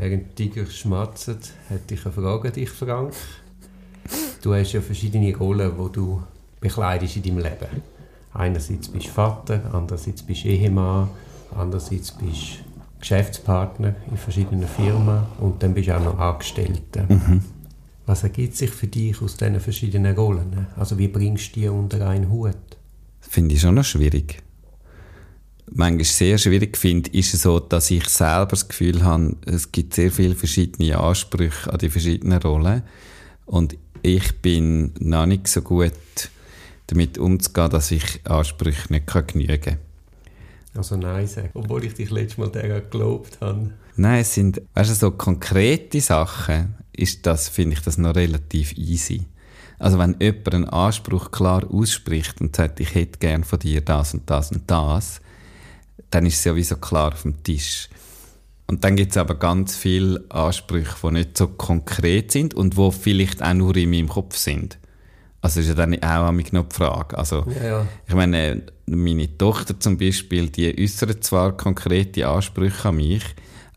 Während 0.00 0.34
Tiger 0.34 0.64
schmatzt, 0.64 1.28
hätte 1.68 1.92
ich 1.92 2.06
eine 2.06 2.14
Frage 2.14 2.48
an 2.48 2.54
dich, 2.54 2.70
Frank. 2.70 3.12
Du 4.40 4.54
hast 4.54 4.72
ja 4.72 4.80
verschiedene 4.80 5.36
Rollen, 5.36 5.72
die 5.76 5.92
du 5.92 6.22
bekleidest 6.58 7.16
in 7.16 7.22
deinem 7.22 7.38
Leben. 7.40 7.82
Einerseits 8.32 8.88
bist 8.88 9.08
du 9.08 9.10
Vater, 9.10 9.60
andererseits 9.74 10.22
bist 10.22 10.44
du 10.44 10.48
Ehemann, 10.48 11.10
andererseits 11.54 12.12
bist 12.12 12.60
du 12.60 12.98
Geschäftspartner 12.98 13.94
in 14.10 14.16
verschiedenen 14.16 14.66
Firmen 14.66 15.20
und 15.38 15.62
dann 15.62 15.74
bist 15.74 15.88
du 15.88 15.96
auch 15.98 16.02
noch 16.02 16.18
Angestellter. 16.18 17.04
Mhm. 17.06 17.42
Was 18.06 18.22
ergibt 18.22 18.56
sich 18.56 18.70
für 18.70 18.86
dich 18.86 19.20
aus 19.20 19.36
diesen 19.36 19.60
verschiedenen 19.60 20.16
Rollen? 20.16 20.66
Also 20.76 20.96
wie 20.96 21.08
bringst 21.08 21.54
du 21.54 21.60
die 21.60 21.68
unter 21.68 22.08
einen 22.08 22.30
Hut? 22.30 22.56
Finde 23.20 23.54
ich 23.54 23.60
schon 23.60 23.74
noch 23.74 23.84
schwierig. 23.84 24.42
Manchmal 25.72 26.04
sehr 26.04 26.38
schwierig 26.38 26.76
finde, 26.76 27.10
ist 27.10 27.32
es 27.34 27.42
so, 27.42 27.60
dass 27.60 27.90
ich 27.90 28.08
selber 28.08 28.46
das 28.46 28.68
Gefühl 28.68 29.04
habe, 29.04 29.36
es 29.46 29.70
gibt 29.70 29.94
sehr 29.94 30.10
viele 30.10 30.34
verschiedene 30.34 30.98
Ansprüche 30.98 31.72
an 31.72 31.78
die 31.78 31.90
verschiedenen 31.90 32.40
Rollen 32.42 32.82
und 33.46 33.76
ich 34.02 34.38
bin 34.38 34.92
noch 34.98 35.26
nicht 35.26 35.46
so 35.48 35.62
gut 35.62 35.92
damit 36.88 37.18
umzugehen, 37.18 37.70
dass 37.70 37.90
ich 37.90 38.20
Ansprüche 38.24 38.92
nicht 38.92 39.06
genügen 39.06 39.60
kann. 39.60 39.78
Also 40.74 40.96
Nein 40.96 41.26
sagen, 41.26 41.50
obwohl 41.54 41.84
ich 41.84 41.94
dich 41.94 42.10
letztes 42.10 42.38
Mal 42.38 42.50
daran 42.50 42.82
geglaubt 42.82 43.38
habe. 43.40 43.70
Nein, 43.96 44.20
es 44.20 44.34
sind, 44.34 44.62
weißt 44.74 44.90
du, 44.90 44.94
so 44.94 45.10
konkrete 45.10 46.00
Sachen, 46.00 46.74
ist 46.92 47.26
das, 47.26 47.48
finde 47.48 47.74
ich 47.74 47.82
das 47.82 47.98
noch 47.98 48.14
relativ 48.14 48.76
easy. 48.76 49.26
Also 49.78 49.98
wenn 49.98 50.16
jemand 50.20 50.54
einen 50.54 50.68
Anspruch 50.68 51.30
klar 51.30 51.64
ausspricht 51.70 52.40
und 52.40 52.54
sagt, 52.54 52.80
ich 52.80 52.94
hätte 52.94 53.18
gern 53.18 53.44
von 53.44 53.58
dir 53.58 53.80
das 53.80 54.14
und 54.14 54.28
das 54.28 54.52
und 54.52 54.70
das, 54.70 55.20
dann 56.10 56.26
ist 56.26 56.38
es 56.38 56.44
ja 56.44 56.54
wie 56.56 56.64
so 56.64 56.76
klar 56.76 57.12
auf 57.12 57.22
dem 57.22 57.42
Tisch. 57.42 57.88
Und 58.66 58.84
dann 58.84 58.94
gibt 58.94 59.10
es 59.10 59.16
aber 59.16 59.34
ganz 59.34 59.76
viele 59.76 60.24
Ansprüche, 60.28 60.94
die 61.02 61.10
nicht 61.10 61.36
so 61.36 61.48
konkret 61.48 62.30
sind 62.30 62.54
und 62.54 62.76
wo 62.76 62.90
vielleicht 62.90 63.42
auch 63.42 63.54
nur 63.54 63.76
in 63.76 63.90
meinem 63.90 64.08
Kopf 64.08 64.36
sind. 64.36 64.78
Also 65.40 65.60
ist 65.60 65.68
ja 65.68 65.74
dann 65.74 66.00
auch 66.02 66.30
noch 66.30 66.68
die 66.68 66.74
Frage. 66.74 67.16
Also, 67.18 67.46
ja, 67.60 67.66
ja. 67.66 67.86
ich 68.06 68.14
meine, 68.14 68.62
meine 68.86 69.36
Tochter 69.38 69.78
zum 69.80 69.96
Beispiel, 69.96 70.50
die 70.50 70.80
äußert 70.80 71.24
zwar 71.24 71.56
konkrete 71.56 72.28
Ansprüche 72.28 72.90
an 72.90 72.96
mich, 72.96 73.24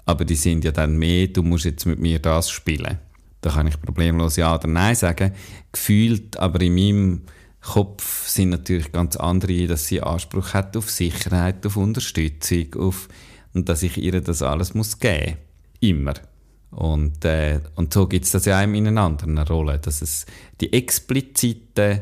aber 0.06 0.26
die 0.26 0.36
sind 0.36 0.66
ja 0.66 0.72
dann 0.72 0.98
mehr, 0.98 1.28
du 1.28 1.42
musst 1.42 1.66
jetzt 1.66 1.86
mit 1.86 2.00
mir 2.00 2.20
das 2.20 2.50
spielen. 2.50 3.00
Da 3.42 3.50
kann 3.52 3.68
ich 3.68 3.82
problemlos 3.82 4.36
Ja 4.36 4.56
oder 4.56 4.68
Nein 4.68 4.96
sagen. 4.96 5.34
Gefühlt, 5.72 6.38
aber 6.38 6.62
in 6.62 6.76
meinem 6.76 7.22
Kopf 7.64 8.28
sind 8.28 8.50
natürlich 8.50 8.92
ganz 8.92 9.16
andere, 9.16 9.68
dass 9.68 9.88
sie 9.88 10.02
Anspruch 10.02 10.54
hat 10.54 10.76
auf 10.76 10.92
Sicherheit, 10.92 11.66
auf 11.66 11.78
Unterstützung, 11.78 12.76
auf 12.76 13.08
und 13.54 13.70
dass 13.70 13.84
ich 13.84 13.98
ihr 13.98 14.20
das 14.22 14.42
alles 14.42 14.74
muss 14.74 15.00
geben 15.00 15.38
Immer. 15.80 16.14
Und, 16.72 17.24
äh, 17.24 17.60
und 17.76 17.94
so 17.94 18.08
gibt 18.08 18.26
es 18.26 18.32
das 18.32 18.46
ja 18.46 18.60
auch 18.60 18.64
in 18.64 18.88
einer 18.88 19.02
anderen 19.02 19.38
Rolle, 19.38 19.80
dass 19.80 20.02
es 20.02 20.26
die 20.60 20.74
expliziten 20.74 22.02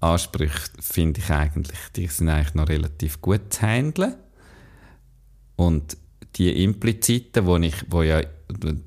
Ansprüche, 0.00 0.70
finde 0.80 1.20
ich 1.20 1.30
eigentlich, 1.30 1.78
die 1.94 2.06
sind 2.06 2.28
eigentlich 2.28 2.54
noch 2.54 2.68
relativ 2.68 3.20
gut 3.20 3.52
zu 3.52 3.62
handeln. 3.62 4.14
Und 5.56 5.96
die 6.36 6.64
impliziten, 6.64 7.46
wo 7.46 7.56
ich, 7.58 7.74
wo 7.88 8.02
ja 8.02 8.22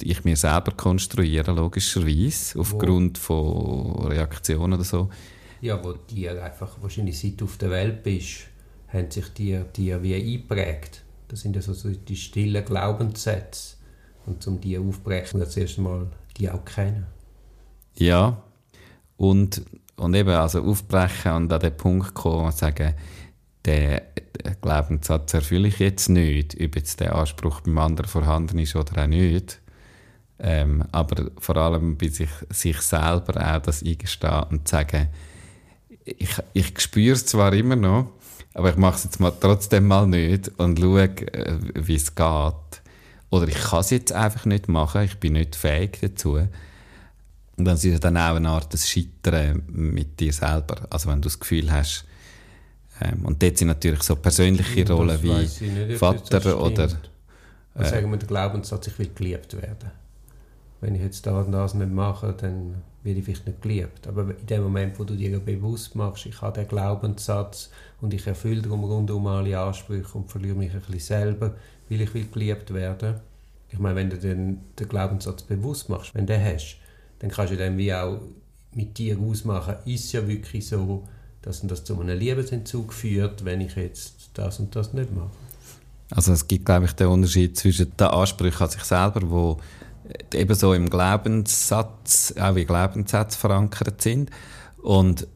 ich 0.01 0.23
mir 0.23 0.35
selber 0.35 0.71
konstruiere, 0.71 1.51
logischerweise, 1.53 2.59
aufgrund 2.59 3.17
wo? 3.29 3.93
von 3.95 4.07
Reaktionen 4.07 4.73
oder 4.73 4.83
so. 4.83 5.09
Ja, 5.63 5.81
wo 5.81 5.93
die 5.93 6.27
einfach, 6.27 6.75
wahrscheinlich 6.81 7.17
seit 7.17 7.39
du 7.39 7.45
auf 7.45 7.55
der 7.55 7.69
Welt 7.69 8.03
bist, 8.03 8.47
haben 8.89 9.09
sich 9.09 9.29
die, 9.29 9.61
die 9.73 10.03
wie 10.03 10.13
eingeprägt. 10.13 11.03
Das 11.29 11.39
sind 11.39 11.55
ja 11.55 11.61
so, 11.61 11.89
die 11.89 12.17
stillen 12.17 12.65
Glaubenssätze. 12.65 13.77
Und 14.25 14.45
um 14.45 14.59
die 14.59 14.77
aufzubrechen, 14.77 15.39
das 15.39 15.55
erste 15.55 15.79
Mal 15.79 16.07
die 16.35 16.49
auch 16.49 16.65
kennen. 16.65 17.05
Ja, 17.95 18.43
und, 19.15 19.61
und 19.95 20.13
eben 20.13 20.31
also 20.31 20.61
aufbrechen 20.63 21.31
und 21.31 21.53
an 21.53 21.61
den 21.61 21.77
Punkt 21.77 22.13
kommen 22.13 22.47
und 22.47 22.57
sagen, 22.57 22.95
den 23.65 24.01
Glaubenssatz 24.59 25.33
erfülle 25.33 25.69
ich 25.69 25.79
jetzt 25.79 26.09
nicht, 26.09 26.59
ob 26.61 26.75
jetzt 26.75 26.99
der 26.99 27.15
Anspruch 27.15 27.61
beim 27.61 27.77
anderen 27.77 28.09
vorhanden 28.09 28.59
ist 28.59 28.75
oder 28.75 29.03
auch 29.03 29.07
nicht. 29.07 29.61
Ähm, 30.39 30.83
aber 30.91 31.31
vor 31.39 31.55
allem 31.55 31.97
bei 31.97 32.09
sich, 32.09 32.31
sich 32.49 32.81
selber 32.81 33.55
auch 33.55 33.61
das 33.61 33.81
eingestehen 33.81 34.43
und 34.51 34.67
sagen, 34.67 35.07
ich, 36.05 36.35
ich 36.53 36.79
spüre 36.79 37.13
es 37.13 37.25
zwar 37.25 37.53
immer 37.53 37.75
noch, 37.75 38.09
aber 38.53 38.69
ich 38.69 38.75
mache 38.75 38.97
es 38.97 39.03
jetzt 39.05 39.19
mal 39.19 39.31
trotzdem 39.31 39.87
mal 39.87 40.07
nicht 40.07 40.51
und 40.57 40.79
schaue, 40.79 41.03
äh, 41.03 41.57
wie 41.75 41.95
es 41.95 42.13
geht. 42.13 42.53
Oder 43.29 43.47
ich 43.47 43.55
kann 43.55 43.79
es 43.79 43.89
jetzt 43.89 44.11
einfach 44.11 44.45
nicht 44.45 44.67
machen, 44.67 45.03
ich 45.03 45.17
bin 45.17 45.33
nicht 45.33 45.55
fähig 45.55 45.97
dazu. 46.01 46.39
Und 47.55 47.65
dann 47.65 47.75
ist 47.75 47.85
es 47.85 47.99
dann 47.99 48.17
auch 48.17 48.35
eine 48.35 48.49
Art 48.49 48.71
des 48.73 48.87
Scheitern 48.89 49.63
mit 49.67 50.19
dir 50.19 50.33
selber. 50.33 50.87
Also 50.89 51.09
wenn 51.09 51.21
du 51.21 51.27
das 51.27 51.39
Gefühl 51.39 51.71
hast, 51.71 52.05
ähm, 53.01 53.25
und 53.25 53.41
dort 53.41 53.57
sind 53.57 53.69
natürlich 53.69 54.03
so 54.03 54.15
persönliche 54.15 54.87
Rollen 54.91 55.21
wie 55.23 55.33
nicht, 55.33 55.97
Vater 55.97 56.59
oder... 56.59 56.89
Äh, 57.75 57.85
sagen 57.85 58.11
wir, 58.11 58.17
der 58.17 58.27
Glaubenssatz, 58.27 58.87
ich 58.87 58.99
will 58.99 59.09
geliebt 59.15 59.53
werden. 59.59 60.02
Wenn 60.83 60.95
ich 60.95 61.01
jetzt 61.01 61.25
das 61.25 61.45
und 61.45 61.53
das 61.53 61.75
nicht 61.75 61.93
mache, 61.93 62.33
dann 62.33 62.75
werde 63.03 63.19
ich 63.19 63.23
vielleicht 63.23 63.47
nicht 63.47 63.61
geliebt. 63.61 64.05
Aber 64.05 64.23
in 64.37 64.45
dem 64.45 64.63
Moment, 64.63 64.99
wo 64.99 65.05
du 65.05 65.15
dir 65.15 65.39
bewusst 65.39 65.95
machst, 65.95 66.25
ich 66.25 66.41
habe 66.41 66.59
den 66.59 66.67
Glaubenssatz 66.67 67.69
und 68.01 68.13
ich 68.13 68.27
erfülle 68.27 68.61
darum 68.61 68.83
rundum 68.83 69.25
alle 69.27 69.57
Ansprüche 69.57 70.17
und 70.17 70.29
verliere 70.29 70.57
mich 70.57 70.73
ein 70.73 70.81
bisschen 70.81 70.99
selber, 70.99 71.55
weil 71.87 72.01
ich 72.01 72.13
will 72.13 72.27
geliebt 72.29 72.73
werden. 72.73 73.15
Ich 73.69 73.79
meine, 73.79 73.95
wenn 73.95 74.09
du 74.09 74.17
den, 74.17 74.59
den 74.77 74.89
Glaubenssatz 74.89 75.43
bewusst 75.43 75.87
machst, 75.87 76.13
wenn 76.15 76.27
du 76.27 76.33
den 76.33 76.43
hast, 76.43 76.75
dann 77.19 77.31
kannst 77.31 77.53
du 77.53 77.57
dann 77.57 77.77
wie 77.77 77.93
auch 77.93 78.19
mit 78.73 78.97
dir 78.97 79.17
ausmachen, 79.17 79.75
ist 79.85 80.11
ja 80.11 80.27
wirklich 80.27 80.67
so, 80.67 81.07
dass 81.43 81.61
das 81.61 81.85
zu 81.85 81.97
einem 81.97 82.19
Liebesentzug 82.19 82.91
führt, 82.91 83.45
wenn 83.45 83.61
ich 83.61 83.77
jetzt 83.77 84.31
das 84.33 84.59
und 84.59 84.75
das 84.75 84.91
nicht 84.91 85.15
mache. 85.15 85.31
Also 86.11 86.33
es 86.33 86.45
gibt, 86.45 86.65
glaube 86.65 86.87
ich, 86.87 86.91
den 86.91 87.07
Unterschied 87.07 87.55
zwischen 87.55 87.95
den 87.95 88.07
Ansprüchen 88.07 88.63
an 88.63 88.69
sich 88.69 88.83
selber, 88.83 89.21
wo 89.23 89.57
eben 90.33 90.55
so 90.55 90.73
im 90.73 90.89
Glaubenssatz, 90.89 92.33
auch 92.39 92.55
wie 92.55 92.65
Glaubenssätze 92.65 93.37
verankert 93.37 94.01
sind. 94.01 94.29
Und 94.81 95.27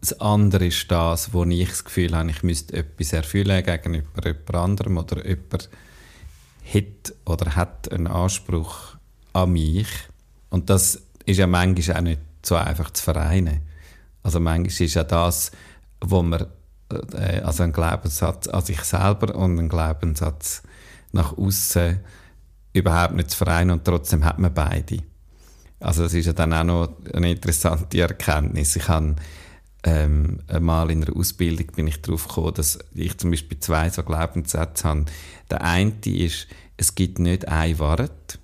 das 0.00 0.18
andere 0.20 0.66
ist 0.66 0.90
das, 0.90 1.32
wo 1.32 1.44
ich 1.44 1.68
das 1.68 1.84
Gefühl 1.84 2.16
habe, 2.16 2.30
ich 2.30 2.42
müsste 2.42 2.74
etwas 2.74 3.12
erfüllen 3.12 3.62
gegenüber 3.64 4.24
jemand 4.24 4.54
anderem 4.54 4.96
oder 4.98 5.26
jemand 5.26 5.68
hat 6.64 7.14
oder 7.26 7.56
hat 7.56 7.92
einen 7.92 8.06
Anspruch 8.06 8.96
an 9.32 9.52
mich. 9.52 9.88
Und 10.48 10.70
das 10.70 11.02
ist 11.26 11.38
ja 11.38 11.46
manchmal 11.46 11.96
auch 11.96 12.02
nicht 12.02 12.20
so 12.42 12.56
einfach 12.56 12.90
zu 12.90 13.02
vereinen. 13.02 13.60
Also 14.22 14.40
manchmal 14.40 14.86
ist 14.86 14.94
ja 14.94 15.04
das, 15.04 15.50
wo 16.00 16.22
man 16.22 16.46
äh, 16.90 17.40
also 17.40 17.62
ein 17.62 17.72
Glaubenssatz 17.72 18.48
an 18.48 18.62
sich 18.62 18.80
selber 18.80 19.34
und 19.34 19.58
ein 19.58 19.68
Glaubenssatz 19.68 20.62
nach 21.12 21.36
außen 21.36 22.00
überhaupt 22.72 23.14
nicht 23.14 23.30
zu 23.30 23.38
vereinen 23.38 23.70
und 23.70 23.84
trotzdem 23.84 24.24
hat 24.24 24.38
man 24.38 24.54
beide. 24.54 24.98
Also 25.80 26.02
das 26.02 26.14
ist 26.14 26.26
ja 26.26 26.32
dann 26.32 26.52
auch 26.52 26.64
noch 26.64 26.96
eine 27.14 27.30
interessante 27.30 28.00
Erkenntnis. 28.00 28.76
Ich 28.76 28.88
habe 28.88 29.16
ähm, 29.82 30.40
einmal 30.46 30.90
in 30.90 31.02
einer 31.02 31.16
Ausbildung 31.16 31.68
bin 31.68 31.86
ich 31.86 32.02
darauf 32.02 32.28
gekommen, 32.28 32.54
dass 32.54 32.78
ich 32.94 33.16
zum 33.16 33.30
Beispiel 33.30 33.58
zwei 33.60 33.88
so 33.88 34.02
Glaubenssätze 34.02 34.88
habe. 34.88 35.06
Der 35.50 35.62
eine 35.62 35.94
ist, 36.04 36.48
es 36.76 36.94
gibt 36.94 37.18
nicht 37.18 37.48
ein 37.48 37.78
Wort 37.78 38.38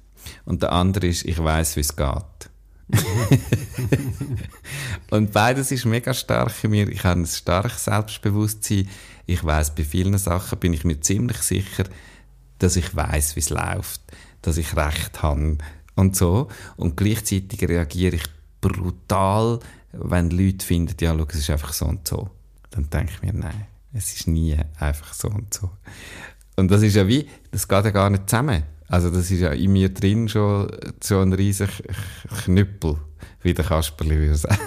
und 0.45 0.63
der 0.63 0.73
andere 0.73 1.07
ist, 1.07 1.25
ich 1.25 1.43
weiß, 1.43 1.77
wie 1.77 1.81
es 1.81 1.95
geht. 1.95 2.51
und 5.11 5.33
beides 5.33 5.73
ist 5.73 5.85
mega 5.85 6.15
stark 6.15 6.53
in 6.63 6.71
mir. 6.71 6.89
Ich 6.89 7.05
habe 7.05 7.21
ein 7.21 7.27
starkes 7.27 7.85
Selbstbewusstsein. 7.85 8.89
Ich 9.27 9.43
weiß, 9.43 9.75
bei 9.75 9.83
vielen 9.83 10.17
Sachen 10.19 10.59
bin 10.59 10.72
ich 10.72 10.84
mir 10.84 11.01
ziemlich 11.01 11.39
sicher, 11.39 11.84
dass 12.59 12.77
ich 12.77 12.95
weiß, 12.95 13.37
wie 13.37 13.41
es 13.41 13.51
läuft, 13.51 14.01
dass 14.43 14.57
ich 14.57 14.77
Recht 14.77 15.23
habe 15.23 15.59
und 15.95 16.17
so. 16.17 16.49
Und 16.77 16.97
gleichzeitig 16.97 17.63
reagiere 17.69 18.17
ich 18.17 18.25
brutal, 18.61 19.61
wenn 19.93 20.31
Leute 20.31 20.65
finden, 20.65 20.97
ja, 21.01 21.15
schau, 21.17 21.27
es 21.29 21.37
ist 21.37 21.51
einfach 21.51 21.73
so 21.73 21.87
und 21.87 22.07
so. 22.07 22.31
Dann 22.71 22.91
denke 22.91 23.13
ich 23.15 23.23
mir, 23.23 23.33
nein, 23.33 23.67
es 23.93 24.15
ist 24.15 24.27
nie 24.27 24.57
einfach 24.79 25.15
so 25.15 25.29
und 25.29 25.53
so. 25.53 25.71
Und 26.57 26.71
das 26.71 26.83
ist 26.83 26.97
ja 26.97 27.07
wie, 27.07 27.29
das 27.51 27.69
geht 27.69 27.85
ja 27.85 27.91
gar 27.91 28.11
nicht 28.11 28.29
zusammen. 28.29 28.63
Also 28.89 29.11
das 29.11 29.31
ist 29.31 29.41
ja 29.41 29.51
in 29.51 29.73
mir 29.73 29.93
drin 29.93 30.29
schon 30.29 30.71
so 31.03 31.21
ein 31.21 31.33
riesiger 31.33 31.73
Knüppel, 32.45 32.99
wie 33.43 33.53
der 33.53 33.65
Kasperli 33.65 34.17
würde 34.17 34.37
sagen. 34.37 34.59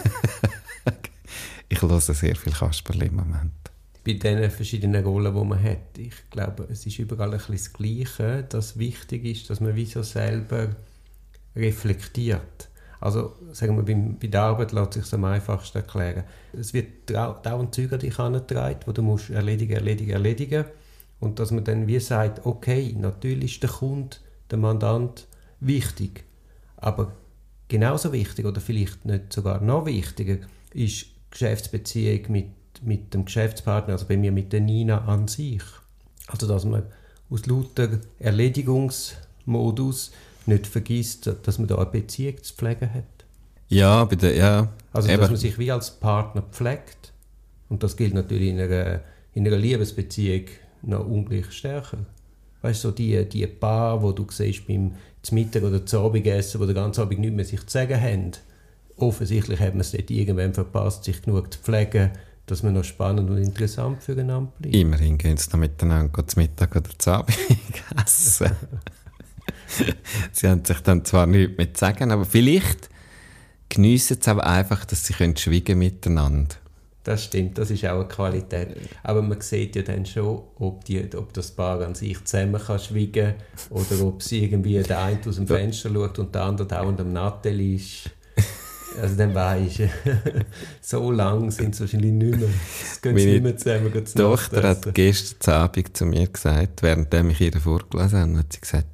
ich 1.69 1.81
höre 1.81 2.01
sehr 2.01 2.35
viel 2.35 2.53
Kasperli 2.53 3.07
im 3.07 3.15
Moment 3.15 3.58
bei 4.13 4.19
den 4.19 4.49
verschiedenen 4.49 5.03
Rollen, 5.03 5.33
die 5.33 5.43
man 5.45 5.61
hat. 5.61 5.97
Ich 5.97 6.29
glaube, 6.29 6.67
es 6.69 6.85
ist 6.85 6.99
überall 6.99 7.31
ein 7.31 7.37
bisschen 7.37 7.55
das 7.55 7.73
Gleiche, 7.73 8.43
dass 8.47 8.79
wichtig 8.79 9.25
ist, 9.25 9.49
dass 9.49 9.59
man 9.59 9.75
wie 9.75 9.85
so 9.85 10.03
selber 10.03 10.69
reflektiert. 11.55 12.69
Also 13.01 13.33
sagen 13.53 13.77
wir, 13.77 14.13
bei, 14.15 14.27
der 14.27 14.41
Arbeit 14.41 14.71
lässt 14.73 14.93
sich 14.93 15.13
am 15.13 15.23
einfachsten 15.25 15.77
erklären. 15.77 16.23
Es 16.51 16.73
wird 16.73 17.09
dauernd 17.09 17.73
Zeug 17.73 17.93
an 17.93 17.99
dich 17.99 18.17
herangetragen, 18.17 18.79
wo 18.85 18.91
du 18.91 19.01
musst 19.01 19.29
erledigen, 19.29 19.73
erledigen, 19.73 20.11
erledigen. 20.11 20.65
Und 21.19 21.39
dass 21.39 21.51
man 21.51 21.63
dann 21.63 21.87
wie 21.87 21.99
sagt, 21.99 22.45
okay, 22.45 22.95
natürlich 22.97 23.53
ist 23.53 23.63
der 23.63 23.69
Kunde, 23.69 24.17
der 24.51 24.57
Mandant, 24.57 25.27
wichtig. 25.59 26.23
Aber 26.77 27.13
genauso 27.67 28.11
wichtig 28.11 28.45
oder 28.45 28.61
vielleicht 28.61 29.05
nicht 29.05 29.31
sogar 29.31 29.61
noch 29.61 29.85
wichtiger 29.85 30.37
ist 30.73 31.07
Geschäftsbeziehung 31.31 32.31
mit, 32.31 32.45
mit 32.81 33.13
dem 33.13 33.25
Geschäftspartner, 33.25 33.93
also 33.93 34.05
bei 34.05 34.17
mir 34.17 34.31
mit 34.31 34.53
der 34.53 34.61
Nina 34.61 35.05
an 35.05 35.27
sich. 35.27 35.63
Also 36.27 36.47
dass 36.47 36.65
man 36.65 36.83
aus 37.29 37.45
lauter 37.45 37.99
Erledigungsmodus 38.19 40.11
nicht 40.45 40.67
vergisst, 40.67 41.31
dass 41.43 41.59
man 41.59 41.67
da 41.67 41.75
eine 41.75 41.85
Beziehung 41.85 42.41
zu 42.41 42.53
pflegen 42.53 42.93
hat. 42.93 43.03
Ja, 43.67 44.03
bitte, 44.05 44.33
ja. 44.33 44.69
Also 44.93 45.07
dass 45.07 45.29
man 45.29 45.37
sich 45.37 45.57
wie 45.59 45.71
als 45.71 45.91
Partner 45.91 46.41
pflegt. 46.41 47.13
Und 47.69 47.83
das 47.83 47.95
gilt 47.95 48.15
natürlich 48.15 48.49
in 48.49 48.59
einer, 48.59 49.01
in 49.33 49.45
einer 49.45 49.57
Liebesbeziehung 49.57 50.45
noch 50.81 51.05
ungleich 51.05 51.51
stärker. 51.51 51.99
Weißt 52.61 52.83
du, 52.83 52.89
so 52.89 52.93
die, 52.93 53.23
die 53.29 53.45
Paar, 53.47 54.01
wo 54.01 54.11
du 54.11 54.25
siehst 54.29 54.67
beim 54.67 54.95
Mittag 55.31 55.63
oder 55.63 55.85
zum 55.85 56.05
Abendessen, 56.05 56.59
wo 56.59 56.65
der 56.65 56.75
ganze 56.75 57.01
Abend 57.01 57.19
nicht 57.19 57.33
mehr 57.33 57.45
sich 57.45 57.61
zu 57.61 57.69
sagen 57.71 58.01
haben, 58.01 58.31
offensichtlich 58.97 59.59
hat 59.59 59.73
man 59.73 59.81
es 59.81 59.91
dort 59.91 60.09
irgendwann 60.09 60.53
verpasst, 60.53 61.03
sich 61.03 61.21
genug 61.21 61.53
zu 61.53 61.59
pflegen, 61.59 62.11
dass 62.49 62.63
man 62.63 62.73
noch 62.73 62.83
spannend 62.83 63.29
und 63.29 63.37
interessant 63.37 64.03
füreinander 64.03 64.51
bleibt. 64.59 64.75
Immerhin 64.75 65.17
gehen 65.17 65.37
sie 65.37 65.49
dann 65.49 65.59
miteinander 65.59 66.27
zum 66.27 66.41
Mittag 66.41 66.75
oder 66.75 66.89
zum 66.97 67.13
Abend 67.13 67.37
essen. 68.05 68.51
sie 70.31 70.47
haben 70.47 70.65
sich 70.65 70.79
dann 70.81 71.05
zwar 71.05 71.27
nichts 71.27 71.57
mehr 71.57 71.73
zu 71.73 71.79
sagen, 71.79 72.11
aber 72.11 72.25
vielleicht 72.25 72.89
geniessen 73.69 74.17
sie 74.21 74.29
aber 74.31 74.45
einfach, 74.45 74.85
dass 74.85 75.05
sie 75.05 75.13
können 75.13 75.37
schweigen 75.37 75.79
miteinander 75.79 76.55
das 77.09 77.23
stimmt, 77.23 77.57
das 77.57 77.71
ist 77.71 77.85
auch 77.85 77.95
eine 77.95 78.07
Qualität. 78.07 78.75
Aber 79.01 79.21
man 79.21 79.41
sieht 79.41 79.75
ja 79.75 79.81
dann 79.81 80.05
schon, 80.05 80.43
ob, 80.59 80.85
die, 80.85 81.09
ob 81.15 81.33
das 81.33 81.51
Paar 81.51 81.81
an 81.81 81.95
sich 81.95 82.23
zusammen 82.23 82.61
kann 82.61 82.77
schweigen 82.77 83.33
oder 83.71 84.05
ob 84.05 84.21
sie 84.21 84.43
irgendwie 84.43 84.81
der 84.83 85.01
eine 85.01 85.19
aus 85.25 85.37
dem 85.37 85.47
Fenster 85.47 85.89
schaut 85.91 86.19
und 86.19 86.35
der 86.35 86.43
andere 86.43 86.67
dauernd 86.67 86.99
am 87.01 87.13
Nattel 87.13 87.59
ist. 87.75 88.11
Also 88.97 89.15
dann 89.15 89.35
weisst 89.35 89.79
du, 89.79 89.89
so 90.81 91.11
lang 91.11 91.51
sind 91.51 91.75
sie 91.75 91.81
wahrscheinlich 91.81 92.11
nicht 92.11 92.37
mehr. 92.37 92.49
Es 92.81 93.01
gehen 93.01 93.15
nicht 93.15 93.43
mehr 93.43 93.57
zusammen. 93.57 93.93
Die 93.93 94.03
Tochter 94.03 94.63
hat 94.63 94.93
gestern 94.93 95.53
Abend 95.55 95.95
zu 95.95 96.05
mir 96.05 96.27
gesagt, 96.27 96.81
während 96.81 97.13
ich 97.13 97.41
ihr 97.41 97.59
vorgelesen 97.59 98.19
habe, 98.19 98.37
hat 98.39 98.53
sie 98.53 98.61
gesagt, 98.61 98.87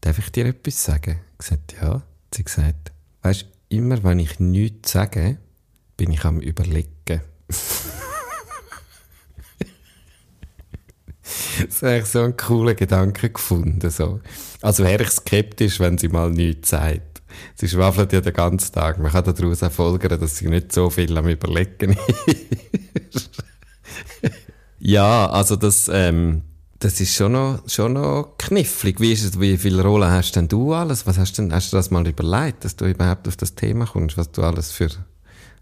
darf 0.00 0.18
ich 0.18 0.30
dir 0.30 0.46
etwas 0.46 0.84
sagen? 0.84 1.20
Ich 1.32 1.38
gesagt, 1.38 1.74
ja. 1.80 2.02
Sie 2.32 2.40
hat 2.40 2.46
gesagt, 2.46 2.92
weißt 3.22 3.46
immer 3.68 4.02
wenn 4.04 4.18
ich 4.18 4.38
nichts 4.40 4.92
sage, 4.92 5.38
bin 5.96 6.12
ich 6.12 6.24
am 6.24 6.40
überlegen. 6.40 7.20
das 11.66 11.82
habe 11.82 11.98
ich 11.98 12.06
so 12.06 12.22
einen 12.22 12.36
coolen 12.36 12.76
Gedanken 12.76 13.32
gefunden. 13.32 13.90
So. 13.90 14.20
Also 14.62 14.84
wäre 14.84 15.02
ich 15.02 15.10
skeptisch, 15.10 15.80
wenn 15.80 15.98
sie 15.98 16.08
mal 16.08 16.30
nichts 16.30 16.70
sagt. 16.70 17.13
Sie 17.56 17.68
schwafelt 17.68 18.12
ja 18.12 18.20
den 18.20 18.32
ganzen 18.32 18.72
Tag. 18.72 18.98
Man 18.98 19.12
kann 19.12 19.24
daraus 19.24 19.62
auch 19.62 19.70
folgern, 19.70 20.18
dass 20.20 20.36
sie 20.36 20.48
nicht 20.48 20.72
so 20.72 20.90
viel 20.90 21.16
am 21.16 21.28
Überlegen 21.28 21.96
ist. 23.12 23.30
ja, 24.80 25.30
also 25.30 25.54
das, 25.54 25.88
ähm, 25.92 26.42
das 26.80 27.00
ist 27.00 27.14
schon 27.14 27.32
noch, 27.32 27.62
schon 27.68 27.92
noch 27.92 28.34
knifflig. 28.38 29.00
Wie, 29.00 29.12
ist 29.12 29.24
es, 29.24 29.40
wie 29.40 29.56
viele 29.56 29.82
Rollen 29.82 30.10
hast 30.10 30.34
denn 30.34 30.48
du 30.48 30.72
alles? 30.74 31.06
Was 31.06 31.16
hast, 31.16 31.38
denn, 31.38 31.52
hast 31.52 31.72
du 31.72 31.76
das 31.76 31.92
mal 31.92 32.06
überlegt, 32.06 32.64
dass 32.64 32.74
du 32.74 32.86
überhaupt 32.86 33.28
auf 33.28 33.36
das 33.36 33.54
Thema 33.54 33.86
kommst, 33.86 34.18
was 34.18 34.32
du 34.32 34.42
alles 34.42 34.72
für 34.72 34.88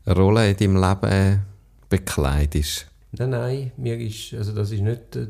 Rolle 0.06 0.50
in 0.50 0.56
deinem 0.56 0.82
Leben 0.82 1.42
bekleidest? 1.90 2.86
Nein, 3.12 3.30
nein, 3.30 3.72
mir 3.76 4.00
ist, 4.00 4.32
also 4.32 4.52
das 4.52 4.72
ist 4.72 4.80
nicht 4.80 5.14
der, 5.14 5.26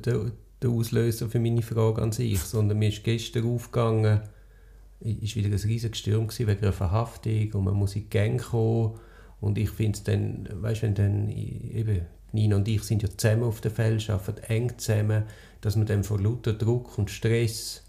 der 0.62 0.70
Auslöser 0.70 1.28
für 1.28 1.40
meine 1.40 1.62
Frage 1.62 2.00
an 2.00 2.12
sich, 2.12 2.38
sondern 2.40 2.78
mir 2.78 2.88
ist 2.88 3.02
gestern 3.02 3.52
aufgegangen, 3.52 4.20
ist 5.04 5.36
wieder 5.36 5.48
ein 5.48 5.54
riesiger 5.54 5.94
Sturm 5.94 6.28
wegen 6.30 6.62
einer 6.62 6.72
Verhaftung 6.72 7.52
und 7.52 7.64
man 7.64 7.74
muss 7.74 7.96
in 7.96 8.02
die 8.02 8.10
Gang 8.10 8.40
kommen 8.40 8.98
und 9.40 9.58
ich 9.58 9.70
finde 9.70 9.98
es 9.98 10.04
dann, 10.04 10.48
weißt 10.50 10.82
du, 10.82 10.86
wenn 10.86 10.94
dann 10.94 11.28
eben 11.28 12.02
Nina 12.32 12.56
und 12.56 12.68
ich 12.68 12.82
sind 12.82 13.02
ja 13.02 13.08
zusammen 13.14 13.44
auf 13.44 13.60
der 13.60 13.70
Feld, 13.70 14.08
arbeiten 14.08 14.42
eng 14.44 14.78
zusammen, 14.78 15.24
dass 15.60 15.76
man 15.76 15.86
dann 15.86 16.04
vor 16.04 16.20
lauter 16.20 16.52
Druck 16.52 16.96
und 16.98 17.10
Stress 17.10 17.82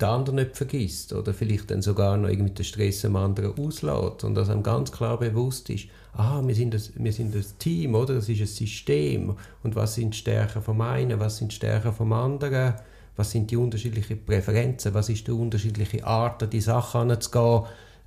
den 0.00 0.08
anderen 0.08 0.36
nicht 0.36 0.56
vergisst 0.56 1.12
oder 1.14 1.32
vielleicht 1.32 1.70
dann 1.70 1.80
sogar 1.80 2.16
noch 2.18 2.28
irgendwie 2.28 2.52
den 2.52 2.64
Stress 2.64 3.04
am 3.04 3.16
anderen 3.16 3.58
auslässt 3.58 4.24
und 4.24 4.34
dass 4.34 4.50
einem 4.50 4.62
ganz 4.62 4.92
klar 4.92 5.18
bewusst 5.18 5.70
ist, 5.70 5.86
ah, 6.12 6.42
wir 6.44 6.54
sind, 6.54 6.74
das, 6.74 6.92
wir 6.96 7.12
sind 7.12 7.34
das 7.34 7.56
Team, 7.56 7.94
oder? 7.94 8.14
Das 8.14 8.28
ist 8.28 8.40
ein 8.40 8.46
System. 8.46 9.36
Und 9.62 9.74
was 9.74 9.94
sind 9.94 10.12
die 10.12 10.18
Stärken 10.18 10.62
vom 10.62 10.80
einen, 10.80 11.18
was 11.18 11.38
sind 11.38 11.52
die 11.52 11.56
Stärken 11.56 11.92
vom 11.92 12.12
anderen? 12.12 12.74
Was 13.16 13.30
sind 13.30 13.50
die 13.50 13.56
unterschiedlichen 13.56 14.24
Präferenzen? 14.24 14.94
Was 14.94 15.08
ist 15.08 15.26
die 15.26 15.32
unterschiedliche 15.32 16.06
Art, 16.06 16.42
an 16.42 16.50
die 16.50 16.60
Sache 16.60 16.98
anzugehen? 16.98 17.62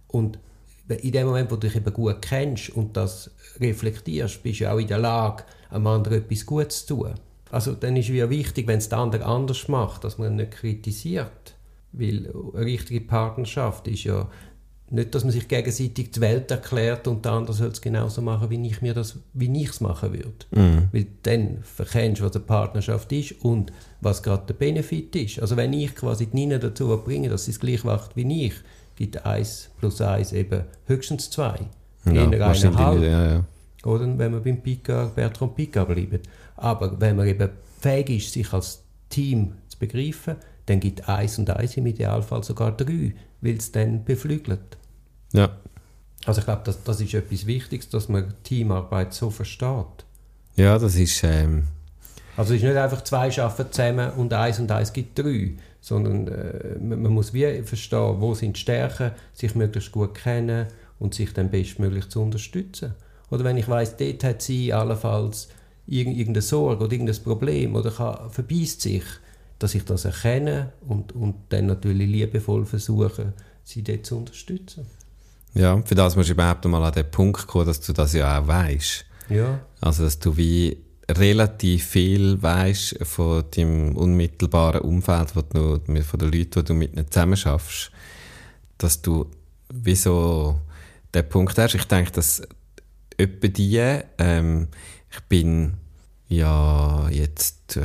Und 0.08 0.40
in 0.88 1.12
dem 1.12 1.28
Moment, 1.28 1.52
wo 1.52 1.56
du 1.56 1.68
dich 1.68 1.76
eben 1.76 1.94
gut 1.94 2.22
kennst 2.22 2.70
und 2.70 2.96
das 2.98 3.32
reflektierst, 3.60 4.42
bist 4.42 4.62
du 4.62 4.72
auch 4.72 4.78
in 4.78 4.88
der 4.88 5.00
Lage, 5.00 5.44
einem 5.70 5.88
anderen 5.88 6.20
etwas 6.20 6.46
Gutes 6.46 6.86
zu 6.86 6.96
tun. 6.96 7.14
Also 7.52 7.74
dann 7.74 7.96
ist 7.96 8.10
es 8.10 8.30
wichtig, 8.30 8.68
wenn 8.68 8.78
es 8.78 8.90
der 8.90 9.00
andere 9.00 9.26
anders 9.26 9.68
macht, 9.68 10.04
dass 10.04 10.18
man 10.18 10.32
ihn 10.32 10.36
nicht 10.38 10.52
kritisiert. 10.52 11.56
Weil 11.92 12.32
eine 12.54 12.66
richtige 12.66 13.02
Partnerschaft 13.02 13.88
ist 13.88 14.04
ja 14.04 14.30
nicht, 14.91 15.13
dass 15.13 15.24
man 15.24 15.31
sich 15.31 15.47
gegenseitig 15.47 16.12
die 16.12 16.21
Welt 16.21 16.50
erklärt 16.51 17.07
und 17.07 17.24
der 17.25 17.33
andere 17.33 17.56
soll 17.56 17.69
es 17.69 17.81
genauso 17.81 18.21
machen, 18.21 18.50
wie 18.50 18.68
ich 18.68 18.81
mir 18.81 18.94
das, 18.94 19.19
wie 19.33 19.62
ich 19.62 19.69
es 19.69 19.81
machen 19.81 20.13
würde. 20.13 20.45
Mhm. 20.51 20.89
Weil 20.91 21.07
dann 21.24 21.59
verkennst 21.63 22.21
du, 22.21 22.25
was 22.25 22.36
eine 22.36 22.45
Partnerschaft 22.45 23.12
ist 23.12 23.44
und 23.44 23.71
was 24.01 24.24
gerade 24.24 24.47
der 24.47 24.53
Benefit 24.56 25.15
ist. 25.15 25.39
Also 25.39 25.57
wenn 25.57 25.74
ich 25.74 25.95
quasi 25.95 26.25
die 26.25 26.36
Nina 26.36 26.57
dazu 26.57 26.88
bringe, 27.03 27.30
dass 27.30 27.45
sie 27.45 27.51
es 27.51 27.59
gleich 27.59 27.83
macht 27.83 28.15
wie 28.15 28.45
ich, 28.45 28.53
gibt 28.95 29.25
1 29.25 29.69
plus 29.80 30.01
1 30.01 30.33
eben 30.33 30.63
höchstens 30.86 31.30
2. 31.30 31.59
Ja, 32.06 32.24
eineinhalb. 32.24 33.01
Ja, 33.01 33.33
ja. 33.33 33.44
Oder 33.86 34.18
wenn 34.18 34.33
wir 34.33 34.39
beim 34.39 34.62
Picard, 34.62 35.15
Bertrand 35.15 35.56
Picard 35.56 35.88
bleiben. 35.88 36.19
Aber 36.57 37.00
wenn 37.00 37.15
man 37.15 37.27
eben 37.27 37.50
fähig 37.80 38.09
ist, 38.09 38.33
sich 38.33 38.51
als 38.51 38.83
Team 39.09 39.53
zu 39.68 39.80
begreifen, 39.80 40.36
dann 40.65 40.80
gibt 40.80 41.07
1 41.07 41.39
und 41.39 41.50
1 41.50 41.77
im 41.77 41.86
Idealfall 41.88 42.44
sogar 42.44 42.75
3, 42.75 43.13
weil 43.41 43.57
es 43.57 43.71
dann 43.71 44.03
beflügelt. 44.03 44.77
Ja. 45.34 45.50
Also 46.26 46.40
ich 46.40 46.46
glaube, 46.46 46.62
das, 46.66 46.84
das 46.84 47.02
ist 47.02 47.14
etwas 47.14 47.46
Wichtiges, 47.46 47.90
dass 47.90 48.10
man 48.10 48.34
Teamarbeit 48.44 49.14
so 49.14 49.30
versteht. 49.30 50.06
Ja, 50.56 50.78
das 50.78 50.96
ist... 50.96 51.24
Ähm 51.24 51.68
also 52.36 52.54
es 52.54 52.62
ist 52.62 52.68
nicht 52.68 52.78
einfach 52.78 53.04
zwei 53.04 53.38
arbeiten 53.42 53.72
zusammen 53.72 54.12
und 54.12 54.34
eins 54.34 54.60
und 54.60 54.72
eins 54.72 54.94
gibt 54.94 55.20
drei, 55.20 55.56
sondern 55.82 56.27
äh, 56.27 56.77
man, 56.80 57.01
man, 57.01 57.12
muss 57.12 57.34
wie 57.34 57.63
verstehen, 57.63 58.22
wo 58.22 58.34
sind 58.34 58.56
die 58.56 58.62
Stärken, 58.62 59.12
sich 59.34 59.56
möglichst 59.56 59.92
gut 59.92 60.15
kennen 60.15 60.68
und 61.00 61.13
sich 61.13 61.34
dann 61.34 61.50
bestmöglich 61.50 62.08
zu 62.10 62.22
unterstützen. 62.22 62.94
Oder 63.30 63.44
wenn 63.44 63.58
ich 63.58 63.68
weiß, 63.68 63.98
dort 63.98 64.24
hat 64.24 64.42
sie 64.42 64.72
allenfalls 64.72 65.50
irgendeine 65.86 66.42
Sorge 66.42 66.84
oder 66.84 66.94
irgendein 66.94 67.24
Problem 67.24 67.75
oder 67.75 67.92
kann, 67.92 68.30
verbeißt 68.30 68.82
sich, 68.82 69.03
dass 69.58 69.75
ich 69.75 69.84
das 69.84 70.06
erkenne 70.06 70.72
und, 70.88 71.13
und 71.13 71.36
dann 71.50 71.65
natürlich 71.65 72.08
liebevoll 72.08 72.65
versuche, 72.65 73.34
sie 73.63 73.84
dort 73.84 74.06
zu 74.06 74.18
unterstützen. 74.18 74.86
Ja, 75.53 75.82
für 75.84 75.96
das 75.96 76.15
musst 76.15 76.29
du 76.29 76.34
überhaupt 76.34 76.65
mal 76.65 76.84
an 76.84 76.94
den 76.94 77.10
Punkt 77.10 77.48
kommen, 77.48 77.65
dass 77.65 77.82
du 77.82 77.94
das 77.94 78.13
ja 78.13 78.39
auch 78.39 78.48
weißt. 78.48 79.06
Ja. 79.29 79.60
Also, 79.82 80.03
dass 80.03 80.20
du 80.20 80.38
wie 80.38 80.77
relativ 81.10 81.86
viel 81.86 82.41
weißt 82.41 83.00
von 83.03 83.44
deinem 83.56 83.96
unmittelbaren 83.96 84.82
Umfeld, 84.82 85.36
wo 85.36 85.41
du, 85.41 86.03
von 86.03 86.20
den 86.20 86.32
Leuten, 86.32 86.60
die 86.60 86.63
du 86.63 86.74
mit 86.74 86.94
ihnen 86.94 87.10
zusammen 87.10 87.38
schaffst, 87.38 87.91
dass 88.77 89.01
du 89.01 89.29
wie 89.74 89.96
so 89.96 90.60
den 91.13 91.27
Punkt 91.27 91.58
hast. 91.58 91.75
Ich 91.75 91.86
denke, 91.86 92.12
dass 92.12 92.41
etwa 93.18 93.48
die, 93.48 94.00
ähm, 94.18 94.68
ich 95.12 95.20
bin 95.22 95.74
ja 96.29 97.09
jetzt 97.09 97.75
äh, 97.77 97.81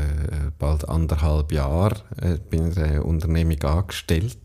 bald 0.59 0.89
anderthalb 0.89 1.51
Jahre 1.51 1.97
äh, 2.21 2.37
bin 2.39 2.71
in 2.71 2.79
einer 2.79 3.05
Unternehmung 3.05 3.61
angestellt 3.63 4.39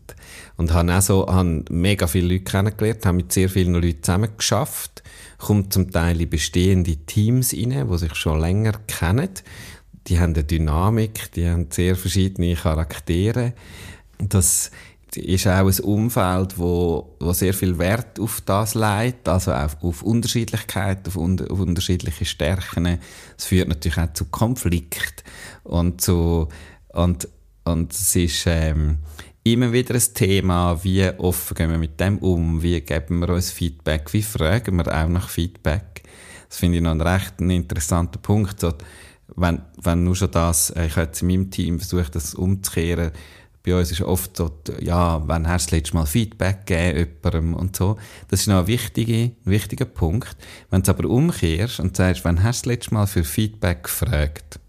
und 0.56 0.72
habe 0.72 0.96
auch 0.96 1.02
so 1.02 1.26
habe 1.28 1.64
mega 1.70 2.06
viele 2.06 2.32
Leute 2.32 2.44
kennengelernt, 2.44 3.04
habe 3.04 3.18
mit 3.18 3.32
sehr 3.32 3.50
vielen 3.50 3.74
Leuten 3.74 4.02
zusammen 4.02 4.30
geschafft, 4.36 5.02
kommt 5.38 5.72
zum 5.72 5.90
Teil 5.90 6.20
in 6.20 6.30
bestehende 6.30 6.96
Teams 6.96 7.52
rein, 7.52 7.88
die 7.88 7.98
sich 7.98 8.14
schon 8.14 8.40
länger 8.40 8.72
kennen. 8.86 9.30
Die 10.06 10.18
haben 10.18 10.34
eine 10.34 10.44
Dynamik, 10.44 11.32
die 11.32 11.46
haben 11.46 11.68
sehr 11.70 11.94
verschiedene 11.94 12.54
Charaktere. 12.54 13.52
Das 14.18 14.70
ist 15.16 15.46
auch 15.46 15.66
ein 15.66 15.80
Umfeld, 15.80 16.58
wo, 16.58 17.16
wo 17.18 17.32
sehr 17.32 17.54
viel 17.54 17.78
Wert 17.78 18.20
auf 18.20 18.40
das 18.42 18.74
legt, 18.74 19.28
also 19.28 19.52
auf, 19.52 19.76
auf 19.82 20.02
Unterschiedlichkeit, 20.02 21.06
auf, 21.08 21.16
un, 21.16 21.40
auf 21.48 21.58
unterschiedliche 21.60 22.24
Stärken. 22.24 22.98
Es 23.36 23.46
führt 23.46 23.68
natürlich 23.68 23.98
auch 23.98 24.12
zu 24.12 24.26
Konflikt 24.26 25.24
und 25.64 26.00
zu 26.00 26.48
und 26.92 27.28
und 27.64 27.92
es 27.92 28.16
ist 28.16 28.44
ähm, 28.46 28.98
immer 29.44 29.72
wieder 29.72 29.94
ein 29.94 30.14
Thema, 30.14 30.82
wie 30.82 31.08
offen 31.18 31.54
gehen 31.54 31.70
wir 31.70 31.78
mit 31.78 32.00
dem 32.00 32.18
um, 32.18 32.62
wie 32.62 32.80
geben 32.80 33.20
wir 33.20 33.30
uns 33.30 33.50
Feedback, 33.50 34.12
wie 34.12 34.22
fragen 34.22 34.76
wir 34.76 34.86
auch 34.86 35.08
nach 35.08 35.28
Feedback. 35.28 36.02
Das 36.48 36.58
finde 36.58 36.78
ich 36.78 36.82
noch 36.82 36.90
einen 36.90 37.00
recht 37.00 37.40
interessanten 37.40 38.20
Punkt. 38.20 38.60
So, 38.60 38.72
wenn, 39.36 39.62
wenn 39.80 40.04
nur 40.04 40.16
schon 40.16 40.30
das, 40.30 40.70
äh, 40.70 40.86
ich 40.86 40.96
habe 40.96 41.06
jetzt 41.06 41.22
in 41.22 41.28
meinem 41.28 41.50
Team 41.50 41.78
versucht, 41.78 42.14
das 42.14 42.34
umzukehren, 42.34 43.12
Bei 43.62 43.74
uns 43.78 43.90
ist 43.90 44.00
oft 44.00 44.36
so, 44.36 44.50
ja, 44.80 45.22
wann 45.26 45.46
hast 45.46 45.66
du 45.66 45.70
das 45.70 45.78
letzte 45.78 45.96
Mal 45.96 46.06
Feedback 46.06 46.66
gegeben 46.66 47.10
jemandem 47.22 47.54
und 47.54 47.76
so. 47.76 47.98
Das 48.28 48.40
ist 48.40 48.46
noch 48.46 48.60
ein 48.60 48.66
wichtiger, 48.66 49.32
wichtiger 49.44 49.84
Punkt. 49.84 50.36
Wenn 50.70 50.82
du 50.82 50.90
aber 50.90 51.08
umkehrst 51.08 51.78
und 51.78 51.96
sagst, 51.96 52.24
wann 52.24 52.42
hast 52.42 52.64
du 52.64 52.70
das 52.70 52.76
letzte 52.76 52.94
Mal 52.94 53.06
für 53.06 53.22
Feedback 53.22 53.84
gefragt? 53.84 54.60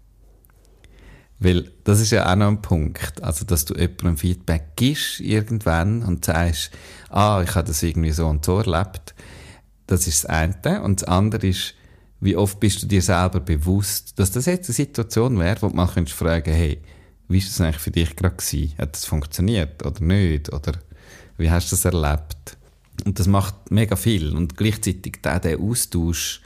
Weil 1.38 1.72
das 1.84 2.00
ist 2.00 2.12
ja 2.12 2.30
auch 2.30 2.36
noch 2.36 2.48
ein 2.48 2.62
Punkt. 2.62 3.22
Also, 3.22 3.44
dass 3.44 3.64
du 3.64 3.74
jemandem 3.74 4.16
Feedback 4.16 4.76
gibst 4.76 5.20
irgendwann 5.20 6.02
und 6.02 6.24
sagst, 6.24 6.70
ah, 7.08 7.42
ich 7.42 7.54
habe 7.54 7.66
das 7.66 7.82
irgendwie 7.82 8.12
so 8.12 8.28
und 8.28 8.44
so 8.44 8.58
erlebt. 8.58 9.14
Das 9.86 10.06
ist 10.06 10.24
das 10.24 10.30
eine. 10.30 10.82
Und 10.82 11.00
das 11.00 11.08
andere 11.08 11.48
ist, 11.48 11.74
wie 12.20 12.36
oft 12.36 12.60
bist 12.60 12.82
du 12.82 12.86
dir 12.86 13.02
selber 13.02 13.40
bewusst, 13.40 14.18
dass 14.20 14.30
das 14.30 14.46
jetzt 14.46 14.68
eine 14.68 14.74
Situation 14.74 15.38
wäre, 15.40 15.60
wo 15.62 15.68
du 15.68 15.74
mal 15.74 15.88
fragen 15.88 16.04
könntest 16.04 16.46
hey, 16.46 16.80
wie 17.28 17.40
war 17.40 17.46
das 17.46 17.60
eigentlich 17.60 17.78
für 17.78 17.90
dich 17.90 18.16
gerade? 18.16 18.36
Hat 18.78 18.94
das 18.94 19.04
funktioniert 19.04 19.84
oder 19.84 20.00
nicht? 20.02 20.52
Oder 20.52 20.72
wie 21.38 21.50
hast 21.50 21.70
du 21.70 21.76
das 21.76 21.84
erlebt? 21.84 22.56
Und 23.04 23.18
das 23.18 23.26
macht 23.26 23.70
mega 23.70 23.96
viel. 23.96 24.34
Und 24.34 24.56
gleichzeitig 24.56 25.20
der 25.22 25.58
Austausch, 25.58 26.42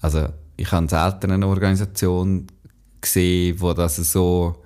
also 0.00 0.28
ich 0.56 0.70
habe 0.72 0.88
selten 0.88 1.30
eine 1.30 1.46
Organisation 1.46 2.46
gesehen, 3.00 3.60
wo 3.60 3.72
das 3.72 3.96
so 3.96 4.62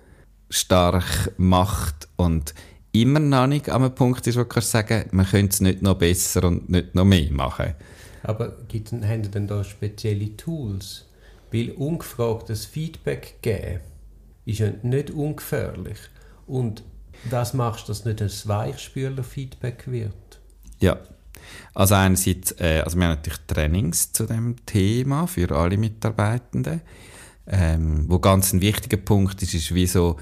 stark 0.51 1.33
macht 1.37 2.09
und 2.17 2.55
immer 2.93 3.21
noch 3.21 3.47
nicht 3.47 3.69
an 3.69 3.83
einem 3.83 3.95
Punkt 3.95 4.27
ist, 4.27 4.37
wo 4.37 4.43
du 4.43 4.49
kannst 4.49 4.71
sagen, 4.71 5.05
man 5.13 5.27
könnte 5.27 5.53
es 5.53 5.61
nicht 5.61 5.83
noch 5.83 5.99
besser 5.99 6.45
und 6.45 6.69
nicht 6.71 6.95
noch 6.95 7.05
mehr 7.05 7.31
machen. 7.33 7.75
Aber 8.23 8.57
gibt, 8.69 8.93
haben 8.93 9.31
denn 9.31 9.47
da 9.47 9.63
spezielle 9.65 10.37
Tools? 10.37 11.05
Weil 11.53 11.71
ungefragtes 11.71 12.67
Feedback 12.67 13.37
geben 13.43 13.81
ist 14.49 14.61
ja 14.61 14.73
nicht 14.83 15.11
ungefährlich. 15.11 15.99
Und 16.47 16.83
was 17.31 17.53
machst 17.53 17.89
dass 17.89 18.07
nicht 18.07 18.23
ein 18.23 18.31
Weichspüler-Feedback 18.31 19.85
wird? 19.87 20.41
Ja, 20.81 20.99
also 21.75 21.95
einerseits, 21.95 22.53
äh, 22.59 22.81
also 22.85 22.97
wir 22.97 23.05
haben 23.05 23.17
natürlich 23.17 23.41
Trainings 23.47 24.13
zu 24.13 24.25
dem 24.25 24.57
Thema 24.65 25.27
für 25.27 25.51
alle 25.55 25.77
Mitarbeitenden. 25.77 26.81
Ähm, 27.47 28.07
wo 28.09 28.19
ganz 28.19 28.53
ein 28.53 28.61
wichtiger 28.61 28.97
Punkt 28.97 29.43
ist, 29.43 29.55
ist 29.55 29.75
wie 29.75 29.87
so, 29.87 30.17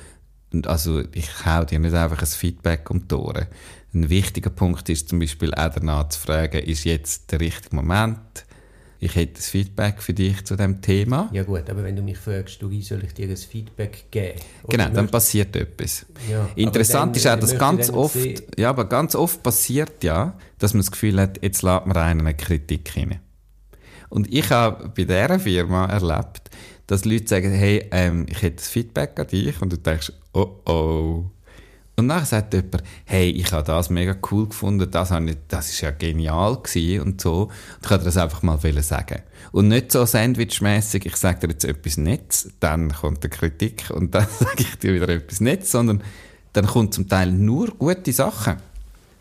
also 0.65 1.03
ich 1.13 1.45
hau 1.45 1.65
dir 1.65 1.79
nicht 1.79 1.95
einfach 1.95 2.21
ein 2.21 2.27
Feedback 2.27 2.91
um 2.91 3.07
die 3.07 3.15
Ohren. 3.15 3.47
Ein 3.95 4.11
wichtiger 4.11 4.51
Punkt 4.51 4.89
ist 4.89 5.09
zum 5.09 5.21
Beispiel 5.21 5.55
auch 5.55 5.71
danach 5.73 6.09
zu 6.09 6.21
fragen, 6.21 6.63
ist 6.63 6.85
jetzt 6.85 7.31
der 7.31 7.41
richtige 7.41 7.75
Moment? 7.75 8.46
Ich 8.99 9.15
hätte 9.15 9.39
ein 9.39 9.43
Feedback 9.43 10.03
für 10.03 10.15
dich 10.15 10.45
zu 10.45 10.57
dem 10.57 10.81
Thema. 10.81 11.29
Ja 11.33 11.43
gut, 11.43 11.69
aber 11.69 11.85
wenn 11.85 11.97
du 11.97 12.03
mich 12.03 12.19
fragst, 12.19 12.63
du, 12.63 12.71
wie 12.71 12.83
soll 12.83 13.05
ich 13.05 13.13
dir 13.15 13.29
ein 13.29 13.37
Feedback 13.37 14.07
geben? 14.11 14.41
Oder 14.65 14.77
genau, 14.79 14.95
dann 14.95 15.09
passiert 15.09 15.55
etwas. 15.55 16.07
Ja, 16.31 16.49
Interessant 16.57 17.15
dann, 17.15 17.21
ist 17.21 17.27
auch, 17.27 17.39
dass 17.39 17.59
ganz 17.59 17.91
oft, 17.91 18.17
ja, 18.59 18.71
aber 18.71 18.89
ganz 18.89 19.15
oft 19.15 19.43
passiert 19.43 20.03
ja, 20.03 20.39
dass 20.59 20.73
man 20.73 20.81
das 20.81 20.91
Gefühl 20.91 21.21
hat, 21.21 21.43
jetzt 21.43 21.63
lädt 21.63 21.87
man 21.87 21.97
einen 21.97 22.21
eine 22.21 22.35
Kritik 22.35 22.89
hinein. 22.89 23.21
Und 24.09 24.33
ich 24.33 24.51
habe 24.51 24.89
bei 24.89 25.05
dieser 25.05 25.39
Firma 25.39 25.87
erlebt, 25.87 26.51
dass 26.87 27.05
Leute 27.05 27.29
sagen, 27.29 27.53
hey, 27.53 27.87
ähm, 27.91 28.27
ich 28.29 28.41
hätte 28.43 28.57
das 28.57 28.69
Feedback 28.69 29.19
an 29.19 29.27
dich 29.27 29.61
und 29.61 29.73
du 29.73 29.77
denkst, 29.77 30.13
oh 30.33 30.61
oh. 30.65 31.25
Und 31.99 32.09
dann 32.09 32.27
sagt 32.27 32.53
jemand, 32.53 32.83
hey, 33.07 33.31
ich 33.31 33.51
habe 33.53 33.65
das 33.65 33.89
mega 33.89 34.15
cool 34.31 34.49
gefunden, 34.49 34.91
das, 34.91 35.11
habe 35.11 35.31
ich, 35.31 35.37
das 35.49 35.71
ist 35.71 35.81
ja 35.81 35.91
genial 35.91 36.57
gewesen 36.57 37.01
und 37.01 37.21
so. 37.23 37.45
Und 37.45 37.53
ich 37.83 37.89
kann 37.89 38.01
dir 38.01 38.05
das 38.05 38.19
einfach 38.19 38.43
mal 38.43 38.59
sagen. 38.83 39.23
Und 39.53 39.69
nicht 39.69 39.93
so 39.93 40.05
sandwichmäßig, 40.05 41.07
ich 41.07 41.17
sage 41.17 41.47
dir 41.47 41.53
jetzt 41.53 41.65
etwas 41.65 41.97
Nettes, 41.97 42.51
dann 42.61 42.93
kommt 42.93 43.25
die 43.25 43.29
Kritik 43.29 43.91
und 43.91 44.15
dann 44.15 44.27
sage 44.39 44.59
ich 44.59 44.77
dir 44.77 44.95
wieder 44.95 45.09
etwas 45.09 45.41
Nettes, 45.41 45.71
sondern 45.71 46.03
dann 46.53 46.67
kommt 46.67 46.93
zum 46.93 47.09
Teil 47.09 47.33
nur 47.33 47.69
gute 47.69 48.13
Sachen. 48.13 48.57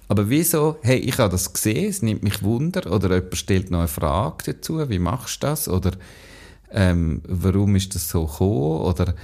Aber 0.07 0.29
wieso, 0.29 0.77
hey, 0.81 0.97
ich 0.97 1.17
habe 1.17 1.31
das 1.31 1.53
gesehen, 1.53 1.89
es 1.89 2.01
nimmt 2.01 2.23
mich 2.23 2.43
Wunder, 2.43 2.91
oder 2.91 3.15
jemand 3.15 3.37
stellt 3.37 3.71
noch 3.71 3.79
eine 3.79 3.87
Frage 3.87 4.53
dazu, 4.53 4.87
wie 4.89 4.99
machst 4.99 5.41
du 5.41 5.47
das, 5.47 5.67
oder 5.67 5.91
ähm, 6.71 7.21
warum 7.27 7.75
ist 7.75 7.95
das 7.95 8.09
so 8.09 8.25
gekommen, 8.25 8.81
oder 8.81 9.15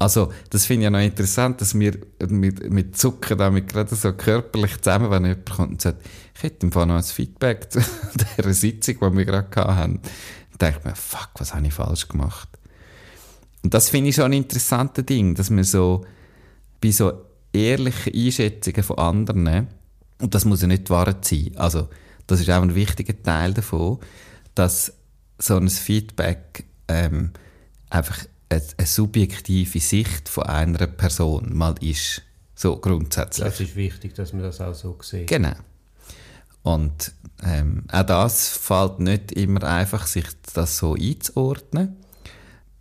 also, 0.00 0.32
das 0.50 0.64
finde 0.64 0.82
ich 0.82 0.84
ja 0.84 0.90
noch 0.90 1.00
interessant, 1.00 1.60
dass 1.60 1.76
wir 1.76 1.98
mit, 2.28 2.70
mit 2.70 2.96
Zucker 2.96 3.34
damit 3.34 3.68
gerade 3.68 3.94
so 3.94 4.12
körperlich 4.12 4.80
zusammen, 4.80 5.10
wenn 5.10 5.24
jemand 5.24 5.50
kommt 5.50 5.70
und 5.72 5.82
sagt, 5.82 6.06
ich 6.36 6.42
hätte 6.44 6.66
im 6.66 6.72
Fall 6.72 6.86
noch 6.86 6.94
ein 6.94 7.02
Feedback 7.02 7.72
zu 7.72 7.80
dieser 8.38 8.54
Sitzung, 8.54 8.94
die 9.00 9.16
wir 9.16 9.24
gerade 9.24 9.76
hatten, 9.76 10.00
dann 10.50 10.58
denke 10.60 10.78
ich 10.78 10.84
mir, 10.84 10.94
fuck, 10.94 11.30
was 11.38 11.52
habe 11.52 11.66
ich 11.66 11.74
falsch 11.74 12.06
gemacht? 12.06 12.48
Und 13.64 13.74
das 13.74 13.88
finde 13.88 14.10
ich 14.10 14.16
schon 14.16 14.26
ein 14.26 14.34
interessantes 14.34 15.04
Ding, 15.04 15.34
dass 15.34 15.50
man 15.50 15.64
so 15.64 16.04
bei 16.80 16.92
so 16.92 17.24
ehrlichen 17.52 18.14
Einschätzungen 18.14 18.84
von 18.84 18.98
anderen, 18.98 19.66
und 20.20 20.34
das 20.34 20.44
muss 20.44 20.62
ja 20.62 20.68
nicht 20.68 20.90
wahr 20.90 21.12
sein, 21.22 21.50
also 21.56 21.88
das 22.28 22.40
ist 22.40 22.50
auch 22.50 22.62
ein 22.62 22.76
wichtiger 22.76 23.20
Teil 23.20 23.52
davon, 23.52 23.98
dass 24.54 24.92
so 25.38 25.56
ein 25.56 25.68
Feedback 25.68 26.64
ähm, 26.86 27.32
einfach 27.90 28.18
eine, 28.48 28.86
subjektive 28.86 29.78
Sicht 29.80 30.28
von 30.28 30.44
einer 30.44 30.86
Person 30.86 31.56
mal 31.56 31.74
ist. 31.80 32.22
So 32.54 32.76
grundsätzlich. 32.76 33.46
Das 33.46 33.60
ist 33.60 33.76
wichtig, 33.76 34.14
dass 34.14 34.32
man 34.32 34.42
das 34.42 34.60
auch 34.60 34.74
so 34.74 34.98
sieht. 35.02 35.28
Genau. 35.28 35.54
Und 36.62 37.12
ähm, 37.44 37.84
auch 37.92 38.02
das 38.02 38.48
fällt 38.48 38.98
nicht 38.98 39.32
immer 39.32 39.62
einfach, 39.62 40.06
sich 40.06 40.26
das 40.54 40.78
so 40.78 40.94
einzuordnen. 40.94 41.96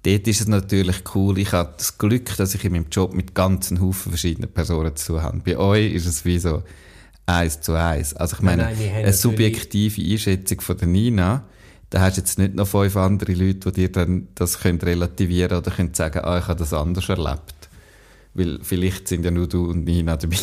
Dort 0.03 0.27
ist 0.27 0.41
es 0.41 0.47
natürlich 0.47 1.03
cool. 1.13 1.37
Ich 1.37 1.51
habe 1.51 1.73
das 1.77 1.97
Glück, 1.97 2.35
dass 2.37 2.55
ich 2.55 2.63
in 2.65 2.71
meinem 2.71 2.87
Job 2.89 3.13
mit 3.13 3.35
ganzen 3.35 3.81
Haufen 3.81 4.11
verschiedenen 4.11 4.51
Personen 4.51 4.95
zu 4.95 5.13
tun 5.13 5.21
habe. 5.21 5.39
Bei 5.39 5.57
euch 5.57 5.93
ist 5.93 6.05
es 6.05 6.25
wie 6.25 6.39
so 6.39 6.63
eins 7.25 7.61
zu 7.61 7.73
eins. 7.73 8.13
Also 8.13 8.37
ich 8.37 8.41
meine, 8.41 8.63
nein, 8.63 8.77
nein, 8.79 8.95
eine 8.95 9.13
subjektive 9.13 10.01
Einschätzung 10.01 10.61
von 10.61 10.77
der 10.77 10.87
Nina 10.87 11.43
da 11.89 12.01
hast 12.01 12.17
du 12.17 12.21
jetzt 12.21 12.37
nicht 12.37 12.53
noch 12.53 12.67
fünf 12.67 12.95
andere 12.97 13.33
Leute, 13.33 13.71
die 13.71 13.81
dir 13.81 13.91
dann 13.91 14.27
das 14.35 14.59
können 14.59 14.79
relativieren 14.79 15.57
oder 15.57 15.71
können 15.71 15.93
sagen, 15.93 16.19
ah, 16.23 16.37
ich 16.37 16.47
habe 16.47 16.59
das 16.59 16.73
anders 16.73 17.07
erlebt. 17.07 17.69
Weil 18.33 18.59
vielleicht 18.61 19.07
sind 19.07 19.23
ja 19.25 19.31
nur 19.31 19.47
du 19.47 19.69
und 19.69 19.85
Nina 19.85 20.15
dabei. 20.15 20.37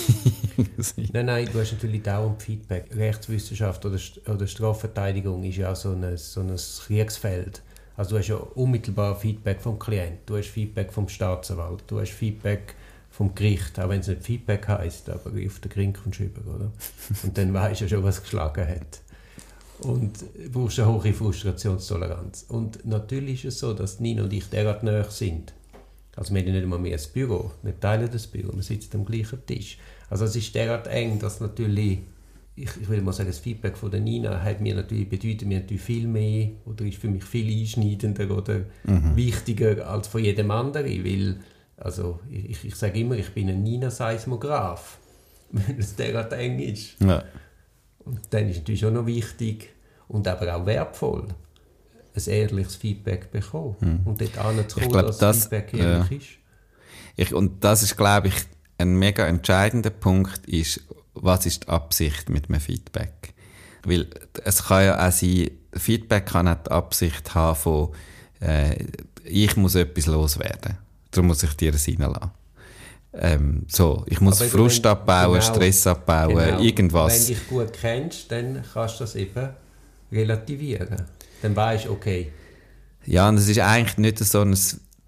nein, 1.12 1.26
nein, 1.26 1.48
du 1.52 1.60
hast 1.60 1.72
natürlich 1.72 2.02
dauernd 2.02 2.42
Feedback. 2.42 2.86
Rechtswissenschaft 2.96 3.84
oder, 3.86 3.98
oder 4.26 4.46
Strafverteidigung 4.46 5.44
ist 5.44 5.58
ja 5.58 5.74
so 5.74 5.92
ein, 5.92 6.16
so 6.16 6.40
ein 6.40 6.56
Kriegsfeld. 6.86 7.62
Also 7.96 8.10
du 8.10 8.18
hast 8.18 8.28
ja 8.28 8.36
unmittelbar 8.36 9.14
Feedback 9.14 9.60
vom 9.60 9.78
Klient, 9.78 10.18
du 10.26 10.36
hast 10.36 10.48
Feedback 10.48 10.92
vom 10.92 11.08
Staatsanwalt, 11.08 11.84
du 11.86 12.00
hast 12.00 12.10
Feedback 12.10 12.74
vom 13.10 13.32
Gericht, 13.36 13.78
auch 13.78 13.88
wenn 13.88 14.00
es 14.00 14.08
nicht 14.08 14.24
Feedback 14.24 14.66
heißt, 14.66 15.10
aber 15.10 15.30
auf 15.30 15.60
den 15.60 15.94
über, 15.94 16.54
oder? 16.54 16.72
Und 17.22 17.38
dann 17.38 17.54
weißt 17.54 17.82
du 17.82 17.84
ja 17.84 17.88
schon, 17.90 18.02
was 18.02 18.20
geschlagen 18.20 18.66
hat 18.66 19.03
und 19.84 20.24
brauchst 20.52 20.78
eine 20.80 20.92
hohe 20.92 21.12
Frustrationstoleranz. 21.12 22.46
Und 22.48 22.84
natürlich 22.84 23.44
ist 23.44 23.54
es 23.54 23.60
so, 23.60 23.74
dass 23.74 24.00
Nina 24.00 24.24
und 24.24 24.32
ich 24.32 24.48
derart 24.48 24.82
nahe 24.82 25.10
sind. 25.10 25.52
Also 26.16 26.32
wir 26.32 26.42
haben 26.42 26.52
nicht 26.52 26.62
einmal 26.62 26.78
mehr 26.78 26.96
ein 26.96 27.04
Büro, 27.12 27.50
wir 27.62 27.78
teilen 27.78 28.08
das 28.10 28.26
Büro, 28.26 28.54
wir 28.54 28.62
sitzen 28.62 28.98
am 28.98 29.04
gleichen 29.04 29.44
Tisch. 29.46 29.78
Also 30.08 30.24
es 30.26 30.36
ist 30.36 30.54
derart 30.54 30.86
eng, 30.86 31.18
dass 31.18 31.40
natürlich, 31.40 32.00
ich, 32.54 32.70
ich 32.80 32.88
will 32.88 33.02
mal 33.02 33.12
sagen, 33.12 33.30
das 33.30 33.40
Feedback 33.40 33.76
von 33.76 33.90
der 33.90 34.00
Nina 34.00 34.40
hat 34.42 34.60
mir 34.60 34.76
natürlich, 34.76 35.08
bedeutet 35.08 35.48
mir 35.48 35.60
natürlich 35.60 35.82
viel 35.82 36.06
mehr 36.06 36.50
oder 36.66 36.84
ist 36.84 36.98
für 36.98 37.08
mich 37.08 37.24
viel 37.24 37.50
einschneidender 37.60 38.30
oder 38.30 38.60
mhm. 38.84 39.16
wichtiger 39.16 39.88
als 39.88 40.06
von 40.06 40.22
jedem 40.22 40.52
anderen, 40.52 41.04
weil 41.04 41.40
also 41.76 42.20
ich, 42.30 42.64
ich 42.64 42.74
sage 42.76 43.00
immer, 43.00 43.16
ich 43.16 43.30
bin 43.30 43.48
ein 43.48 43.64
Nina-Seismograph, 43.64 44.98
wenn 45.50 45.78
es 45.78 45.96
derart 45.96 46.32
eng 46.32 46.60
ist. 46.60 47.00
Ja. 47.00 47.24
Und 48.04 48.20
dann 48.30 48.48
ist 48.48 48.58
natürlich 48.58 48.86
auch 48.86 48.92
noch 48.92 49.06
wichtig 49.06 49.74
und 50.08 50.26
aber 50.28 50.54
auch 50.54 50.66
wertvoll, 50.66 51.28
ein 52.14 52.23
ehrliches 52.26 52.76
Feedback 52.76 53.30
bekommen. 53.30 53.76
Hm. 53.80 54.00
Und 54.04 54.20
dort 54.20 54.38
anzukommen, 54.38 55.06
dass 55.06 55.18
das 55.18 55.42
Feedback 55.42 55.75
ehrlich 55.75 56.11
ja. 56.11 56.16
ist. 56.16 56.28
Ich, 57.16 57.34
und 57.34 57.62
das 57.62 57.82
ist, 57.82 57.96
glaube 57.96 58.28
ich, 58.28 58.34
ein 58.78 58.94
mega 58.96 59.26
entscheidender 59.26 59.90
Punkt, 59.90 60.46
ist, 60.46 60.80
was 61.14 61.46
ist 61.46 61.64
die 61.64 61.68
Absicht 61.68 62.28
mit 62.28 62.49
einem 62.49 62.61
Feedback? 62.61 63.34
Weil 63.84 64.08
es 64.44 64.64
kann 64.64 64.84
ja 64.84 65.06
auch 65.06 65.12
sein, 65.12 65.50
Feedback 65.73 66.26
kann 66.26 66.49
auch 66.49 66.62
die 66.62 66.70
Absicht 66.70 67.34
haben 67.34 67.56
von, 67.56 67.90
äh, 68.40 68.76
ich 69.25 69.56
muss 69.56 69.75
etwas 69.75 70.06
loswerden. 70.06 70.78
Darum 71.11 71.28
muss 71.28 71.42
ich 71.42 71.54
dir 71.54 71.75
es 71.75 71.87
reinlassen. 71.87 72.30
Ähm, 73.16 73.64
so, 73.68 74.04
ich 74.08 74.20
muss 74.20 74.42
Frust 74.42 74.82
wenn, 74.82 74.90
abbauen, 74.90 75.38
genau, 75.38 75.54
Stress 75.54 75.87
abbauen, 75.87 76.34
genau. 76.34 76.61
irgendwas. 76.61 77.12
Wenn 77.12 77.20
du 77.20 77.40
dich 77.40 77.49
gut 77.49 77.73
kennst, 77.73 78.32
dann 78.32 78.64
kannst 78.73 78.99
du 78.99 79.04
das 79.04 79.14
eben 79.14 79.50
relativieren. 80.14 81.02
Dann 81.42 81.54
weißt 81.54 81.87
du, 81.87 81.90
okay. 81.90 82.33
Ja, 83.06 83.28
und 83.28 83.37
es 83.37 83.49
ist 83.49 83.59
eigentlich 83.59 83.99
nicht 83.99 84.18
so 84.18 84.40
ein, 84.40 84.56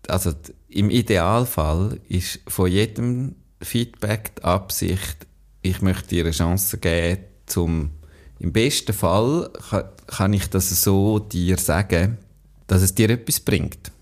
also 0.09 0.33
im 0.69 0.91
Idealfall 0.91 1.99
ist 2.09 2.41
von 2.47 2.71
jedem 2.71 3.37
Feedback 3.63 4.37
die 4.37 4.45
Absicht, 4.45 5.27
ich 5.63 5.81
möchte 5.81 6.09
dir 6.09 6.25
eine 6.25 6.33
Chance 6.33 6.79
geben, 6.79 7.25
zum, 7.47 7.91
im 8.39 8.53
besten 8.53 8.93
Fall 8.93 9.51
kann, 9.71 9.85
kann 10.07 10.33
ich 10.33 10.49
das 10.51 10.69
so 10.83 11.19
dir 11.19 11.57
sagen, 11.59 12.19
dass 12.67 12.83
es 12.83 12.95
dir 12.95 13.11
etwas 13.11 13.41
bringt. 13.41 13.93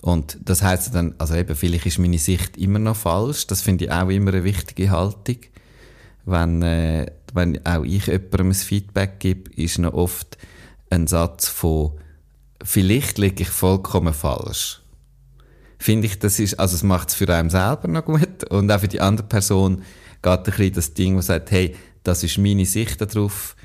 Und 0.00 0.38
das 0.44 0.62
heißt 0.62 0.94
dann, 0.94 1.14
also 1.18 1.34
eben, 1.34 1.54
vielleicht 1.54 1.86
ist 1.86 1.98
meine 1.98 2.18
Sicht 2.18 2.56
immer 2.56 2.80
noch 2.80 2.96
falsch. 2.96 3.46
Das 3.46 3.62
finde 3.62 3.84
ich 3.84 3.92
auch 3.92 4.08
immer 4.08 4.32
eine 4.32 4.42
wichtige 4.42 4.90
Haltung. 4.90 5.36
Wenn, 6.24 6.62
äh, 6.62 7.06
wenn 7.32 7.64
auch 7.66 7.84
ich 7.84 8.06
jemandem 8.06 8.50
ein 8.50 8.54
Feedback 8.54 9.20
gebe, 9.20 9.50
ist 9.54 9.78
noch 9.78 9.94
oft 9.94 10.38
ein 10.90 11.06
Satz 11.06 11.48
von, 11.48 11.92
vielleicht 12.62 13.18
liege 13.18 13.42
ich 13.42 13.48
vollkommen 13.48 14.14
falsch. 14.14 14.82
Finde 15.78 16.06
ich, 16.06 16.18
das 16.18 16.38
ist, 16.38 16.60
also 16.60 16.76
es 16.76 16.82
macht 16.82 17.08
es 17.08 17.14
für 17.14 17.28
einen 17.34 17.50
selber 17.50 17.88
noch 17.88 18.04
gut 18.04 18.44
und 18.50 18.70
auch 18.70 18.80
für 18.80 18.88
die 18.88 19.00
andere 19.00 19.26
Person 19.26 19.82
geht 20.22 20.32
ein 20.32 20.42
bisschen 20.44 20.72
das 20.74 20.94
Ding, 20.94 21.16
wo 21.16 21.20
sagt, 21.20 21.50
hey, 21.50 21.74
das 22.04 22.22
ist 22.22 22.38
meine 22.38 22.66
Sicht 22.66 23.00
darauf. 23.00 23.56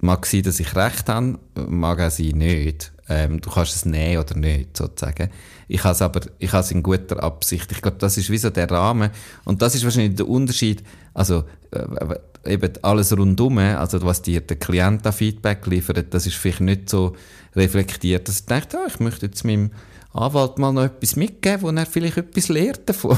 Mag 0.00 0.24
sein, 0.24 0.42
dass 0.42 0.60
ich 0.60 0.74
recht 0.74 1.08
habe, 1.10 1.38
mag 1.54 2.00
auch 2.00 2.10
sein, 2.10 2.38
nicht. 2.38 2.92
Ähm, 3.08 3.40
du 3.40 3.50
kannst 3.50 3.74
es 3.74 3.84
nehmen 3.84 4.22
oder 4.22 4.34
nicht, 4.36 4.76
sozusagen. 4.76 5.30
Ich 5.68 5.84
habe 5.84 5.92
es 5.92 6.00
aber, 6.00 6.20
ich 6.38 6.52
habe 6.52 6.62
es 6.62 6.70
in 6.70 6.82
guter 6.82 7.22
Absicht. 7.22 7.70
Ich 7.72 7.82
glaube, 7.82 7.98
das 7.98 8.16
ist 8.16 8.30
wie 8.30 8.38
so 8.38 8.48
der 8.50 8.70
Rahmen. 8.70 9.10
Und 9.44 9.60
das 9.60 9.74
ist 9.74 9.84
wahrscheinlich 9.84 10.14
der 10.14 10.28
Unterschied, 10.28 10.82
also, 11.12 11.44
äh, 11.72 12.16
eben 12.46 12.72
alles 12.82 13.16
rundum, 13.16 13.58
also 13.58 14.02
was 14.02 14.22
dir 14.22 14.40
der 14.40 14.58
Klient 14.58 15.06
an 15.06 15.12
Feedback 15.12 15.66
liefert, 15.66 16.12
das 16.14 16.26
ist 16.26 16.36
vielleicht 16.36 16.60
nicht 16.60 16.90
so 16.90 17.14
reflektiert, 17.54 18.28
dass 18.28 18.40
er 18.40 18.60
denkt, 18.60 18.74
ah, 18.74 18.86
ich 18.88 19.00
möchte 19.00 19.26
jetzt 19.26 19.44
meinem 19.44 19.70
Anwalt 20.12 20.58
mal 20.58 20.72
noch 20.72 20.84
etwas 20.84 21.14
mitgeben, 21.14 21.62
wo 21.62 21.70
er 21.70 21.86
vielleicht 21.86 22.16
etwas 22.16 22.48
lernt 22.48 22.88
davon. 22.88 23.16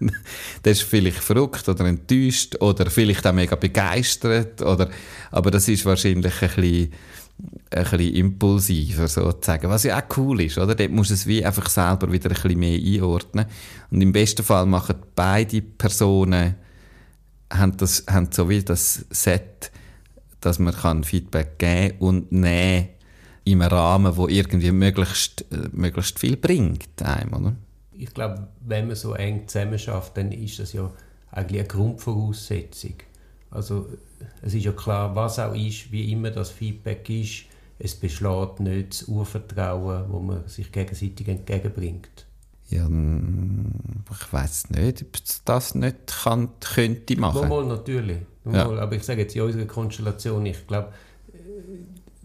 der 0.64 0.72
ist 0.72 0.82
vielleicht 0.82 1.18
verrückt 1.18 1.66
oder 1.68 1.86
enttäuscht 1.86 2.56
oder 2.60 2.90
vielleicht 2.90 3.26
auch 3.26 3.32
mega 3.32 3.56
begeistert 3.56 4.60
oder, 4.60 4.90
aber 5.30 5.50
das 5.50 5.66
ist 5.68 5.86
wahrscheinlich 5.86 6.42
ein 6.42 6.48
bisschen, 6.48 6.92
ein 7.70 7.84
bisschen 7.84 8.14
impulsiver 8.14 9.08
sozusagen, 9.08 9.70
was 9.70 9.84
ja 9.84 9.98
auch 9.98 10.16
cool 10.18 10.42
ist, 10.42 10.58
oder? 10.58 10.74
Dort 10.74 10.90
muss 10.90 11.08
es 11.08 11.26
wie 11.26 11.42
einfach 11.42 11.70
selber 11.70 12.12
wieder 12.12 12.28
ein 12.28 12.34
bisschen 12.34 12.58
mehr 12.58 12.78
einordnen 12.78 13.46
und 13.90 14.02
im 14.02 14.12
besten 14.12 14.42
Fall 14.42 14.66
machen 14.66 14.96
beide 15.14 15.62
Personen 15.62 16.56
haben, 17.50 17.76
das, 17.76 18.04
haben 18.08 18.28
so 18.30 18.48
wie 18.48 18.62
das 18.62 19.06
Set, 19.10 19.70
dass 20.40 20.58
man 20.58 20.74
kann 20.74 21.04
Feedback 21.04 21.58
geben 21.58 21.98
und 21.98 22.32
nehmen 22.32 22.88
in 23.44 23.62
einem 23.62 23.72
Rahmen, 23.72 24.16
wo 24.16 24.28
irgendwie 24.28 24.70
möglichst, 24.70 25.42
äh, 25.52 25.68
möglichst 25.72 26.18
viel 26.18 26.36
bringt 26.36 27.02
einem, 27.02 27.34
oder? 27.34 27.56
Ich 27.92 28.14
glaube, 28.14 28.48
wenn 28.60 28.86
man 28.86 28.96
so 28.96 29.14
eng 29.14 29.46
zusammen 29.48 29.78
schafft, 29.78 30.16
dann 30.16 30.32
ist 30.32 30.58
das 30.58 30.72
ja 30.72 30.90
eigentlich 31.30 31.60
eine 31.60 31.68
Grundvoraussetzung. 31.68 32.94
Also 33.50 33.88
es 34.42 34.54
ist 34.54 34.64
ja 34.64 34.72
klar, 34.72 35.14
was 35.16 35.38
auch 35.38 35.54
ist, 35.54 35.90
wie 35.90 36.12
immer 36.12 36.30
das 36.30 36.50
Feedback 36.50 37.08
ist, 37.10 37.44
es 37.78 37.94
beschlägt 37.94 38.60
nicht 38.60 38.90
das 38.90 39.08
Urvertrauen, 39.08 40.04
wo 40.08 40.20
man 40.20 40.46
sich 40.46 40.70
gegenseitig 40.70 41.28
entgegenbringt. 41.28 42.26
Ja, 42.70 42.88
ich 42.88 44.32
weiß 44.32 44.70
nicht, 44.70 45.02
ob 45.02 45.16
es 45.16 45.42
das 45.44 45.74
nicht 45.74 46.06
kann, 46.06 46.50
könnte 46.60 47.16
machen. 47.18 47.48
Mal, 47.48 47.66
natürlich. 47.66 48.18
Mal, 48.44 48.54
ja. 48.54 48.82
Aber 48.82 48.94
ich 48.94 49.02
sage 49.02 49.22
jetzt 49.22 49.34
in 49.34 49.42
unserer 49.42 49.64
Konstellation, 49.64 50.46
ich 50.46 50.66
glaube, 50.68 50.92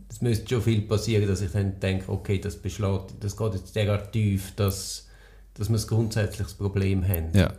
es 0.08 0.22
müsste 0.22 0.48
schon 0.48 0.62
viel 0.62 0.82
passieren, 0.82 1.28
dass 1.28 1.42
ich 1.42 1.52
dann 1.52 1.80
denke, 1.80 2.12
okay, 2.12 2.40
das 2.40 2.58
beschlägt, 2.58 3.16
das 3.20 3.36
geht 3.36 3.54
jetzt 3.56 3.76
derart 3.76 4.12
tief, 4.12 4.54
dass, 4.56 5.08
dass 5.56 5.70
wir 5.70 5.78
ein 5.78 5.88
grundsätzliches 5.88 6.54
Problem 6.54 7.04
haben. 7.04 7.32
Ja. 7.34 7.52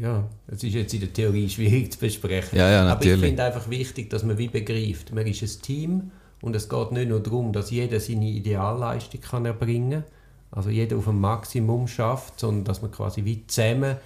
Ja, 0.00 0.28
es 0.48 0.64
ist 0.64 0.74
jetzt 0.74 0.92
in 0.92 1.00
der 1.00 1.12
Theorie 1.12 1.48
schwierig 1.48 1.92
zu 1.92 2.00
besprechen. 2.00 2.58
Ja, 2.58 2.68
ja, 2.68 2.84
natürlich. 2.84 3.12
Aber 3.12 3.22
ich 3.22 3.28
finde 3.28 3.44
einfach 3.44 3.70
wichtig, 3.70 4.10
dass 4.10 4.24
man 4.24 4.36
wie 4.36 4.48
begreift, 4.48 5.14
man 5.14 5.24
ist 5.24 5.42
ein 5.42 5.62
Team 5.62 6.10
und 6.42 6.56
es 6.56 6.68
geht 6.68 6.90
nicht 6.90 7.08
nur 7.08 7.20
darum, 7.20 7.52
dass 7.52 7.70
jeder 7.70 8.00
seine 8.00 8.28
Idealleistung 8.28 9.20
kann 9.20 9.44
erbringen 9.44 10.02
kann, 10.02 10.17
also 10.50 10.70
jeder 10.70 10.96
auf 10.96 11.08
ein 11.08 11.20
Maximum 11.20 11.88
schafft, 11.88 12.40
sondern 12.40 12.64
dass 12.64 12.82
man 12.82 12.90
quasi 12.90 13.24
wie 13.24 13.46
zusammen 13.46 13.96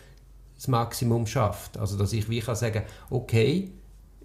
das 0.57 0.69
Maximum 0.69 1.27
schafft. 1.27 1.79
Also 1.79 1.97
dass 1.97 2.13
ich 2.13 2.29
wie 2.29 2.41
kann 2.41 2.57
sagen, 2.57 2.83
okay, 3.11 3.71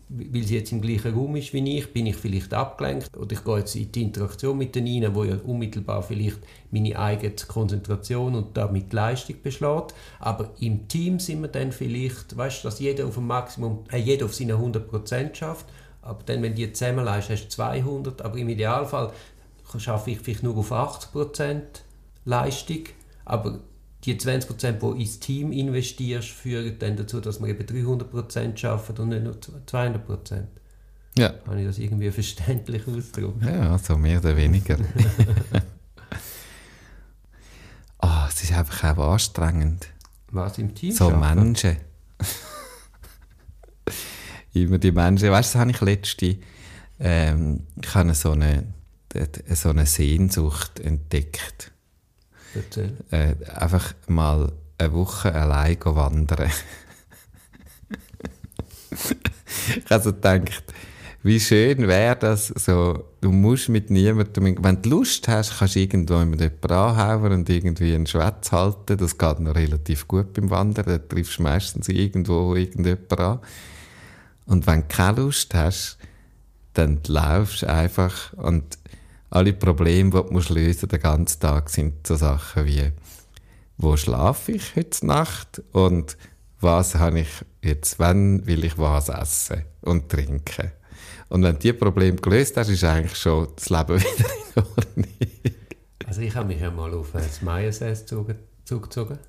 weil 0.09 0.43
sie 0.43 0.55
jetzt 0.55 0.71
im 0.71 0.81
gleichen 0.81 1.13
Raum 1.13 1.35
ist 1.35 1.51
wie 1.51 1.77
ich, 1.77 1.91
bin 1.91 2.05
ich 2.05 2.15
vielleicht 2.15 2.53
abgelenkt 2.53 3.15
oder 3.17 3.33
ich 3.33 3.43
gehe 3.43 3.57
jetzt 3.57 3.75
in 3.75 3.91
die 3.91 4.03
Interaktion 4.03 4.57
mit 4.57 4.73
denen 4.73 5.13
wo 5.13 5.25
ja 5.25 5.35
unmittelbar 5.35 6.01
vielleicht 6.01 6.39
meine 6.71 6.97
eigene 6.97 7.35
Konzentration 7.47 8.35
und 8.35 8.55
damit 8.55 8.93
Leistung 8.93 9.35
beschlägt. 9.43 9.93
Aber 10.19 10.51
im 10.59 10.87
Team 10.87 11.19
sind 11.19 11.41
wir 11.41 11.49
dann 11.49 11.73
vielleicht, 11.73 12.37
weißt 12.37 12.63
du, 12.63 12.67
dass 12.69 12.79
jeder 12.79 13.05
auf 13.05 13.15
dem 13.15 13.27
Maximum, 13.27 13.83
äh, 13.91 13.97
jeder 13.97 14.25
auf 14.25 14.33
seine 14.33 14.53
100% 14.53 15.35
schafft. 15.35 15.65
Aber 16.01 16.23
dann, 16.25 16.41
wenn 16.41 16.55
die 16.55 16.71
zusammenleist, 16.71 17.29
hast 17.29 17.45
du 17.45 17.49
200. 17.49 18.21
Aber 18.21 18.37
im 18.37 18.47
Idealfall 18.47 19.11
schaffe 19.77 20.11
ich 20.11 20.19
vielleicht 20.19 20.43
nur 20.43 20.55
auf 20.55 20.71
80% 20.71 21.61
Leistung. 22.27 22.83
Aber 23.25 23.59
die 24.03 24.15
20%, 24.15 24.95
die 24.95 25.01
ins 25.01 25.19
Team 25.19 25.51
investierst, 25.51 26.29
führen 26.29 26.77
dann 26.77 26.95
dazu, 26.95 27.19
dass 27.19 27.41
wir 27.41 27.47
eben 27.47 27.65
300% 27.65 28.57
schaffen 28.57 28.97
und 28.97 29.09
nicht 29.09 29.23
nur 29.23 29.33
200%. 29.33 30.43
Ja. 31.17 31.33
Habe 31.47 31.59
ich 31.59 31.67
das 31.67 31.79
irgendwie 31.79 32.11
verständlich 32.11 32.87
ausgedrückt? 32.87 33.43
Ja, 33.43 33.77
so 33.77 33.97
mehr 33.97 34.19
oder 34.19 34.37
weniger. 34.37 34.77
Ah, 37.99 38.25
oh, 38.25 38.29
es 38.29 38.43
ist 38.43 38.53
einfach 38.53 38.95
auch 38.95 39.13
anstrengend. 39.13 39.87
Was 40.29 40.59
im 40.59 40.75
Team? 40.75 40.91
So 40.91 41.09
schaffen? 41.09 41.39
Menschen. 41.39 41.77
Immer 44.53 44.77
die 44.77 44.91
Menschen. 44.91 45.31
Weißt 45.31 45.55
du, 45.55 45.57
das 45.57 45.59
habe 45.59 45.71
ich 45.71 45.81
letzte. 45.81 46.37
Ähm, 46.99 47.65
ich 47.81 47.95
habe 47.95 48.13
so 48.13 48.33
eine, 48.33 48.65
so 49.49 49.69
eine 49.69 49.87
Sehnsucht 49.87 50.79
entdeckt 50.79 51.71
äh, 53.11 53.35
einfach 53.55 53.93
mal 54.07 54.51
eine 54.77 54.93
Woche 54.93 55.33
allein 55.33 55.77
wandern. 55.83 56.51
ich 58.91 59.89
habe 59.89 60.03
so 60.03 60.13
gedacht, 60.13 60.63
wie 61.23 61.39
schön 61.39 61.87
wäre 61.87 62.15
das, 62.15 62.47
so, 62.47 63.03
du 63.21 63.31
musst 63.31 63.69
mit 63.69 63.89
niemandem, 63.89 64.63
wenn 64.63 64.81
du 64.81 64.89
Lust 64.89 65.27
hast, 65.27 65.57
kannst 65.59 65.75
du 65.75 65.79
irgendwo 65.79 66.17
mit 66.19 66.39
jemandem 66.39 66.71
anhauen 66.71 67.31
und 67.33 67.49
irgendwie 67.49 67.93
einen 67.95 68.07
Schwätz 68.07 68.51
halten, 68.51 68.97
das 68.97 69.17
geht 69.17 69.39
noch 69.39 69.55
relativ 69.55 70.07
gut 70.07 70.33
beim 70.33 70.49
Wandern, 70.49 70.85
da 70.85 70.97
triffst 70.97 71.39
du 71.39 71.43
meistens 71.43 71.89
irgendwo 71.89 72.55
irgendjemanden 72.55 73.19
an. 73.19 73.39
Und 74.45 74.67
wenn 74.67 74.81
du 74.81 74.87
keine 74.87 75.21
Lust 75.21 75.53
hast, 75.53 75.97
dann 76.73 76.99
laufst 77.07 77.63
du 77.63 77.69
einfach 77.69 78.33
und 78.33 78.77
alle 79.29 79.53
Probleme, 79.53 80.11
die 80.11 80.33
du 80.33 80.53
lösen 80.53 80.89
den 80.89 80.99
ganzen 80.99 81.39
Tag, 81.39 81.69
sind 81.69 82.07
so 82.07 82.15
Sachen 82.15 82.65
wie, 82.65 82.91
wo 83.77 83.97
schlafe 83.97 84.53
ich 84.53 84.75
heute 84.75 85.05
Nacht 85.05 85.61
und 85.71 86.17
was 86.59 86.95
habe 86.95 87.19
ich 87.19 87.29
jetzt, 87.61 87.99
wann 87.99 88.45
will 88.47 88.63
ich 88.63 88.77
was 88.77 89.09
essen 89.09 89.63
und 89.81 90.09
trinken. 90.09 90.71
Und 91.29 91.43
wenn 91.43 91.53
du 91.53 91.59
diese 91.59 91.73
Probleme 91.73 92.17
gelöst 92.17 92.57
hast, 92.57 92.69
ist 92.69 92.83
eigentlich 92.83 93.17
schon 93.17 93.47
das 93.55 93.69
Leben 93.69 93.99
wieder 93.99 94.29
in 94.55 94.63
Ordnung. 94.63 95.07
Also 96.05 96.21
ich 96.21 96.35
habe 96.35 96.47
mich 96.47 96.61
ja 96.61 96.71
mal 96.71 96.93
auf 96.93 97.11
das 97.11 97.41
Meiersäß 97.41 98.05
zugezogen. 98.05 99.19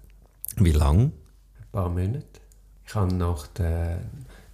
Wie 0.56 0.72
lange? 0.72 1.04
Ein 1.04 1.66
paar 1.72 1.88
Monate. 1.88 2.24
Ich 2.86 2.94
habe 2.94 3.12
nach, 3.12 3.48
der, 3.48 4.00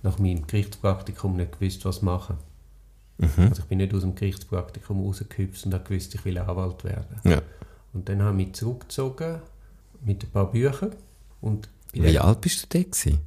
nach 0.02 0.18
meinem 0.18 0.46
Gerichtspraktikum 0.46 1.36
nicht 1.36 1.52
gewusst, 1.52 1.84
was 1.84 2.02
machen. 2.02 2.38
Mhm. 3.18 3.48
Also 3.48 3.62
ich 3.62 3.68
bin 3.68 3.78
nicht 3.78 3.94
aus 3.94 4.02
dem 4.02 4.14
Gerichtspraktikum 4.14 5.04
rausgehüpft 5.04 5.66
und 5.66 5.74
habe 5.74 5.84
gewusst, 5.84 6.14
ich 6.14 6.24
will 6.24 6.38
Anwalt 6.38 6.84
werden. 6.84 7.20
Ja. 7.24 7.42
Und 7.92 8.08
dann 8.08 8.22
habe 8.22 8.40
ich 8.40 8.46
mich 8.48 8.54
zurückgezogen 8.56 9.40
mit 10.04 10.24
ein 10.24 10.30
paar 10.30 10.50
Büchern. 10.50 10.94
Und 11.40 11.68
Wie 11.92 12.18
alt 12.18 12.40
bist 12.40 12.62
du 12.62 12.78
da 12.78 12.82
gewesen? 12.82 13.18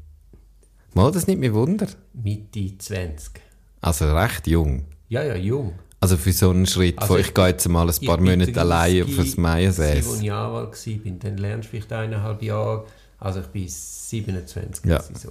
Mal 0.94 1.12
das 1.12 1.28
nicht 1.28 1.40
mehr 1.40 1.54
Wunder. 1.54 1.88
Mitte 2.14 2.78
20. 2.78 3.42
Also 3.82 4.14
recht 4.14 4.48
jung. 4.48 4.86
Ja, 5.10 5.24
ja, 5.24 5.36
jung. 5.36 5.74
Also 6.00 6.18
für 6.18 6.32
so 6.32 6.50
einen 6.52 6.66
Schritt, 6.66 7.00
also 7.00 7.18
ich, 7.18 7.28
ich 7.28 7.34
gehe 7.34 7.48
jetzt 7.48 7.68
mal 7.70 7.90
ein 7.90 8.06
paar 8.06 8.20
Monate 8.20 8.60
allein 8.60 9.04
auf 9.04 9.16
das 9.16 9.38
Meiersäß. 9.38 10.08
Als 10.08 10.22
ich 10.22 10.32
Anwalt 10.32 10.88
war, 10.88 11.12
dann 11.20 11.38
lernst 11.38 11.68
du 11.68 11.70
vielleicht 11.72 11.94
eineinhalb 11.94 12.44
Jahre. 12.44 12.86
Also 13.20 13.40
ich 13.40 13.48
bin 13.48 13.68
27. 13.68 14.86
Ja. 14.86 15.02
So. 15.02 15.30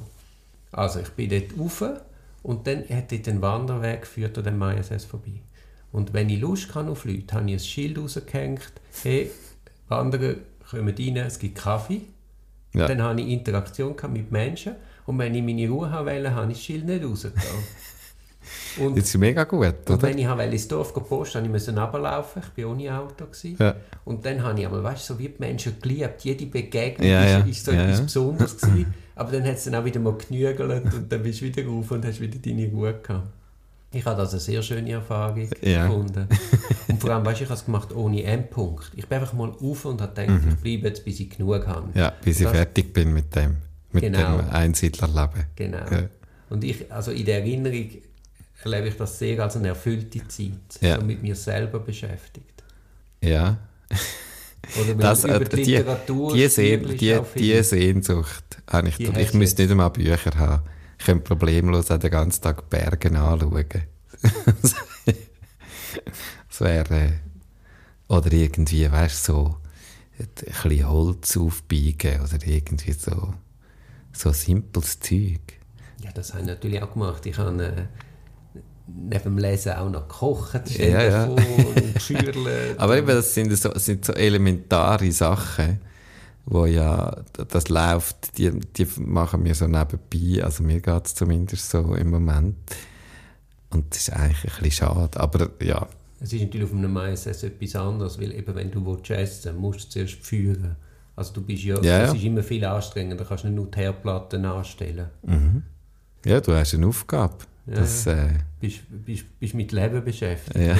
Also 0.72 1.00
ich 1.00 1.08
bin 1.10 1.30
dort 1.30 1.58
rauf 1.58 1.84
und 2.46 2.68
dann 2.68 2.88
hat 2.88 3.10
dort 3.10 3.26
ein 3.26 3.42
Wanderweg 3.42 4.02
geführt 4.02 4.38
an 4.38 4.44
dem 4.44 4.58
Meiersäß 4.58 5.04
vorbei. 5.04 5.40
Und 5.90 6.12
wenn 6.12 6.30
ich 6.30 6.40
Lust 6.40 6.68
kann 6.68 6.88
auf 6.88 7.04
Leute, 7.04 7.34
habe 7.34 7.46
ich 7.46 7.54
ein 7.54 7.58
Schild 7.58 7.98
rausgehängt, 7.98 8.72
hey, 9.02 9.32
Wanderer 9.88 10.36
kommen 10.70 10.94
rein, 10.96 11.16
es 11.16 11.40
gibt 11.40 11.58
Kaffee. 11.58 12.02
Ja. 12.72 12.86
Dann 12.86 13.02
habe 13.02 13.20
ich 13.20 13.28
Interaktion 13.30 13.96
mit 14.12 14.30
Menschen 14.30 14.76
und 15.06 15.18
wenn 15.18 15.34
ich 15.34 15.42
meine 15.42 15.68
Ruhe 15.68 15.90
haben 15.90 16.06
wollte, 16.06 16.34
habe 16.36 16.52
ich 16.52 16.58
das 16.58 16.64
Schild 16.64 16.86
nicht 16.86 17.04
rausgetan. 17.04 17.42
Und, 18.78 18.96
das 18.96 19.06
ist 19.06 19.18
mega 19.18 19.42
gut, 19.42 19.58
oder? 19.60 19.94
Und 19.94 20.02
wenn 20.02 20.18
ich 20.18 20.52
ins 20.52 20.68
Dorf 20.68 20.94
posten 20.94 21.40
musste, 21.40 21.42
musste 21.48 21.70
ich 21.72 21.76
runterlaufen. 21.76 22.42
Ich 22.56 22.62
war 22.62 22.70
ohne 22.70 22.96
Auto. 22.96 23.24
Ja. 23.58 23.74
Und 24.04 24.24
dann 24.24 24.40
habe 24.40 24.60
ich 24.60 24.66
aber, 24.66 24.84
weißt 24.84 25.08
du, 25.08 25.14
so 25.14 25.18
wie 25.18 25.30
die 25.30 25.40
Menschen 25.40 25.80
geliebt. 25.80 26.22
Jede 26.22 26.46
Begegnung 26.46 27.08
ja, 27.08 27.24
ja. 27.24 27.38
ist, 27.40 27.64
so 27.64 27.72
ja, 27.72 27.86
etwas 27.86 28.02
Besonderes 28.02 28.56
gewesen. 28.56 28.94
Aber 29.16 29.32
dann 29.32 29.44
hat 29.44 29.54
es 29.56 29.64
dann 29.64 29.74
auch 29.74 29.84
wieder 29.84 29.98
mal 29.98 30.14
genügelt 30.16 30.60
und 30.94 31.10
dann 31.10 31.22
bist 31.22 31.40
du 31.40 31.46
wieder 31.46 31.64
rauf 31.66 31.90
und 31.90 32.04
hast 32.04 32.20
wieder 32.20 32.38
deine 32.38 32.68
Ruhe 32.68 32.94
gehabt. 33.02 33.28
Ich 33.92 34.04
habe 34.04 34.20
das 34.20 34.32
eine 34.32 34.40
sehr 34.40 34.62
schöne 34.62 34.92
Erfahrung 34.92 35.48
Ja. 35.62 35.86
gefunden. 35.86 36.28
Und 36.88 37.00
vor 37.00 37.10
allem, 37.10 37.24
weißt 37.24 37.40
du, 37.40 37.44
ich 37.44 37.48
habe 37.50 37.58
es 37.58 37.64
gemacht 37.64 37.92
ohne 37.94 38.22
Endpunkt. 38.24 38.92
Ich 38.94 39.06
bin 39.08 39.18
einfach 39.18 39.32
mal 39.32 39.48
auf 39.50 39.84
und 39.86 40.00
habe 40.02 40.12
gedacht, 40.14 40.40
ich 40.50 40.56
bleibe 40.56 40.88
jetzt, 40.88 41.04
bis 41.04 41.18
ich 41.20 41.30
genug 41.30 41.66
habe. 41.66 41.86
Mhm. 41.86 41.92
Ja, 41.94 42.12
bis 42.22 42.40
ich 42.40 42.48
fertig 42.48 42.92
bin 42.92 43.14
mit 43.14 43.34
dem, 43.34 43.56
mit 43.92 44.02
Genau. 44.02 44.36
dem 44.38 44.50
Einsiedlerleben. 44.50 45.44
Genau. 45.56 45.78
Ja. 45.90 46.02
Und 46.50 46.62
ich, 46.62 46.92
also 46.92 47.10
in 47.10 47.24
der 47.24 47.38
Erinnerung 47.38 47.88
erlebe 48.64 48.88
ich 48.88 48.96
das 48.96 49.18
sehr 49.18 49.42
als 49.42 49.56
eine 49.56 49.68
erfüllte 49.68 50.26
Zeit, 50.28 50.52
Ja. 50.82 51.00
so 51.00 51.06
mit 51.06 51.22
mir 51.22 51.34
selber 51.36 51.78
beschäftigt. 51.78 52.64
Ja, 53.22 53.56
das, 54.98 55.24
äh, 55.24 55.36
über 55.36 55.44
die 55.44 55.62
die, 55.62 55.76
Literatur 55.76 56.34
die, 56.34 56.48
Sehn, 56.48 56.96
die, 56.96 57.18
die 57.36 57.62
Sehnsucht 57.62 58.44
habe 58.68 58.88
ich. 58.88 58.96
Die 58.96 59.04
ich 59.04 59.34
müsste 59.34 59.62
nicht 59.62 59.70
einmal 59.70 59.90
Bücher 59.90 60.36
haben. 60.36 60.62
Ich 60.98 61.04
könnte 61.06 61.24
problemlos 61.24 61.86
den 61.86 62.00
ganzen 62.00 62.42
Tag 62.42 62.68
Berge 62.70 63.08
anschauen. 63.08 63.66
das 66.48 66.60
wäre... 66.60 66.94
Äh, 66.94 67.12
oder 68.08 68.32
irgendwie, 68.32 68.90
weißt 68.90 69.28
du, 69.28 69.32
so 69.32 69.56
ein 70.18 70.28
bisschen 70.34 70.88
Holz 70.88 71.36
aufbiegen 71.36 72.20
oder 72.20 72.46
irgendwie 72.46 72.92
so, 72.92 73.34
so 74.12 74.32
simples 74.32 75.00
Zeug. 75.00 75.40
Ja, 76.02 76.12
das 76.12 76.32
habe 76.32 76.42
ich 76.42 76.46
natürlich 76.46 76.82
auch 76.82 76.92
gemacht. 76.92 77.26
Ich 77.26 77.36
habe 77.38 77.64
äh, 77.64 77.86
neben 78.86 79.22
dem 79.22 79.38
Lesen 79.38 79.72
auch 79.72 79.90
noch 79.90 80.06
stell 80.68 80.90
Ja, 80.90 81.02
ja. 81.02 81.24
und 81.24 81.94
geschürlet. 81.94 82.76
Aber 82.78 82.96
eben, 82.96 83.06
das 83.08 83.34
sind 83.34 83.56
so, 83.56 83.76
sind 83.76 84.04
so 84.04 84.12
elementare 84.12 85.10
Sachen, 85.12 85.80
wo 86.44 86.66
ja, 86.66 87.16
das 87.48 87.68
läuft, 87.68 88.38
die, 88.38 88.50
die 88.50 88.86
machen 88.98 89.44
wir 89.44 89.54
so 89.54 89.66
nebenbei, 89.66 90.44
also 90.44 90.62
mir 90.62 90.80
geht 90.80 91.06
es 91.06 91.14
zumindest 91.14 91.68
so 91.70 91.94
im 91.94 92.10
Moment. 92.10 92.56
Und 93.70 93.90
das 93.90 94.02
ist 94.08 94.10
eigentlich 94.12 94.44
ein 94.44 94.62
bisschen 94.62 94.86
schade, 94.86 95.18
aber 95.18 95.50
ja, 95.60 95.86
Es 96.20 96.32
ist 96.32 96.40
natürlich 96.40 96.66
auf 96.70 96.72
einem 96.76 96.96
ISS 96.96 97.42
etwas 97.42 97.74
anderes, 97.74 98.20
weil 98.20 98.32
eben, 98.32 98.54
wenn 98.54 98.70
du 98.70 98.84
willst 98.86 99.10
essen 99.10 99.56
musst 99.56 99.86
du 99.86 99.88
zuerst 99.90 100.14
führen. 100.24 100.76
Also 101.16 101.32
du 101.32 101.42
bist 101.42 101.64
ja, 101.64 101.80
Ja, 101.82 102.04
es 102.04 102.14
ist 102.14 102.22
immer 102.22 102.42
viel 102.42 102.64
anstrengender, 102.64 103.24
du 103.24 103.28
kannst 103.28 103.44
nicht 103.44 103.54
nur 103.54 103.66
die 103.66 103.78
Herdplatten 103.78 104.44
anstellen. 104.44 105.08
ja, 106.24 106.40
du 106.40 106.52
hast 106.54 106.74
eine 106.74 106.86
Aufgabe. 106.86 107.38
Das, 107.66 108.06
äh, 108.06 108.28
Bist, 108.60 108.82
bist, 108.88 109.38
bist 109.40 109.54
mit 109.54 109.72
Leben 109.72 110.04
beschäftigt. 110.04 110.56
Ja. 110.56 110.76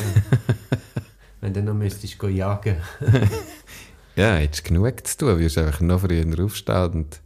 wenn 1.41 1.53
du 1.55 1.63
noch 1.63 1.75
müsstest 1.75 2.19
gehen 2.19 2.37
jagen. 2.37 2.77
ja, 4.17 4.37
hättest 4.37 4.65
genug 4.65 5.07
zu 5.07 5.19
tun, 5.19 5.39
wirst 5.39 5.59
einfach 5.59 5.81
noch 5.81 6.01
früher 6.01 6.45
aufstehen 6.45 6.93
und 6.93 7.21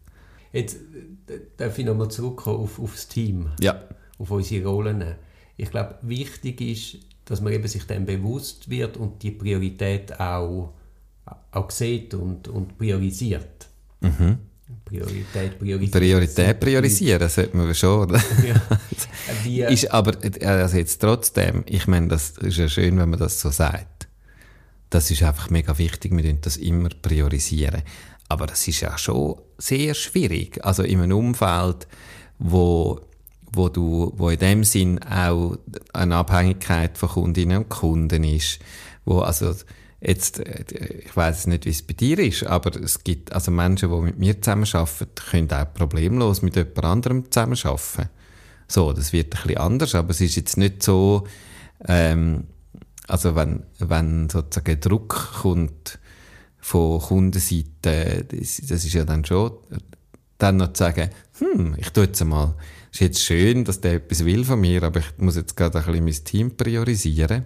Jetzt 0.52 0.76
äh, 1.28 1.40
darf 1.56 1.78
ich 1.78 1.84
nochmal 1.84 2.10
zurückkommen 2.10 2.60
auf, 2.60 2.78
auf 2.80 2.94
das 2.94 3.08
Team. 3.08 3.50
ja, 3.60 3.82
auf 4.18 4.30
unsere 4.30 4.68
Rollen. 4.68 5.16
Ich 5.56 5.70
glaube, 5.70 5.98
wichtig 6.02 6.60
ist, 6.60 6.98
dass 7.26 7.40
man 7.40 7.52
eben 7.52 7.68
sich 7.68 7.84
dem 7.84 8.06
bewusst 8.06 8.68
wird 8.70 8.96
und 8.96 9.22
die 9.22 9.30
Priorität 9.30 10.18
auch, 10.18 10.72
auch 11.52 11.70
sieht 11.70 12.14
und, 12.14 12.48
und 12.48 12.76
priorisiert. 12.78 13.68
Priorität 14.84 15.58
priorisiert. 15.58 15.92
Priorität 15.92 16.60
priorisieren 16.60 17.28
sollte 17.28 17.56
man 17.56 17.74
schon? 17.74 18.10
Ja. 18.12 18.60
Wie, 19.44 19.62
Ist 19.62 19.90
aber, 19.90 20.12
äh, 20.24 20.44
also 20.44 20.76
jetzt 20.76 21.00
trotzdem, 21.00 21.64
ich 21.66 21.86
meine, 21.86 22.08
das 22.08 22.30
ist 22.38 22.58
ja 22.58 22.68
schön, 22.68 22.98
wenn 22.98 23.10
man 23.10 23.18
das 23.18 23.40
so 23.40 23.50
sagt. 23.50 24.08
Das 24.90 25.10
ist 25.10 25.22
einfach 25.22 25.50
mega 25.50 25.78
wichtig, 25.78 26.16
wir 26.16 26.24
tun 26.24 26.38
das 26.40 26.56
immer 26.56 26.88
priorisieren. 26.88 27.82
Aber 28.28 28.46
das 28.46 28.66
ist 28.66 28.80
ja 28.80 28.96
schon 28.98 29.40
sehr 29.58 29.94
schwierig. 29.94 30.64
Also 30.64 30.82
in 30.82 31.00
einem 31.00 31.16
Umfeld, 31.16 31.86
wo, 32.38 33.00
wo 33.52 33.68
du, 33.68 34.12
wo 34.16 34.30
in 34.30 34.38
dem 34.38 34.64
Sinn 34.64 35.00
auch 35.02 35.56
eine 35.92 36.16
Abhängigkeit 36.16 36.98
von 36.98 37.08
Kundinnen 37.08 37.58
und 37.58 37.68
Kunden 37.68 38.24
ist, 38.24 38.58
wo 39.04 39.20
also 39.20 39.54
jetzt, 40.00 40.40
äh, 40.40 40.64
ich 41.04 41.16
weiß 41.16 41.46
nicht, 41.46 41.66
wie 41.66 41.70
es 41.70 41.82
bei 41.82 41.94
dir 41.94 42.18
ist, 42.18 42.44
aber 42.44 42.74
es 42.80 43.04
gibt 43.04 43.32
also 43.32 43.50
Menschen, 43.50 43.90
die 43.90 44.00
mit 44.00 44.18
mir 44.18 44.40
zusammenarbeiten, 44.40 45.08
können 45.14 45.50
auch 45.52 45.72
problemlos 45.74 46.42
mit 46.42 46.56
jemand 46.56 46.84
anderem 46.84 47.30
zusammenarbeiten. 47.30 48.08
So, 48.66 48.92
das 48.92 49.12
wird 49.12 49.34
ein 49.34 49.42
bisschen 49.42 49.58
anders, 49.58 49.94
aber 49.94 50.10
es 50.10 50.20
ist 50.20 50.36
jetzt 50.36 50.56
nicht 50.56 50.82
so, 50.82 51.26
ähm, 51.86 52.44
also 53.08 53.34
wenn, 53.34 53.64
wenn 53.78 54.30
sozusagen 54.30 54.80
Druck 54.80 55.40
kommt 55.42 55.98
von 56.58 57.00
Kundenseite, 57.00 58.24
das, 58.28 58.62
das 58.68 58.84
ist 58.84 58.92
ja 58.92 59.04
dann 59.04 59.24
schon, 59.24 59.52
dann 60.38 60.58
noch 60.58 60.72
zu 60.72 60.84
sagen, 60.84 61.10
hm, 61.38 61.74
ich 61.78 61.90
tue 61.90 62.04
jetzt 62.04 62.24
mal, 62.24 62.54
ist 62.92 63.00
jetzt 63.00 63.24
schön, 63.24 63.64
dass 63.64 63.80
der 63.80 63.94
etwas 63.94 64.24
will 64.24 64.44
von 64.44 64.60
mir, 64.60 64.82
aber 64.82 65.00
ich 65.00 65.18
muss 65.18 65.36
jetzt 65.36 65.56
gerade 65.56 65.78
ein 65.78 65.84
bisschen 65.84 66.04
mein 66.04 66.24
Team 66.24 66.56
priorisieren. 66.56 67.44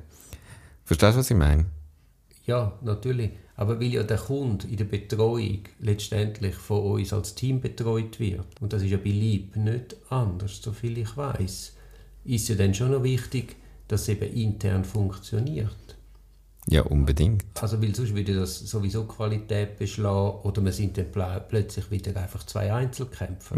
Verstehst 0.85 1.15
du, 1.15 1.19
was 1.21 1.31
ich 1.31 1.37
meine? 1.37 1.67
Ja, 2.47 2.79
natürlich. 2.83 3.31
Aber 3.57 3.81
weil 3.81 3.93
ja 3.93 4.03
der 4.03 4.19
Kunde 4.19 4.67
in 4.67 4.77
der 4.77 4.85
Betreuung 4.85 5.61
letztendlich 5.79 6.55
von 6.55 6.83
uns 6.83 7.13
als 7.13 7.35
Team 7.35 7.61
betreut 7.61 8.19
wird, 8.19 8.61
und 8.61 8.73
das 8.73 8.83
ist 8.83 8.91
ja 8.91 8.97
bei 8.97 9.11
Lieb 9.11 9.57
nicht 9.57 9.97
anders, 10.11 10.61
soviel 10.61 10.99
ich 10.99 11.17
weiß, 11.17 11.73
ist 12.25 12.49
ja 12.49 12.55
dann 12.57 12.75
schon 12.75 12.91
noch 12.91 13.03
wichtig, 13.03 13.57
dass 13.89 14.03
es 14.03 14.09
eben 14.09 14.33
intern 14.33 14.85
funktioniert. 14.85 15.97
Ja, 16.67 16.83
unbedingt. 16.83 17.45
Also 17.61 17.81
weil 17.83 17.95
sonst 17.95 18.15
würde 18.15 18.35
das 18.35 18.59
sowieso 18.59 19.05
Qualität 19.05 19.77
beschlagen 19.79 20.39
oder 20.43 20.65
wir 20.65 20.73
sind 20.73 20.97
dann 20.97 21.13
pl 21.13 21.45
plötzlich 21.49 21.91
wieder 21.91 22.17
einfach 22.21 22.45
zwei 22.47 22.73
Einzelkämpfer. 22.73 23.57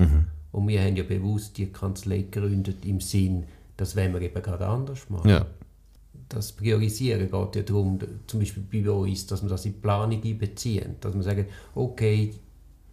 Und 0.53 0.68
wir 0.68 0.83
haben 0.83 0.96
ja 0.96 1.05
bewusst 1.05 1.57
die 1.59 1.66
Kanzlei 1.66 2.22
gegründet 2.22 2.85
im 2.85 3.01
Sinn, 3.01 3.44
das 3.77 3.96
wollen 3.96 4.12
wir 4.12 4.22
eben 4.22 4.42
gerade 4.42 4.66
anders 4.66 5.09
machen. 5.09 5.29
Ja. 5.29 5.46
Das 6.29 6.53
Priorisieren 6.53 7.31
geht 7.31 7.57
ja 7.57 7.62
darum, 7.62 7.99
zum 8.27 8.41
Beispiel 8.41 8.83
bei 8.83 8.91
uns, 8.91 9.27
dass 9.27 9.43
wir 9.43 9.49
das 9.49 9.65
in 9.65 9.75
die 9.75 9.79
Planung 9.79 10.23
einbeziehen. 10.23 10.97
Dass 11.01 11.15
wir 11.15 11.23
sagen, 11.23 11.47
okay, 11.75 12.35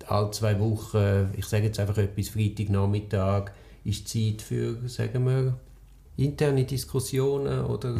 alle 0.07 0.31
zwei 0.31 0.59
Wochen, 0.59 1.29
ich 1.35 1.45
sage 1.45 1.65
jetzt 1.65 1.79
einfach 1.79 1.97
etwas, 1.97 2.29
Freitagnachmittag 2.29 3.51
ist 3.83 4.07
Zeit 4.07 4.41
für, 4.41 4.77
sagen 4.87 5.25
wir, 5.25 5.57
interne 6.17 6.65
Diskussionen 6.65 7.65
oder, 7.65 7.95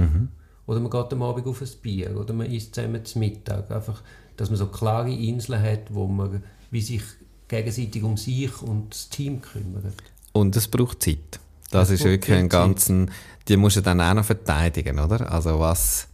oder 0.67 0.79
man 0.79 0.91
geht 0.91 1.13
am 1.13 1.23
Abend 1.23 1.47
auf 1.47 1.61
ein 1.61 1.69
Bier 1.81 2.15
oder 2.17 2.33
man 2.33 2.51
isst 2.51 2.75
zusammen 2.75 3.03
zum 3.03 3.21
Mittag. 3.21 3.71
Einfach, 3.71 4.03
dass 4.37 4.49
man 4.49 4.57
so 4.57 4.67
klare 4.67 5.11
Inseln 5.11 5.61
hat, 5.61 5.93
wo 5.93 6.07
man 6.07 6.43
wie 6.71 6.81
sich 6.81 7.03
gegenseitig 7.47 8.03
um 8.03 8.17
sich 8.17 8.61
und 8.61 8.91
das 8.91 9.09
Team 9.09 9.41
kümmert. 9.41 9.95
Und 10.31 10.55
es 10.55 10.67
braucht 10.67 11.03
Zeit. 11.03 11.39
Das 11.73 11.89
ist 11.89 12.03
wirklich 12.03 12.37
ein 12.37 12.49
ganzen, 12.49 13.09
die 13.47 13.57
musst 13.57 13.77
du 13.77 13.81
dann 13.81 13.99
auch 13.99 14.13
noch 14.13 14.25
verteidigen, 14.25 14.99
oder? 14.99 15.31
Also 15.31 15.59
was, 15.59 16.07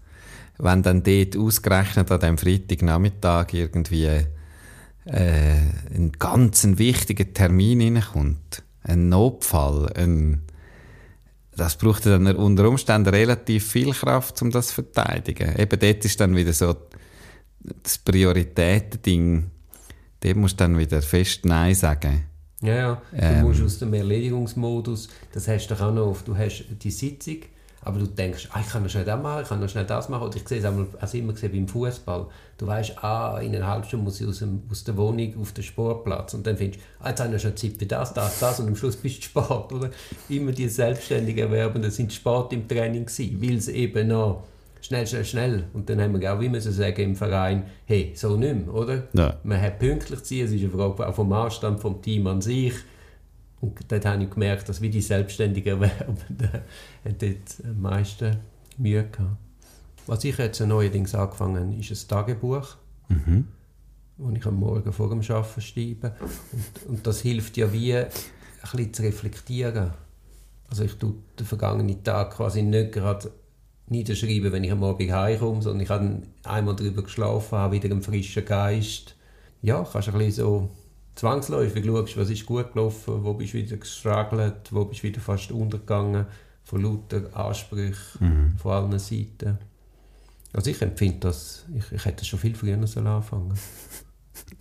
wenn 0.57 0.83
dann 0.83 1.03
dort 1.03 1.35
ausgerechnet 1.35 2.09
an 2.09 2.19
dem 2.21 2.37
Freitagnachmittag 2.37 3.53
irgendwie 3.53 4.05
äh, 4.05 5.57
ein 5.93 6.13
ganz 6.17 6.65
wichtiger 6.65 7.33
Termin 7.33 7.81
hineinkommt, 7.81 8.63
ein 8.83 9.09
Notfall, 9.09 9.91
ein, 9.97 10.43
das 11.57 11.75
braucht 11.75 12.05
dann 12.05 12.33
unter 12.37 12.69
Umständen 12.69 13.13
relativ 13.13 13.69
viel 13.69 13.91
Kraft, 13.91 14.41
um 14.41 14.51
das 14.51 14.69
zu 14.69 14.75
verteidigen. 14.75 15.57
Eben 15.57 15.77
dort 15.77 16.05
ist 16.05 16.21
dann 16.21 16.37
wieder 16.37 16.53
so 16.53 16.73
das 17.83 17.97
Prioritätending, 17.97 19.51
dort 20.21 20.35
musst 20.37 20.53
du 20.53 20.63
dann 20.63 20.77
wieder 20.77 21.01
fest 21.01 21.43
Nein 21.43 21.75
sagen. 21.75 22.28
Ja, 22.61 22.75
ja. 22.75 23.01
Du 23.11 23.17
Ähm. 23.17 23.43
musst 23.43 23.63
aus 23.63 23.79
dem 23.79 23.93
Erledigungsmodus, 23.93 25.07
das 25.33 25.47
hast 25.47 25.67
du 25.67 25.75
doch 25.75 25.81
auch 25.81 25.93
noch 25.93 26.07
oft, 26.07 26.27
du 26.27 26.35
hast 26.37 26.65
die 26.83 26.91
Sitzung, 26.91 27.37
aber 27.81 27.99
du 27.99 28.07
denkst, 28.07 28.49
ah, 28.51 28.59
ich 28.59 28.67
kann 28.67 28.83
noch 28.83 28.89
schnell 28.89 29.05
das 29.05 29.21
machen, 29.21 29.41
ich 29.43 29.47
kann 29.47 29.59
noch 29.61 29.69
schnell 29.69 29.85
das 29.85 30.09
machen. 30.09 30.23
Oder 30.27 30.35
ich 30.35 30.45
sehe 30.45 30.59
es 30.59 30.65
einmal, 30.65 30.85
also 30.99 31.17
immer 31.17 31.31
gesehen 31.31 31.53
beim 31.53 31.67
Fußball. 31.67 32.27
Du 32.57 32.67
weißt, 32.67 33.01
ah, 33.01 33.39
in 33.39 33.55
einer 33.55 33.65
halben 33.67 33.85
Stunde 33.85 34.03
muss 34.03 34.19
ich 34.19 34.27
aus, 34.27 34.39
dem, 34.39 34.63
aus 34.69 34.83
der 34.83 34.97
Wohnung 34.97 35.33
auf 35.41 35.53
den 35.53 35.63
Sportplatz. 35.63 36.33
Und 36.33 36.45
dann 36.45 36.57
findest 36.57 36.81
du, 36.81 36.85
ah, 37.05 37.09
jetzt 37.09 37.19
habe 37.21 37.29
ich 37.29 37.35
noch 37.35 37.41
schon 37.41 37.55
Zeit 37.55 37.77
für 37.79 37.85
das, 37.85 38.13
das, 38.13 38.39
das. 38.39 38.59
Und 38.59 38.67
am 38.67 38.75
Schluss 38.75 38.97
bist 38.97 39.19
du 39.19 39.21
Sport, 39.23 39.71
oder? 39.71 39.91
Immer 40.27 40.51
die 40.51 40.67
selbstständigen 40.67 41.45
Erwerbenden 41.45 41.89
sind 41.89 42.11
Sport 42.11 42.51
im 42.51 42.67
Training 42.67 43.05
gewesen, 43.05 43.41
weil 43.41 43.61
sie 43.61 43.71
eben 43.71 44.09
noch 44.09 44.43
schnell, 44.81 45.05
schnell, 45.07 45.25
schnell. 45.25 45.63
Und 45.73 45.89
dann 45.89 46.01
haben 46.01 46.19
wir 46.19 46.33
auch, 46.33 46.39
wie 46.39 46.49
müssen 46.49 46.71
sagen 46.71 47.01
im 47.01 47.15
Verein, 47.15 47.63
hey, 47.85 48.13
so 48.15 48.35
nicht 48.37 48.65
mehr, 48.65 48.73
oder? 48.73 49.07
Ja. 49.13 49.37
Man 49.43 49.61
hat 49.61 49.79
pünktlich 49.79 50.23
zu 50.23 50.35
sein, 50.35 50.45
es 50.45 50.51
ist 50.51 50.61
eine 50.61 50.71
Frage 50.71 51.07
auch 51.07 51.15
vom 51.15 51.31
Anstand 51.33 51.79
vom 51.79 52.01
Team 52.01 52.27
an 52.27 52.41
sich. 52.41 52.73
Und 53.61 53.77
dort 53.91 54.05
habe 54.05 54.23
ich 54.23 54.29
gemerkt, 54.29 54.69
dass 54.69 54.81
wie 54.81 54.89
die 54.89 55.01
selbstständigen 55.01 55.81
Erwerbenden 55.81 56.49
haben 57.05 57.15
dort 57.19 57.65
am 57.65 57.81
meisten 57.81 58.37
Mühe 58.77 59.03
gehabt. 59.03 59.37
Was 60.07 60.23
ich 60.23 60.37
jetzt 60.37 60.59
neuerdings 60.61 61.13
angefangen 61.13 61.71
habe, 61.71 61.79
ist 61.79 61.91
ein 61.91 62.07
Tagebuch, 62.07 62.77
Mhm. 63.09 63.47
das 64.17 64.33
ich 64.37 64.45
am 64.45 64.55
Morgen 64.59 64.93
vor 64.93 65.09
dem 65.09 65.19
Arbeiten 65.21 65.61
schreibe. 65.61 66.13
Und, 66.51 66.89
und 66.89 67.07
das 67.07 67.21
hilft 67.21 67.57
ja 67.57 67.71
wie, 67.73 67.95
ein 67.95 68.07
bisschen 68.61 68.93
zu 68.93 69.03
reflektieren. 69.03 69.91
Also 70.69 70.83
ich 70.83 70.93
tue 70.95 71.15
den 71.37 71.45
vergangenen 71.45 72.03
Tag 72.03 72.35
quasi 72.35 72.61
nicht 72.61 72.91
gerade 72.91 73.31
niederschreiben, 73.89 74.51
wenn 74.51 74.63
ich 74.63 74.71
am 74.71 74.83
Abend 74.83 75.11
heimkomme, 75.11 75.61
sondern 75.61 75.81
ich 75.81 75.89
habe 75.89 76.21
einmal 76.43 76.75
darüber 76.75 77.03
geschlafen, 77.03 77.57
habe 77.57 77.75
wieder 77.75 77.91
einen 77.91 78.01
frischen 78.01 78.45
Geist. 78.45 79.15
Ja, 79.61 79.83
kannst 79.83 80.09
ein 80.09 80.13
bisschen 80.13 80.31
so 80.31 80.69
zwangsläufig 81.15 81.85
schauen, 81.85 82.07
was 82.15 82.29
ist 82.29 82.45
gut 82.45 82.73
gelaufen, 82.73 83.23
wo 83.23 83.33
bist 83.33 83.53
du 83.53 83.57
wieder 83.57 83.77
gestruggelt, 83.77 84.71
wo 84.71 84.85
bist 84.85 85.03
du 85.03 85.07
wieder 85.07 85.21
fast 85.21 85.51
untergegangen. 85.51 86.25
von 86.63 86.83
lauter 86.83 87.35
Ansprüchen 87.35 88.19
mhm. 88.19 88.57
von 88.57 88.71
allen 88.71 88.99
Seiten. 88.99 89.57
Also 90.53 90.69
ich 90.69 90.81
empfinde 90.81 91.19
das, 91.21 91.65
ich, 91.75 91.91
ich 91.91 92.05
hätte 92.05 92.25
schon 92.25 92.39
viel 92.39 92.55
früher 92.55 92.77
anfangen 92.77 93.53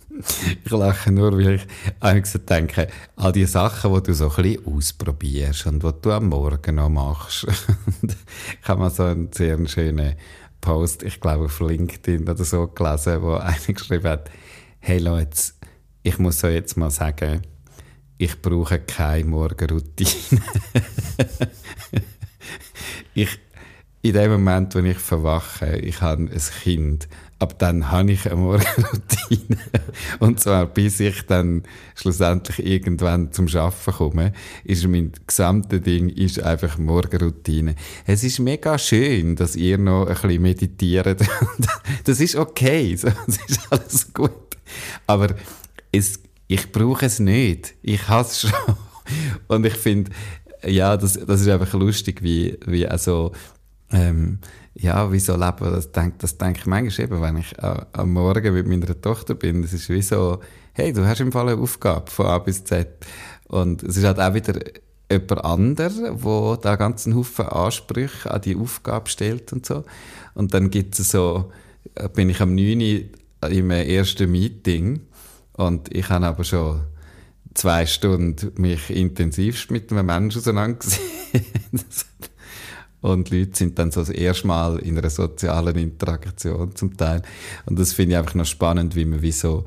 ich 0.65 0.71
lache 0.71 1.11
nur, 1.11 1.33
weil 1.33 1.55
ich 1.55 1.67
eigentlich 1.99 2.45
denke, 2.45 2.87
an 3.15 3.33
die 3.33 3.45
Sachen, 3.45 3.93
die 3.93 4.03
du 4.03 4.13
so 4.13 4.29
ein 4.29 4.43
bisschen 4.43 4.65
ausprobierst 4.65 5.67
und 5.67 5.83
die 5.83 5.91
du 6.01 6.11
am 6.11 6.29
Morgen 6.29 6.75
noch 6.75 6.89
machst. 6.89 7.45
ich 8.01 8.67
habe 8.67 8.81
mal 8.81 8.89
so 8.89 9.03
einen 9.03 9.31
sehr 9.31 9.65
schönen 9.67 10.15
Post, 10.61 11.03
ich 11.03 11.19
glaube 11.19 11.45
auf 11.45 11.59
LinkedIn 11.59 12.27
oder 12.27 12.43
so 12.43 12.67
gelesen, 12.67 13.21
wo 13.21 13.33
einer 13.35 13.55
geschrieben 13.67 14.09
hat, 14.09 14.29
hey 14.79 14.99
Leute, 14.99 15.39
ich 16.03 16.17
muss 16.17 16.43
euch 16.43 16.53
jetzt 16.53 16.77
mal 16.77 16.91
sagen, 16.91 17.41
ich 18.17 18.41
brauche 18.41 18.79
keine 18.79 19.25
Morgenroutine. 19.25 20.41
ich, 23.13 23.39
in 24.01 24.13
dem 24.13 24.31
Moment, 24.31 24.75
wenn 24.75 24.85
ich 24.85 24.97
verwache, 24.97 25.77
ich 25.77 26.01
habe 26.01 26.23
ein 26.23 26.41
Kind, 26.61 27.07
ab 27.39 27.57
dann 27.57 27.89
habe 27.89 28.11
ich 28.11 28.25
eine 28.25 28.35
Morgenroutine. 28.35 29.57
Und 30.19 30.39
zwar 30.39 30.65
bis 30.65 30.99
ich 30.99 31.25
dann 31.25 31.63
schlussendlich 31.95 32.65
irgendwann 32.65 33.31
zum 33.31 33.47
Arbeiten 33.47 33.91
komme, 33.91 34.33
ist 34.65 34.85
mein 34.87 35.13
gesamtes 35.25 35.81
Ding 35.81 36.09
ist 36.09 36.41
einfach 36.41 36.77
Morgenroutine. 36.77 37.75
Es 38.05 38.23
ist 38.23 38.39
mega 38.39 38.77
schön, 38.77 39.35
dass 39.37 39.55
ihr 39.55 39.77
noch 39.77 40.07
ein 40.07 40.13
bisschen 40.13 40.41
meditiert. 40.41 41.21
das 42.03 42.19
ist 42.19 42.35
okay, 42.35 42.91
das 43.01 43.37
ist 43.47 43.59
alles 43.69 44.13
gut. 44.13 44.31
Aber 45.07 45.33
es, 45.91 46.19
ich 46.47 46.71
brauche 46.71 47.05
es 47.05 47.19
nicht. 47.19 47.73
Ich 47.81 48.07
hasse 48.09 48.47
es 48.47 48.51
schon. 48.51 48.75
Und 49.47 49.65
ich 49.65 49.73
finde, 49.73 50.11
ja, 50.65 50.97
das, 50.97 51.13
das 51.13 51.41
ist 51.41 51.47
einfach 51.47 51.73
lustig, 51.73 52.21
wie, 52.21 52.57
wie 52.65 52.85
also, 52.85 53.31
ähm, 53.91 54.39
ja, 54.75 55.11
wie 55.11 55.19
so 55.19 55.35
leben, 55.35 55.71
das 55.71 55.91
denke 55.91 56.17
das 56.19 56.37
denk 56.37 56.57
ich 56.57 56.65
manchmal 56.65 57.05
eben, 57.05 57.21
wenn 57.21 57.37
ich 57.37 57.57
äh, 57.57 57.81
am 57.93 58.13
Morgen 58.13 58.53
mit 58.53 58.67
meiner 58.67 58.99
Tochter 58.99 59.35
bin, 59.35 59.61
das 59.61 59.73
ist 59.73 59.89
wie 59.89 60.01
so, 60.01 60.39
hey, 60.73 60.93
du 60.93 61.05
hast 61.05 61.21
im 61.21 61.31
Fall 61.31 61.49
eine 61.49 61.61
Aufgabe 61.61 62.09
von 62.09 62.27
A 62.27 62.39
bis 62.39 62.63
Z. 62.63 62.87
Und 63.47 63.83
es 63.83 63.97
ist 63.97 64.05
halt 64.05 64.19
auch 64.19 64.33
wieder 64.33 64.53
jemand 65.11 65.43
anderes, 65.43 65.97
der 65.97 66.57
da 66.61 66.75
ganzen 66.75 67.15
Haufen 67.15 67.47
Ansprüche 67.47 68.31
an 68.31 68.41
die 68.41 68.55
Aufgabe 68.55 69.09
stellt 69.09 69.51
und 69.51 69.65
so. 69.65 69.83
Und 70.35 70.53
dann 70.53 70.69
gibt 70.69 70.99
es 70.99 71.11
so, 71.11 71.51
äh, 71.95 72.07
bin 72.07 72.29
ich 72.29 72.41
am 72.41 72.55
9. 72.55 73.09
im 73.49 73.71
ersten 73.71 74.31
Meeting 74.31 75.01
und 75.53 75.93
ich 75.93 76.09
habe 76.09 76.25
aber 76.27 76.43
schon 76.43 76.81
zwei 77.53 77.85
Stunden 77.85 78.51
mich 78.61 78.89
intensivst 78.89 79.71
mit 79.71 79.91
einem 79.91 80.05
Menschen 80.05 80.39
auseinandergesetzt. 80.39 81.01
Und 83.01 83.29
Leute 83.29 83.57
sind 83.57 83.79
dann 83.79 83.91
so 83.91 84.01
das 84.01 84.09
erste 84.09 84.47
Mal 84.47 84.79
in 84.79 84.97
einer 84.97 85.09
sozialen 85.09 85.75
Interaktion 85.77 86.75
zum 86.75 86.97
Teil. 86.97 87.21
Und 87.65 87.79
das 87.79 87.93
finde 87.93 88.13
ich 88.13 88.17
einfach 88.17 88.35
noch 88.35 88.45
spannend, 88.45 88.95
wie 88.95 89.05
man 89.05 89.21
wie 89.21 89.31
so 89.31 89.65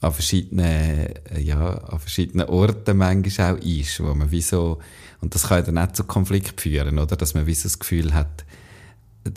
an 0.00 0.12
verschiedenen, 0.12 1.08
ja, 1.38 1.68
an 1.68 1.98
verschiedenen 1.98 2.48
Orten 2.48 2.96
manchmal 2.96 3.54
auch 3.54 3.58
ist, 3.58 4.00
wo 4.00 4.14
man 4.14 4.30
wie 4.30 4.42
so, 4.42 4.78
und 5.20 5.34
das 5.34 5.48
kann 5.48 5.58
ja 5.58 5.62
dann 5.62 5.82
nicht 5.82 5.96
zu 5.96 6.04
Konflikt 6.04 6.60
führen, 6.60 6.98
oder? 6.98 7.16
Dass 7.16 7.34
man 7.34 7.46
wie 7.46 7.54
so 7.54 7.64
das 7.64 7.78
Gefühl 7.78 8.12
hat, 8.12 8.44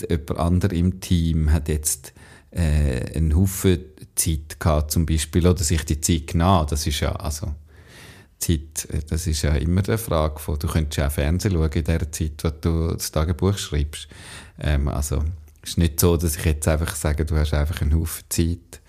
jemand 0.09 0.37
anderes 0.37 0.77
im 0.77 0.99
Team 0.99 1.53
hat 1.53 1.69
jetzt 1.69 2.13
äh, 2.51 3.15
einen 3.15 3.35
Haufen 3.35 3.79
Zeit 4.15 4.59
gehabt, 4.59 4.91
zum 4.91 5.05
Beispiel, 5.05 5.47
oder 5.47 5.63
sich 5.63 5.85
die 5.85 6.01
Zeit 6.01 6.27
genommen. 6.27 6.67
Das 6.69 6.85
ist 6.85 6.99
ja, 6.99 7.13
also, 7.13 7.53
Zeit, 8.39 8.87
äh, 8.91 9.01
das 9.07 9.27
ist 9.27 9.41
ja 9.41 9.55
immer 9.55 9.83
eine 9.87 9.97
Frage 9.97 10.39
von, 10.39 10.59
du 10.59 10.67
könntest 10.67 10.97
ja 10.97 11.07
auch 11.07 11.11
Fernsehen 11.11 11.53
schauen 11.53 11.71
in 11.71 11.83
der 11.83 12.11
Zeit, 12.11 12.43
wo 12.43 12.49
du 12.49 12.93
das 12.93 13.11
Tagebuch 13.11 13.57
schreibst. 13.57 14.07
Ähm, 14.59 14.87
also, 14.87 15.23
es 15.61 15.71
ist 15.71 15.77
nicht 15.77 15.99
so, 15.99 16.17
dass 16.17 16.37
ich 16.37 16.45
jetzt 16.45 16.67
einfach 16.67 16.95
sage, 16.95 17.25
du 17.25 17.35
hast 17.35 17.53
einfach 17.53 17.81
einen 17.81 17.99
Haufen 17.99 18.23
Zeit. 18.29 18.81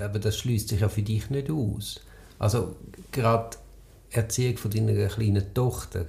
Aber 0.00 0.18
das 0.18 0.38
schließt 0.38 0.68
sich 0.68 0.80
ja 0.80 0.88
für 0.88 1.02
dich 1.02 1.30
nicht 1.30 1.50
aus. 1.50 2.00
Also, 2.38 2.76
gerade 3.12 3.56
Erziehung 4.10 4.56
von 4.56 4.70
deiner 4.70 5.08
kleinen 5.08 5.54
Tochter, 5.54 6.06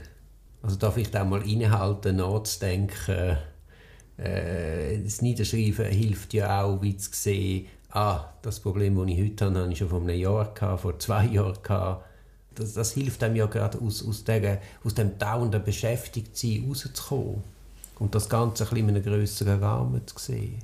also 0.61 0.75
darf 0.75 0.97
ich 0.97 1.09
da 1.09 1.23
mal 1.23 1.47
innehalten, 1.47 2.17
nachzudenken, 2.17 3.37
äh, 4.17 4.99
das 5.03 5.21
Niederschreiben 5.21 5.85
hilft 5.85 6.33
ja 6.33 6.63
auch, 6.63 6.81
wie 6.81 6.97
zu 6.97 7.09
sehen, 7.13 7.67
ah, 7.91 8.33
das 8.41 8.59
Problem, 8.59 8.95
das 8.95 9.07
ich 9.07 9.21
heute 9.21 9.45
habe, 9.45 9.59
habe 9.59 9.71
ich 9.71 9.77
schon 9.77 9.89
vor 9.89 10.01
einem 10.01 10.17
Jahr 10.17 10.53
gehabt, 10.53 10.81
vor 10.81 10.99
zwei 10.99 11.25
Jahren 11.31 11.61
gehabt 11.63 12.03
das, 12.59 12.73
das 12.73 12.93
hilft 12.93 13.23
einem 13.23 13.35
ja 13.35 13.45
gerade 13.45 13.79
aus, 13.79 14.05
aus, 14.05 14.23
der, 14.23 14.61
aus 14.83 14.93
dem 14.93 15.17
dauernden 15.17 15.63
Beschäftigtsein 15.63 16.65
rauszukommen 16.67 17.43
und 17.99 18.15
das 18.15 18.29
Ganze 18.29 18.63
ein 18.63 18.69
bisschen 18.69 18.89
in 18.89 18.95
einem 18.95 19.03
grösseren 19.03 19.63
Rahmen 19.63 20.05
zu 20.05 20.17
sehen. 20.17 20.59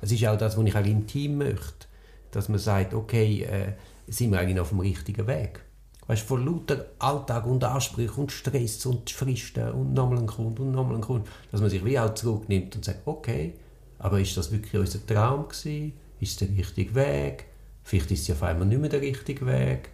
Es 0.00 0.12
ist 0.12 0.26
auch 0.26 0.38
das, 0.38 0.56
was 0.56 0.64
ich 0.64 0.76
auch 0.76 0.84
im 0.84 1.06
Team 1.06 1.38
möchte, 1.38 1.86
dass 2.30 2.48
man 2.48 2.58
sagt, 2.58 2.94
okay, 2.94 3.42
äh, 3.42 3.72
sind 4.06 4.30
wir 4.30 4.38
eigentlich 4.38 4.60
auf 4.60 4.70
dem 4.70 4.80
richtigen 4.80 5.26
Weg. 5.26 5.60
Weißt 6.06 6.22
du, 6.22 6.26
von 6.26 6.46
lauter 6.46 6.86
Alltag 6.98 7.46
und 7.46 7.62
Ansprüchen 7.64 8.22
und 8.22 8.32
Stress 8.32 8.86
und 8.86 9.10
Fristen 9.10 9.72
und 9.72 9.92
nochmal 9.92 10.18
ein 10.18 10.26
Kunde 10.26 10.62
und 10.62 10.72
nochmal 10.72 10.96
ein 10.96 11.02
Kunde, 11.02 11.28
dass 11.50 11.60
man 11.60 11.68
sich 11.68 11.84
wie 11.84 11.98
auch 11.98 12.14
zurücknimmt 12.14 12.76
und 12.76 12.84
sagt, 12.84 13.06
okay, 13.06 13.54
aber 13.98 14.20
ist 14.20 14.36
das 14.36 14.50
wirklich 14.50 14.74
unser 14.74 15.04
Traum 15.04 15.48
gewesen? 15.48 15.92
Ist 16.20 16.30
es 16.30 16.36
der 16.36 16.56
richtige 16.56 16.94
Weg? 16.94 17.44
Vielleicht 17.82 18.10
ist 18.10 18.20
es 18.22 18.28
ja 18.28 18.34
auf 18.34 18.42
einmal 18.42 18.66
nicht 18.66 18.80
mehr 18.80 18.90
der 18.90 19.02
richtige 19.02 19.44
Weg. 19.46 19.90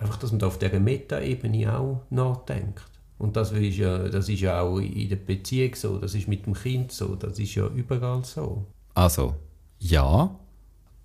Einfach, 0.00 0.16
dass 0.16 0.30
man 0.30 0.38
da 0.38 0.46
auf 0.46 0.58
dieser 0.58 0.80
Meta-Ebene 0.80 1.76
auch 1.76 2.02
nachdenkt. 2.10 2.84
Und 3.18 3.36
das 3.36 3.50
ist, 3.50 3.76
ja, 3.76 4.08
das 4.08 4.28
ist 4.28 4.40
ja 4.40 4.60
auch 4.60 4.78
in 4.78 5.08
der 5.08 5.16
Beziehung 5.16 5.74
so, 5.74 5.98
das 5.98 6.14
ist 6.14 6.28
mit 6.28 6.46
dem 6.46 6.54
Kind 6.54 6.92
so, 6.92 7.16
das 7.16 7.38
ist 7.38 7.54
ja 7.54 7.66
überall 7.66 8.24
so. 8.24 8.64
Also, 8.94 9.34
ja. 9.80 10.30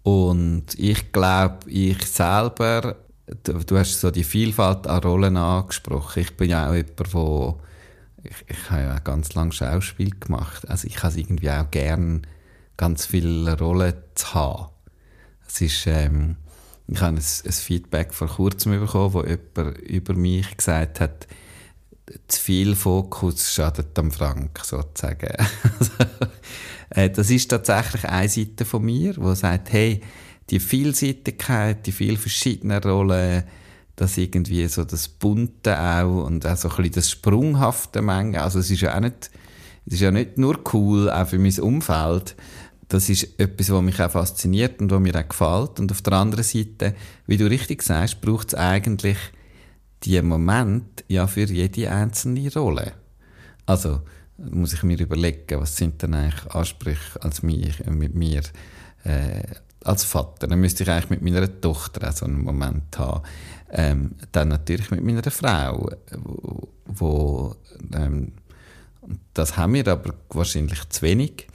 Und 0.04 0.66
ich 0.78 1.12
glaube, 1.12 1.70
ich 1.70 2.06
selber, 2.06 2.98
du, 3.44 3.54
du, 3.54 3.78
hast 3.78 4.00
so 4.00 4.12
die 4.12 4.24
Vielfalt 4.24 4.86
an 4.86 5.02
Rollen 5.02 5.38
angesprochen. 5.38 6.22
Ich 6.22 6.38
bin 6.38 6.52
ja 6.52 6.70
auch 6.70 6.76
jemand, 6.76 7.00
der 7.14 7.56
ich, 8.24 8.46
ich 8.48 8.70
habe 8.70 8.82
ja 8.82 9.00
ganz 9.00 9.34
lange 9.34 9.52
Schauspiel 9.52 10.12
gemacht. 10.12 10.70
Also 10.70 10.88
ich 10.88 11.02
habe 11.02 11.20
irgendwie 11.20 11.50
auch 11.50 11.70
gern, 11.72 12.28
ganz 12.78 13.06
viele 13.06 13.58
Rollen 13.58 13.94
zu 14.16 14.34
haben. 14.34 14.70
Es 15.48 15.62
ist, 15.62 15.88
ähm, 15.88 16.38
ich 16.88 17.02
habe 17.02 17.18
ein, 17.18 17.18
ein 17.18 17.52
Feedback 17.52 18.14
vor 18.14 18.28
kurzem 18.28 18.80
bekommen, 18.80 19.14
wo 19.14 19.24
jemand 19.24 19.78
über 19.80 20.14
mich 20.14 20.58
gesagt 20.58 21.00
hat, 21.00 21.28
zu 22.28 22.42
viel 22.42 22.76
Fokus 22.76 23.54
schadet 23.54 23.98
am 23.98 24.12
Frank, 24.12 24.60
sozusagen. 24.64 25.30
Äh, 26.96 27.10
das 27.10 27.32
ist 27.32 27.50
tatsächlich 27.50 28.06
eine 28.06 28.30
Seite 28.30 28.66
von 28.66 28.84
mir, 28.84 29.14
die 29.14 29.36
sagt, 29.36 29.74
hey, 29.74 30.00
die 30.52 30.60
Vielseitigkeit, 30.60 31.88
die 31.88 31.92
vielen 31.92 32.18
verschiedenen 32.18 32.84
Rollen, 32.84 33.46
das 33.96 34.18
irgendwie 34.18 34.68
so 34.68 34.84
das 34.84 35.08
Bunte 35.08 35.80
auch 35.80 36.26
und 36.26 36.46
auch 36.46 36.56
so 36.56 36.70
ein 36.70 36.76
bisschen 36.76 36.92
das 36.94 37.10
Sprunghafte 37.10 38.04
Menge. 38.04 38.44
Also 38.44 38.60
es 38.60 38.70
ist 38.70 38.82
ja 38.82 38.96
auch 38.96 39.00
nicht, 39.00 39.32
es 39.88 39.94
ist 39.94 40.02
ja 40.02 40.12
nicht 40.12 40.38
nur 40.38 40.60
cool, 40.74 41.10
auch 41.10 41.28
für 41.28 41.40
mein 41.40 41.60
Umfeld, 41.60 42.36
das 42.88 43.10
ist 43.10 43.40
etwas, 43.40 43.72
was 43.72 43.82
mich 43.82 44.02
auch 44.02 44.12
fasziniert 44.12 44.82
und 44.82 44.92
was 44.92 45.00
mir 45.00 45.16
auch 45.16 45.28
gefällt. 45.28 45.80
Und 45.80 45.92
auf 45.92 46.02
der 46.02 46.14
anderen 46.14 46.44
Seite, 46.44 46.96
wie 47.28 47.38
du 47.38 47.50
richtig 47.50 47.82
sagst, 47.84 48.22
braucht 48.22 48.50
es 48.50 48.56
eigentlich 48.56 49.18
die 50.04 50.22
Moment 50.22 51.04
ja 51.08 51.28
für 51.28 51.46
jede 51.46 51.90
einzelne 51.92 52.52
Rolle. 52.54 52.94
Also 53.66 54.02
muss 54.38 54.74
ich 54.74 54.84
mir 54.84 55.00
überlegen, 55.00 55.60
was 55.62 55.78
sind 55.78 56.02
denn 56.02 56.14
eigentlich 56.14 56.52
Ansprüche 56.54 57.22
als 57.22 57.44
mich, 57.44 57.86
mit 57.86 58.16
mir 58.16 58.42
äh, 59.04 59.44
als 59.84 60.04
Vater. 60.04 60.48
Dann 60.48 60.60
müsste 60.60 60.84
ich 60.84 60.90
eigentlich 60.90 61.10
mit 61.10 61.22
meiner 61.22 61.62
Tochter 61.62 62.10
auch 62.10 62.14
so 62.14 62.26
einen 62.26 62.44
Moment 62.44 62.98
haben. 62.98 63.24
Ähm, 63.72 64.12
dann 64.32 64.50
natürlich 64.50 64.92
mit 64.92 65.04
meiner 65.04 65.30
Frau, 65.32 65.90
wo, 66.12 66.68
wo 66.86 67.56
ähm, 67.94 68.34
das 69.34 69.58
haben 69.58 69.74
wir 69.74 69.88
aber 69.88 70.14
wahrscheinlich 70.30 70.88
zu 70.90 71.02
wenig 71.02 71.48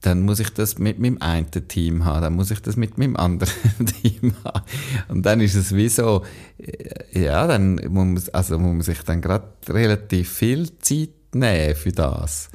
dann 0.00 0.22
muss 0.22 0.40
ich 0.40 0.50
das 0.50 0.78
mit 0.78 0.98
meinem 0.98 1.18
einen 1.20 1.50
Team 1.50 2.04
haben, 2.04 2.22
dann 2.22 2.34
muss 2.34 2.50
ich 2.50 2.62
das 2.62 2.76
mit 2.76 2.96
meinem 2.96 3.16
anderen 3.16 3.86
Team 4.02 4.34
haben. 4.44 4.64
Und 5.08 5.26
dann 5.26 5.40
ist 5.40 5.54
es 5.54 5.74
wie 5.74 5.88
so, 5.88 6.24
äh, 6.58 7.22
ja, 7.24 7.46
dann 7.46 7.74
muss 7.74 7.92
man, 7.92 8.22
also 8.32 8.58
muss 8.58 8.72
man 8.72 8.82
sich 8.82 9.02
dann 9.02 9.20
gerade 9.20 9.48
relativ 9.68 10.32
viel 10.32 10.78
Zeit 10.78 11.10
nehmen 11.32 11.74
für 11.74 11.92
das. 11.92 12.48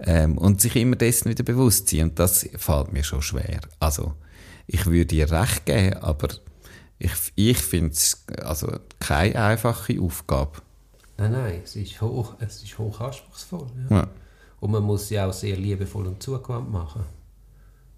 Ähm, 0.00 0.36
und 0.36 0.60
sich 0.60 0.76
immer 0.76 0.96
dessen 0.96 1.30
wieder 1.30 1.44
bewusst 1.44 1.88
sein. 1.88 2.10
Und 2.10 2.18
das 2.18 2.48
fällt 2.56 2.92
mir 2.92 3.04
schon 3.04 3.22
schwer. 3.22 3.60
Also, 3.78 4.14
ich 4.66 4.86
würde 4.86 5.06
dir 5.06 5.30
recht 5.30 5.64
geben, 5.64 5.94
aber 5.98 6.28
ich, 6.98 7.12
ich 7.34 7.58
finde 7.58 7.92
es 7.92 8.24
also 8.42 8.78
keine 9.00 9.42
einfache 9.42 10.00
Aufgabe. 10.00 10.60
Nein, 11.16 11.32
nein, 11.32 11.60
es 11.64 11.76
ist 11.76 12.00
hoch, 12.00 12.34
es 12.40 12.62
ist 12.62 12.78
hoch 12.78 13.00
anspruchsvoll. 13.00 13.66
Ja. 13.90 13.96
ja. 13.96 14.08
Und 14.62 14.70
man 14.70 14.84
muss 14.84 15.08
sie 15.08 15.18
auch 15.18 15.32
sehr 15.32 15.56
liebevoll 15.56 16.06
und 16.06 16.22
zugewandt 16.22 16.70
machen. 16.70 17.02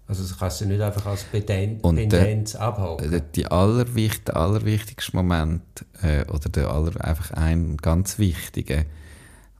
Also 0.07 0.23
das 0.23 0.35
kannst 0.35 0.61
du 0.61 0.65
nicht 0.65 0.81
einfach 0.81 1.05
als 1.05 1.23
Pendenz 1.25 2.55
abhaken. 2.55 3.11
Der, 3.11 3.19
die 3.19 3.45
allerwicht, 3.45 4.33
allerwichtigste 4.35 5.15
Moment, 5.15 5.61
äh, 6.01 6.25
oder 6.25 6.49
der 6.49 6.71
aller, 6.71 7.05
einfach 7.05 7.29
ein 7.33 7.77
ganz 7.77 8.17
wichtiger, 8.17 8.83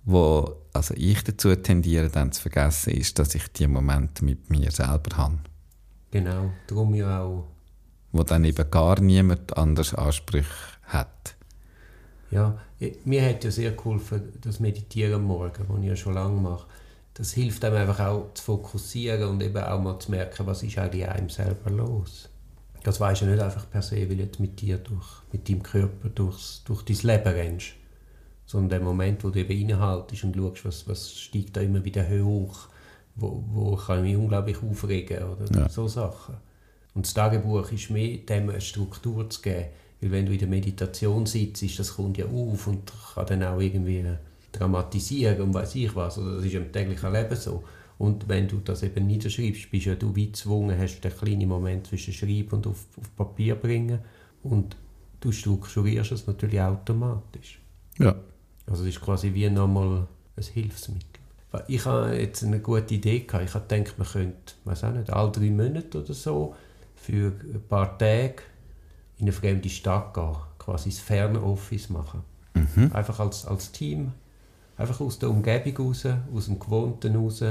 wo 0.04 0.56
also 0.74 0.96
ich 0.98 1.24
dazu 1.24 1.56
tendiere, 1.56 2.10
dann 2.10 2.32
zu 2.32 2.42
vergessen, 2.42 2.94
ist, 2.94 3.20
dass 3.20 3.36
ich 3.36 3.50
die 3.50 3.68
Momente 3.68 4.26
mit 4.26 4.50
mir 4.50 4.72
selber 4.72 5.16
habe. 5.16 5.38
Genau, 6.10 6.50
darum 6.66 6.96
ja 6.96 7.22
auch. 7.22 7.46
Wo 8.14 8.24
dann 8.24 8.46
eben 8.46 8.72
gar 8.72 9.00
niemand 9.00 9.56
anders 9.56 9.94
Ansprüche 9.94 10.50
hat. 10.86 11.36
Ja, 12.32 12.58
mir 13.04 13.30
hat 13.30 13.44
ja 13.44 13.52
sehr 13.52 13.74
geholfen, 13.74 14.34
das 14.42 14.60
Meditieren 14.60 15.14
am 15.14 15.26
Morgen, 15.26 15.66
das 15.68 15.80
ich 15.80 15.86
ja 15.86 15.96
schon 15.96 16.16
lange 16.16 16.42
mache. 16.42 16.66
Das 17.16 17.32
hilft 17.32 17.64
einem 17.64 17.78
einfach 17.78 18.00
auch 18.02 18.34
zu 18.34 18.44
fokussieren 18.44 19.30
und 19.30 19.42
eben 19.42 19.58
auch 19.58 19.82
mal 19.82 19.98
zu 20.00 20.12
merken, 20.12 20.46
was 20.46 20.64
ist 20.64 20.78
eigentlich 20.78 21.08
einem 21.08 21.30
selber 21.30 21.72
los. 21.72 22.30
Das 22.84 23.00
weiß 23.00 23.22
ja 23.22 23.28
nicht 23.28 23.42
einfach 23.42 23.70
per 23.70 23.82
se, 23.82 24.08
weil 24.10 24.18
du 24.18 24.42
mit 24.42 24.62
dir, 24.62 24.78
durch, 24.78 25.24
mit 25.32 25.50
deinem 25.50 25.64
Körper 25.64 26.10
durchs, 26.10 26.62
durch 26.66 26.84
dein 26.84 26.98
Leben 26.98 27.34
rennst. 27.34 27.68
Sondern 28.46 28.70
der 28.70 28.80
Moment, 28.82 29.24
wo 29.24 29.30
du 29.30 29.40
eben 29.40 29.72
reinhaltest 29.72 30.26
und 30.26 30.36
schaust, 30.36 30.66
was, 30.66 30.88
was 30.88 31.18
steigt 31.18 31.58
da 31.58 31.62
immer 31.62 31.84
wieder 31.84 32.08
hoch, 32.22 32.68
wo, 33.16 33.44
wo 33.48 33.76
kann 33.76 34.06
ich 34.06 34.12
mich 34.12 34.18
unglaublich 34.18 34.62
aufregen 34.62 35.24
oder 35.24 35.46
ja. 35.58 35.70
so 35.70 35.88
Sachen. 35.88 36.36
Und 36.94 37.06
das 37.06 37.14
Tagebuch 37.14 37.72
ist 37.72 37.90
mehr, 37.90 38.18
dem 38.18 38.50
eine 38.50 38.62
Struktur 38.62 39.30
zu 39.30 39.42
geben. 39.42 39.68
Weil 40.02 40.12
wenn 40.12 40.26
du 40.26 40.34
in 40.34 40.40
der 40.40 40.48
Meditation 40.48 41.26
sitzt, 41.26 41.80
das 41.80 41.96
kommt 41.96 42.18
ja 42.18 42.26
auf 42.26 42.68
und 42.68 42.92
kann 43.14 43.26
dann 43.26 43.44
auch 43.44 43.60
irgendwie 43.60 44.06
dramatisieren 44.60 45.42
und 45.42 45.54
weiß 45.54 45.76
ich 45.76 45.96
was. 45.96 46.18
Oder 46.18 46.36
das 46.36 46.46
ist 46.46 46.54
im 46.54 46.72
täglichen 46.72 47.12
Leben 47.12 47.36
so. 47.36 47.64
Und 47.98 48.28
wenn 48.28 48.48
du 48.48 48.58
das 48.58 48.84
eben 48.84 49.08
niederschreibst, 49.08 49.72
bist 49.72 49.86
ja 49.86 49.96
du 49.96 50.16
wie 50.16 50.28
gezwungen, 50.28 50.78
hast 50.78 51.02
den 51.02 51.16
kleinen 51.16 51.48
Moment 51.48 51.88
zwischen 51.88 52.14
Schreiben 52.14 52.50
und 52.52 52.68
auf, 52.68 52.86
auf 52.98 53.16
Papier 53.16 53.56
bringen. 53.56 54.00
Und 54.44 54.76
du 55.22 55.32
strukturierst 55.32 56.12
es 56.12 56.28
natürlich 56.28 56.60
automatisch. 56.60 57.60
Ja. 57.98 58.16
Also 58.68 58.84
es 58.84 58.90
ist 58.90 59.02
quasi 59.02 59.34
wie 59.34 59.50
nochmal 59.50 60.08
ein 60.36 60.44
Hilfsmittel. 60.44 61.22
Ich 61.68 61.86
habe 61.86 62.16
jetzt 62.18 62.44
eine 62.44 62.60
gute 62.60 62.96
Idee 62.96 63.22
gehabt. 63.22 63.46
Ich 63.46 63.54
habe 63.54 63.66
gedacht, 63.66 63.98
man 63.98 64.08
könnte, 64.08 64.54
weiß 64.66 64.84
auch 64.84 64.92
nicht, 64.92 65.10
alle 65.10 65.32
drei 65.32 65.50
Monate 65.50 66.02
oder 66.02 66.14
so 66.14 66.54
für 66.96 67.32
ein 67.42 67.62
paar 67.70 67.98
Tage 67.98 68.44
in 69.18 69.24
eine 69.26 69.32
fremde 69.32 69.70
Stadt 69.70 70.14
gehen, 70.14 70.36
quasi 70.60 70.90
das 70.90 71.00
Fernoffice 71.00 71.90
machen. 71.90 72.24
Mhm. 72.54 72.92
Einfach 72.94 73.20
als, 73.20 73.46
als 73.46 73.72
Team, 73.72 74.12
einfach 74.78 75.00
aus 75.02 75.20
der 75.20 75.30
Umgebung 75.30 75.88
raus, 75.88 76.06
aus 76.34 76.46
dem 76.46 76.60
Gewohnten 76.60 77.16
raus 77.16 77.44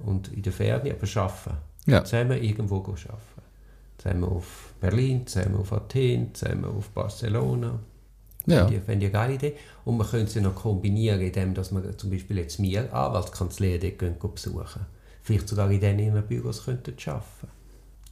und 0.00 0.32
in 0.32 0.42
der 0.42 0.52
Ferne 0.52 0.94
aber 0.94 1.20
arbeiten. 1.20 1.56
Ja. 1.86 2.04
Zusammen 2.04 2.42
irgendwo 2.42 2.76
arbeiten. 2.76 3.18
Zusammen 3.98 4.24
auf 4.24 4.74
Berlin, 4.80 5.26
zusammen 5.26 5.56
auf 5.56 5.72
Athen, 5.72 6.34
zusammen 6.34 6.64
auf 6.64 6.90
Barcelona. 6.90 7.78
Ja. 8.46 8.66
Finde 8.66 8.82
ich, 8.82 8.88
eine 8.88 9.10
geile 9.10 9.34
Idee. 9.34 9.54
Und 9.84 9.96
man 9.96 10.06
könnte 10.06 10.30
sie 10.30 10.40
noch 10.40 10.54
kombinieren, 10.54 11.20
indem 11.20 11.54
dass 11.54 11.70
man 11.70 11.96
zum 11.96 12.10
Beispiel 12.10 12.38
jetzt 12.38 12.58
mir 12.58 12.92
Anwaltskanzlei 12.92 13.78
dort 13.78 13.98
gehen, 13.98 14.16
besuchen 14.34 14.86
Vielleicht 15.22 15.48
sogar 15.48 15.70
in 15.70 15.80
denen 15.80 16.20
Büros 16.26 16.64
könnten 16.64 16.94
arbeiten 17.06 17.48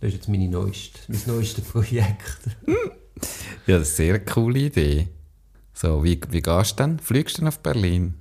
Das 0.01 0.09
ist 0.09 0.15
jetzt 0.15 0.29
meine 0.29 0.49
neueste, 0.49 1.01
mein 1.09 1.21
neuestes 1.27 1.65
Projekt. 1.65 2.49
ja, 3.67 3.79
das 3.79 3.89
ist 3.89 4.01
eine 4.01 4.07
sehr 4.15 4.25
coole 4.25 4.61
Idee. 4.61 5.09
So, 5.75 6.05
wie, 6.05 6.21
wie 6.31 6.43
gehst 6.43 6.79
du 6.79 6.85
denn? 6.85 6.99
Fliegst 7.01 7.39
du 7.39 7.41
denn 7.41 7.49
auf 7.49 7.59
Berlin? 7.59 8.15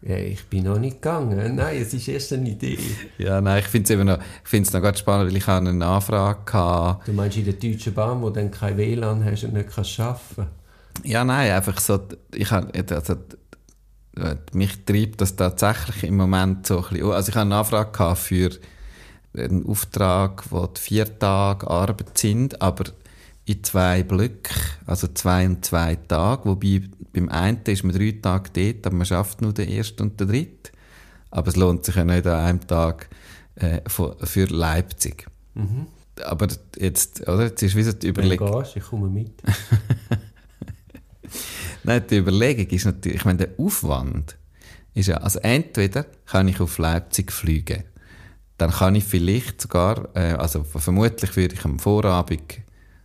Ja, 0.00 0.16
ich 0.16 0.44
bin 0.46 0.64
noch 0.64 0.78
nicht 0.78 1.02
gegangen. 1.02 1.56
Nein, 1.56 1.82
es 1.82 1.92
ist 1.92 2.06
erst 2.06 2.32
eine 2.32 2.48
Idee. 2.48 2.78
ja, 3.18 3.40
nein, 3.40 3.58
ich 3.58 3.66
finde 3.66 3.92
es 3.92 4.04
noch, 4.04 4.72
noch 4.72 4.82
ganz 4.82 4.98
spannend, 5.00 5.30
weil 5.30 5.36
ich 5.36 5.48
eine 5.48 5.84
Anfrage 5.84 6.52
hatte. 6.52 7.00
Du 7.06 7.12
meinst 7.12 7.36
in 7.36 7.44
der 7.44 7.54
Deutschen 7.54 7.94
Bahn, 7.94 8.22
wo 8.22 8.30
dann 8.30 8.50
kein 8.50 8.76
WLAN 8.76 9.24
hast 9.24 9.44
und 9.44 9.54
nicht 9.54 9.70
kannst 9.74 9.98
arbeiten 9.98 10.46
Ja, 11.02 11.24
nein, 11.24 11.50
einfach 11.50 11.80
so, 11.80 12.00
ich 12.32 12.50
habe, 12.52 12.70
also, 12.94 13.16
mich 14.52 14.84
treibt 14.84 15.20
das 15.20 15.34
tatsächlich 15.34 16.04
im 16.04 16.16
Moment 16.16 16.66
so 16.66 16.78
ein 16.78 16.88
bisschen, 16.90 17.10
also 17.10 17.30
ich 17.30 17.34
habe 17.34 17.46
eine 17.46 17.56
Anfrage 17.56 18.16
für 18.16 18.50
einen 19.36 19.66
Auftrag, 19.66 20.44
wo 20.50 20.68
vier 20.78 21.18
Tage 21.18 21.68
Arbeit 21.68 22.16
sind, 22.16 22.60
aber 22.62 22.84
in 23.44 23.64
zwei 23.64 24.02
Blöcken, 24.02 24.56
also 24.86 25.08
zwei 25.08 25.46
und 25.46 25.64
zwei 25.64 25.96
Tage, 25.96 26.44
wobei 26.44 26.82
beim 27.18 27.28
einen 27.28 27.60
ist 27.66 27.84
man 27.84 27.94
drei 27.94 28.18
Tage 28.22 28.50
dort, 28.52 28.86
aber 28.86 28.96
man 28.96 29.06
schafft 29.06 29.40
nur 29.42 29.52
den 29.52 29.68
ersten 29.68 30.02
und 30.02 30.20
den 30.20 30.28
dritten. 30.28 30.70
Aber 31.30 31.48
es 31.48 31.56
lohnt 31.56 31.84
sich 31.84 31.96
ja 31.96 32.04
nicht 32.04 32.26
an 32.26 32.44
einem 32.44 32.66
Tag 32.66 33.08
äh, 33.56 33.80
für 33.88 34.46
Leipzig. 34.46 35.26
Mhm. 35.54 35.86
Aber 36.24 36.48
jetzt, 36.78 37.26
oder? 37.28 37.44
Jetzt 37.44 37.62
ist 37.62 37.76
wie 37.76 37.82
so 37.82 37.92
die 37.92 38.08
Überlegung... 38.08 38.48
Wenn 38.52 38.62
du 38.62 38.70
ich 38.74 38.82
komme 38.82 39.08
mit. 39.08 39.30
Nein, 41.84 42.02
die 42.10 42.16
Überlegung 42.16 42.66
ist 42.66 42.86
natürlich, 42.86 43.18
ich 43.18 43.24
meine, 43.24 43.38
der 43.38 43.50
Aufwand 43.58 44.36
ist 44.94 45.08
ja, 45.08 45.18
also 45.18 45.38
entweder 45.40 46.06
kann 46.26 46.48
ich 46.48 46.60
auf 46.60 46.78
Leipzig 46.78 47.30
fliegen, 47.32 47.84
dann 48.56 48.70
kann 48.70 48.94
ich 48.94 49.04
vielleicht 49.04 49.60
sogar, 49.60 50.08
äh, 50.14 50.32
also 50.32 50.64
vermutlich 50.64 51.36
würde 51.36 51.54
ich 51.54 51.64
am 51.64 51.78
Vorabend 51.78 52.58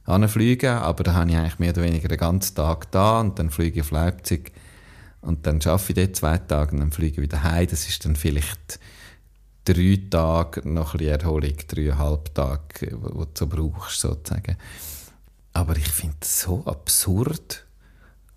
anfliegen, 0.06 0.70
aber 0.70 1.04
dann 1.04 1.16
habe 1.16 1.32
ich 1.32 1.38
eigentlich 1.38 1.60
mehr 1.60 1.72
oder 1.72 1.84
weniger 1.84 2.08
den 2.08 2.18
ganzen 2.18 2.56
Tag 2.56 2.92
da 2.92 3.22
und 3.22 3.40
dann 3.40 3.50
fliege 3.50 3.80
ich 3.80 3.86
auf 3.86 3.92
Leipzig 3.92 4.52
und 5.22 5.48
dann 5.48 5.62
arbeite 5.66 5.94
ich 5.94 5.96
dort 5.96 6.16
zwei 6.16 6.38
Tage 6.38 6.74
und 6.74 6.80
dann 6.80 6.92
fliege 6.92 7.14
ich 7.14 7.22
wieder 7.22 7.44
heim. 7.44 7.68
Das 7.68 7.88
ist 7.88 8.04
dann 8.04 8.16
vielleicht 8.16 8.80
drei 9.66 10.00
Tage 10.10 10.68
noch 10.68 10.94
ein 10.94 10.98
bisschen 10.98 11.20
Erholung, 11.20 11.54
dreieinhalb 11.68 12.36
Tage, 12.36 12.62
die 12.82 12.90
du 12.90 13.26
so 13.34 13.48
brauchst, 13.48 14.02
sozusagen. 14.02 14.58
Aber 15.54 15.78
ich 15.78 15.88
finde 15.88 16.18
es 16.22 16.42
so 16.42 16.64
absurd, 16.66 17.66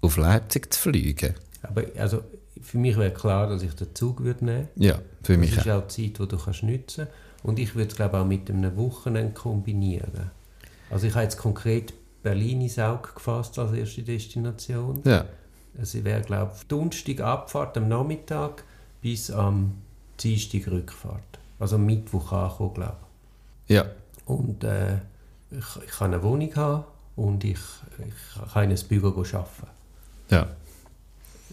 auf 0.01 0.17
Leipzig 0.17 0.73
zu 0.73 0.81
fliegen. 0.81 1.35
Aber 1.63 1.83
also, 1.99 2.23
für 2.61 2.79
mich 2.79 2.97
wäre 2.97 3.13
klar, 3.13 3.49
dass 3.49 3.63
ich 3.63 3.75
den 3.75 3.95
Zug 3.95 4.23
würde 4.23 4.45
nehmen 4.45 4.69
würde. 4.75 4.87
Ja, 4.87 4.99
für 5.23 5.37
mich 5.37 5.55
Das 5.55 5.67
ist 5.67 5.73
auch 5.73 5.87
die 5.89 6.13
Zeit, 6.13 6.19
die 6.21 6.29
du 6.29 6.39
kannst 6.39 6.63
nutzen 6.63 7.07
kannst. 7.07 7.45
Und 7.45 7.59
ich 7.59 7.75
würde 7.75 7.91
es, 7.91 7.97
glaube 7.97 8.19
auch 8.19 8.27
mit 8.27 8.49
einem 8.51 8.77
Wochenende 8.77 9.33
kombinieren. 9.33 10.31
Also 10.91 11.07
ich 11.07 11.15
habe 11.15 11.25
jetzt 11.25 11.39
konkret 11.39 11.93
Berlin 12.23 12.61
ins 12.61 12.79
Auge 12.79 13.11
gefasst 13.15 13.59
als 13.59 13.73
erste 13.73 14.03
Destination. 14.03 15.01
Ja. 15.05 15.25
Also 15.79 15.99
ich 15.99 16.05
wäre, 16.05 16.23
glaube 16.23 16.53
ich, 16.57 16.67
Donnerstag 16.67 17.21
Abfahrt 17.21 17.77
am 17.77 17.89
Nachmittag 17.89 18.65
bis 19.03 19.31
am 19.31 19.79
Dienstag 20.21 20.69
Rückfahrt. 20.69 21.23
Also 21.59 21.77
am 21.77 21.87
Mittwoch 21.87 22.33
ankommen, 22.33 22.75
glaube 22.75 22.97
ich. 23.67 23.75
Ja. 23.77 23.87
Und 24.25 24.65
äh, 24.65 24.97
ich, 25.51 25.85
ich 25.85 25.91
kann 25.91 26.13
eine 26.13 26.23
Wohnung 26.23 26.55
haben 26.57 26.85
und 27.17 27.45
ich, 27.45 27.59
ich 27.99 28.53
kann 28.53 28.71
in 28.71 28.77
ein 28.77 28.89
Büro 28.89 29.09
arbeiten. 29.21 29.47
Ja. 30.31 30.49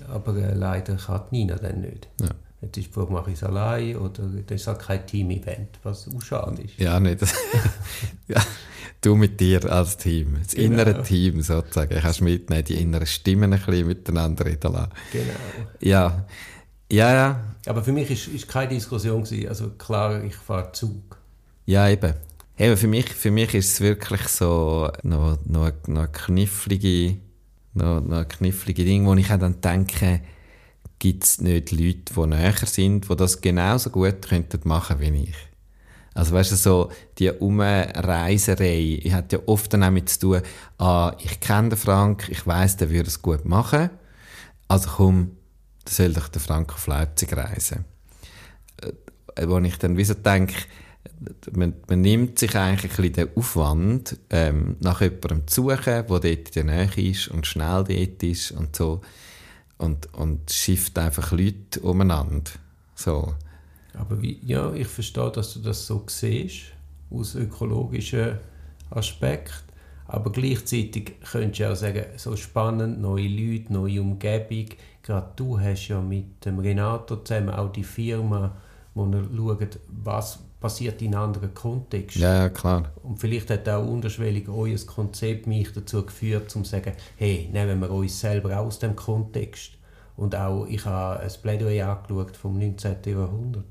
Aber 0.09 0.35
äh, 0.35 0.53
leider 0.53 0.95
kann 0.95 1.21
Nina 1.31 1.55
dann 1.55 1.81
nicht. 1.81 2.07
Ja. 2.19 2.29
Jetzt 2.63 2.78
ist 2.78 2.88
die 2.88 2.93
Frage, 2.93 3.12
mache 3.12 3.32
ich 3.32 3.38
es 3.38 3.43
allein 3.43 3.97
oder 3.97 4.23
das 4.23 4.62
ist 4.62 4.67
halt 4.67 4.80
kein 4.80 5.06
Team-Event, 5.06 5.80
was 5.84 6.08
auch 6.08 6.21
schade 6.21 6.62
ist. 6.62 6.78
Ja, 6.78 6.97
nicht. 6.97 7.19
ja. 8.28 8.41
Du 9.02 9.15
mit 9.15 9.38
dir 9.38 9.69
als 9.69 9.97
Team, 9.97 10.38
das 10.41 10.56
genau. 10.56 10.82
innere 10.82 11.04
Team 11.04 11.41
sozusagen. 11.41 11.99
Kannst 11.99 12.21
mitnehmen, 12.21 12.63
die 12.63 12.76
inneren 12.76 13.06
Stimmen 13.06 13.52
ein 13.52 13.60
bisschen 13.60 13.88
miteinander 13.88 14.45
reden 14.45 14.71
lassen. 14.71 14.91
Genau. 15.12 15.34
Ja. 15.82 16.26
Ja, 16.89 17.13
ja. 17.13 17.43
Aber 17.65 17.84
für 17.84 17.91
mich 17.91 18.10
ist, 18.10 18.28
ist 18.28 18.47
keine 18.47 18.69
Diskussion 18.69 19.23
gewesen. 19.23 19.49
Also 19.49 19.71
klar, 19.71 20.23
ich 20.23 20.36
fahre 20.36 20.71
Zug. 20.71 21.17
Ja, 21.65 21.89
eben. 21.89 22.13
Eben, 22.58 22.78
für 22.78 22.88
mich, 22.88 23.10
für 23.10 23.32
mich 23.32 23.54
ist 23.56 23.73
es 23.73 23.82
wirklich 23.82 24.21
so 24.30 24.89
noch, 25.02 25.38
noch, 25.45 25.71
noch 25.88 26.12
knifflige, 26.12 27.17
noch, 27.73 27.99
noch 27.99 28.26
knifflige 28.26 28.86
Ding, 28.86 29.06
wo 29.06 29.15
ich 29.15 29.28
dann 29.28 29.60
denke, 29.60 30.21
gibt 31.03 31.25
es 31.25 31.41
nicht 31.41 31.73
Leute, 31.73 32.13
die 32.15 32.27
näher 32.27 32.55
sind, 32.65 33.09
die 33.09 33.15
das 33.17 33.41
genauso 33.41 33.89
gut 33.89 34.21
könnten 34.21 34.61
machen 34.63 35.01
wie 35.01 35.23
ich. 35.23 35.35
Also 36.13 36.33
weißt 36.33 36.53
du, 36.53 36.55
so 36.55 36.91
die 37.19 37.29
Umreiserei, 37.29 39.01
hat 39.11 39.33
ja 39.33 39.39
oft 39.45 39.73
damit 39.73 40.07
zu 40.07 40.19
tun, 40.19 40.41
ah, 40.77 41.13
ich 41.19 41.41
kenne 41.41 41.69
den 41.69 41.77
Frank, 41.77 42.29
ich 42.29 42.47
weiß, 42.47 42.77
der 42.77 42.89
würde 42.89 43.09
es 43.09 43.21
gut 43.21 43.43
machen, 43.43 43.89
also 44.69 44.91
komm, 44.95 45.31
dann 45.83 45.93
soll 45.93 46.13
doch 46.13 46.29
der 46.29 46.39
Frank 46.39 46.71
auf 46.71 46.87
Leipzig 46.87 47.35
reisen. 47.35 47.83
Äh, 48.82 49.45
wo 49.45 49.59
ich 49.59 49.78
dann 49.80 49.97
wie 49.97 50.05
so 50.05 50.13
denke, 50.13 50.55
man, 51.51 51.73
man, 51.89 51.99
nimmt 51.99 52.39
sich 52.39 52.55
eigentlich 52.55 52.91
ein 52.91 52.95
bisschen 52.95 53.28
den 53.28 53.36
Aufwand, 53.36 54.17
ähm, 54.30 54.78
nach 54.80 55.01
jemandem 55.01 55.47
zu 55.47 55.63
suchen, 55.63 55.84
der 55.84 56.03
dort 56.03 56.25
in 56.25 56.45
der 56.53 56.63
Nähe 56.63 57.09
ist 57.11 57.28
und 57.28 57.45
schnell 57.45 57.84
dort 57.84 58.23
ist 58.23 58.51
und 58.51 58.73
so 58.73 59.01
und, 59.78 60.13
und 60.13 60.51
schifft 60.51 60.97
einfach 60.97 61.32
Leute 61.32 61.80
umeinander. 61.82 62.51
So. 62.95 63.34
Aber 63.93 64.21
wie, 64.21 64.39
ja, 64.43 64.74
ich 64.74 64.88
verstehe, 64.88 65.32
dass 65.32 65.53
du 65.53 65.59
das 65.59 65.86
so 65.86 66.03
siehst, 66.07 66.63
aus 67.09 67.36
ökologischen 67.36 68.39
Aspekt. 68.89 69.63
Aber 70.07 70.32
gleichzeitig 70.32 71.13
könntest 71.32 71.59
du 71.59 71.71
auch 71.71 71.76
sagen, 71.76 72.05
so 72.17 72.36
spannend, 72.36 73.01
neue 73.01 73.28
Leute, 73.28 73.71
neue 73.74 74.01
Umgebung. 74.01 74.67
Gerade 75.01 75.32
du 75.36 75.59
hast 75.59 75.88
ja 75.88 76.01
mit 76.01 76.45
dem 76.45 76.59
Renato 76.59 77.17
zusammen 77.17 77.49
auch 77.49 77.71
die 77.71 77.84
Firma, 77.84 78.55
wo 78.93 79.05
er 79.05 79.24
schaut, 79.36 79.80
was 79.88 80.39
passiert 80.64 81.01
in 81.01 81.14
anderen 81.14 81.53
Kontexten. 81.53 82.22
Ja, 82.22 82.47
klar. 82.47 82.89
Und 83.03 83.20
vielleicht 83.20 83.49
hat 83.49 83.68
auch 83.68 83.86
unterschwellig 83.86 84.47
euer 84.47 84.78
Konzept 84.88 85.45
mich 85.45 85.74
dazu 85.74 86.05
geführt, 86.05 86.55
um 86.55 86.64
zu 86.64 86.72
sagen, 86.72 86.93
hey, 87.18 87.49
nehmen 87.51 87.82
wir 87.82 87.91
uns 87.91 88.18
selber 88.18 88.57
aus 88.57 88.80
dem 88.80 88.95
Kontext 88.95 89.74
Und 90.16 90.36
auch, 90.36 90.66
ich 90.66 90.86
habe 90.86 91.20
ein 91.20 91.32
Plädoyer 91.41 91.89
angeschaut 91.89 92.38
vom 92.38 92.57
19. 92.57 92.95
Jahrhundert. 93.05 93.66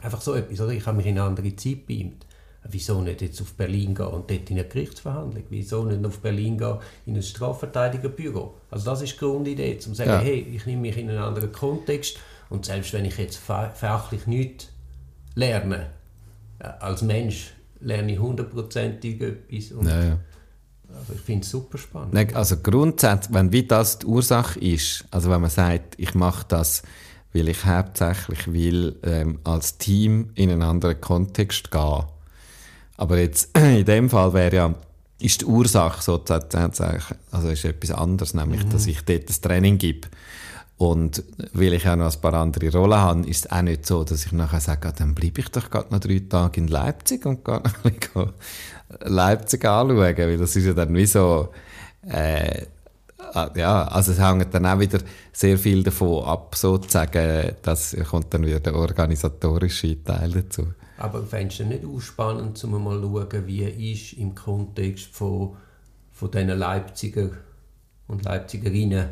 Einfach 0.00 0.22
so 0.22 0.34
etwas, 0.34 0.62
oder? 0.62 0.72
Ich 0.72 0.86
habe 0.86 0.96
mich 0.96 1.04
in 1.04 1.18
eine 1.18 1.28
andere 1.28 1.54
Zeit 1.56 1.86
beamt. 1.86 2.24
Wieso 2.70 3.02
nicht 3.02 3.20
jetzt 3.20 3.42
auf 3.42 3.52
Berlin 3.52 3.94
gehen 3.94 4.06
und 4.06 4.30
dort 4.30 4.48
in 4.48 4.58
eine 4.58 4.66
Gerichtsverhandlung? 4.66 5.44
Wieso 5.50 5.84
nicht 5.84 6.06
auf 6.06 6.20
Berlin 6.20 6.56
gehen 6.56 6.78
in 7.04 7.16
ein 7.16 7.22
Strafverteidigerbüro? 7.22 8.54
Also 8.70 8.86
das 8.86 9.02
ist 9.02 9.12
die 9.12 9.18
Grundidee, 9.18 9.74
um 9.74 9.80
zu 9.80 9.94
sagen, 9.94 10.10
ja. 10.10 10.20
hey, 10.20 10.40
ich 10.54 10.64
nehme 10.64 10.80
mich 10.80 10.96
in 10.96 11.10
einen 11.10 11.18
anderen 11.18 11.52
Kontext 11.52 12.18
und 12.48 12.64
selbst 12.64 12.94
wenn 12.94 13.04
ich 13.04 13.18
jetzt 13.18 13.36
fachlich 13.36 14.26
nichts 14.26 14.70
lerne, 15.34 15.90
als 16.58 17.02
Mensch 17.02 17.52
lerne 17.80 18.12
ich 18.12 18.18
hundertprozentig 18.18 19.20
etwas. 19.20 19.72
Und 19.72 19.86
ja, 19.86 20.04
ja. 20.04 20.18
Also 20.96 21.12
ich 21.14 21.20
finde 21.20 21.42
es 21.42 21.50
super 21.50 21.78
spannend. 21.78 22.36
Also 22.36 22.56
grundsätzlich, 22.58 23.34
wenn 23.34 23.52
wie 23.52 23.66
das 23.66 23.98
die 23.98 24.06
Ursache 24.06 24.60
ist, 24.60 25.04
also 25.10 25.30
wenn 25.30 25.40
man 25.40 25.50
sagt, 25.50 25.94
ich 25.98 26.14
mache 26.14 26.44
das, 26.48 26.82
weil 27.32 27.48
ich 27.48 27.64
hauptsächlich 27.64 28.52
will 28.52 28.96
ähm, 29.02 29.40
als 29.42 29.78
Team 29.78 30.30
in 30.34 30.50
einen 30.50 30.62
anderen 30.62 31.00
Kontext 31.00 31.70
gehen, 31.70 32.04
aber 32.96 33.18
jetzt 33.18 33.56
in 33.58 33.84
dem 33.84 34.08
Fall 34.08 34.32
wäre 34.34 34.56
ja 34.56 34.74
ist 35.20 35.40
die 35.40 35.46
Ursache 35.46 36.02
sozusagen, 36.02 37.02
also 37.30 37.48
ist 37.48 37.64
etwas 37.64 37.90
anderes, 37.92 38.34
nämlich, 38.34 38.64
mhm. 38.64 38.70
dass 38.70 38.86
ich 38.86 39.00
dort 39.04 39.28
das 39.28 39.40
Training 39.40 39.78
gebe. 39.78 40.08
Und 40.76 41.22
weil 41.52 41.72
ich 41.72 41.88
auch 41.88 41.96
noch 41.96 42.12
ein 42.12 42.20
paar 42.20 42.34
andere 42.34 42.72
Rollen 42.72 42.98
habe, 42.98 43.28
ist 43.28 43.46
es 43.46 43.52
auch 43.52 43.62
nicht 43.62 43.86
so, 43.86 44.02
dass 44.02 44.26
ich 44.26 44.32
nachher 44.32 44.60
sage, 44.60 44.92
dann 44.96 45.14
bleibe 45.14 45.40
ich 45.40 45.48
doch 45.48 45.70
gerade 45.70 45.92
noch 45.92 46.00
drei 46.00 46.20
Tage 46.28 46.60
in 46.60 46.68
Leipzig 46.68 47.24
und 47.26 47.44
gehe 47.44 47.54
noch 47.54 47.84
ein 47.84 47.92
bisschen 47.92 48.32
Leipzig 49.00 49.64
anschauen, 49.64 49.98
weil 49.98 50.36
das 50.36 50.56
ist 50.56 50.66
ja 50.66 50.72
dann 50.72 50.94
wie 50.94 51.06
so, 51.06 51.50
äh, 52.08 52.66
ah, 53.18 53.50
ja, 53.54 53.86
also 53.86 54.12
es 54.12 54.20
hängt 54.20 54.52
dann 54.52 54.66
auch 54.66 54.80
wieder 54.80 54.98
sehr 55.32 55.58
viel 55.58 55.84
davon 55.84 56.24
ab, 56.24 56.56
sozusagen, 56.56 57.54
dass 57.62 57.96
kommt 58.10 58.34
dann 58.34 58.44
wieder 58.44 58.60
der 58.60 58.74
organisatorische 58.74 60.02
Teil 60.02 60.30
dazu. 60.32 60.66
Aber 60.98 61.24
fändest 61.24 61.60
du 61.60 61.64
nicht 61.64 61.84
auch 61.84 62.00
spannend, 62.00 62.62
um 62.64 62.82
mal 62.82 63.00
zu 63.00 63.28
schauen, 63.30 63.46
wie 63.46 63.92
ist 63.92 64.14
im 64.14 64.34
Kontext 64.34 65.06
von, 65.14 65.56
von 66.12 66.30
diesen 66.30 66.48
Leipziger 66.48 67.30
und 68.06 68.24
Leipzigerinnen, 68.24 69.08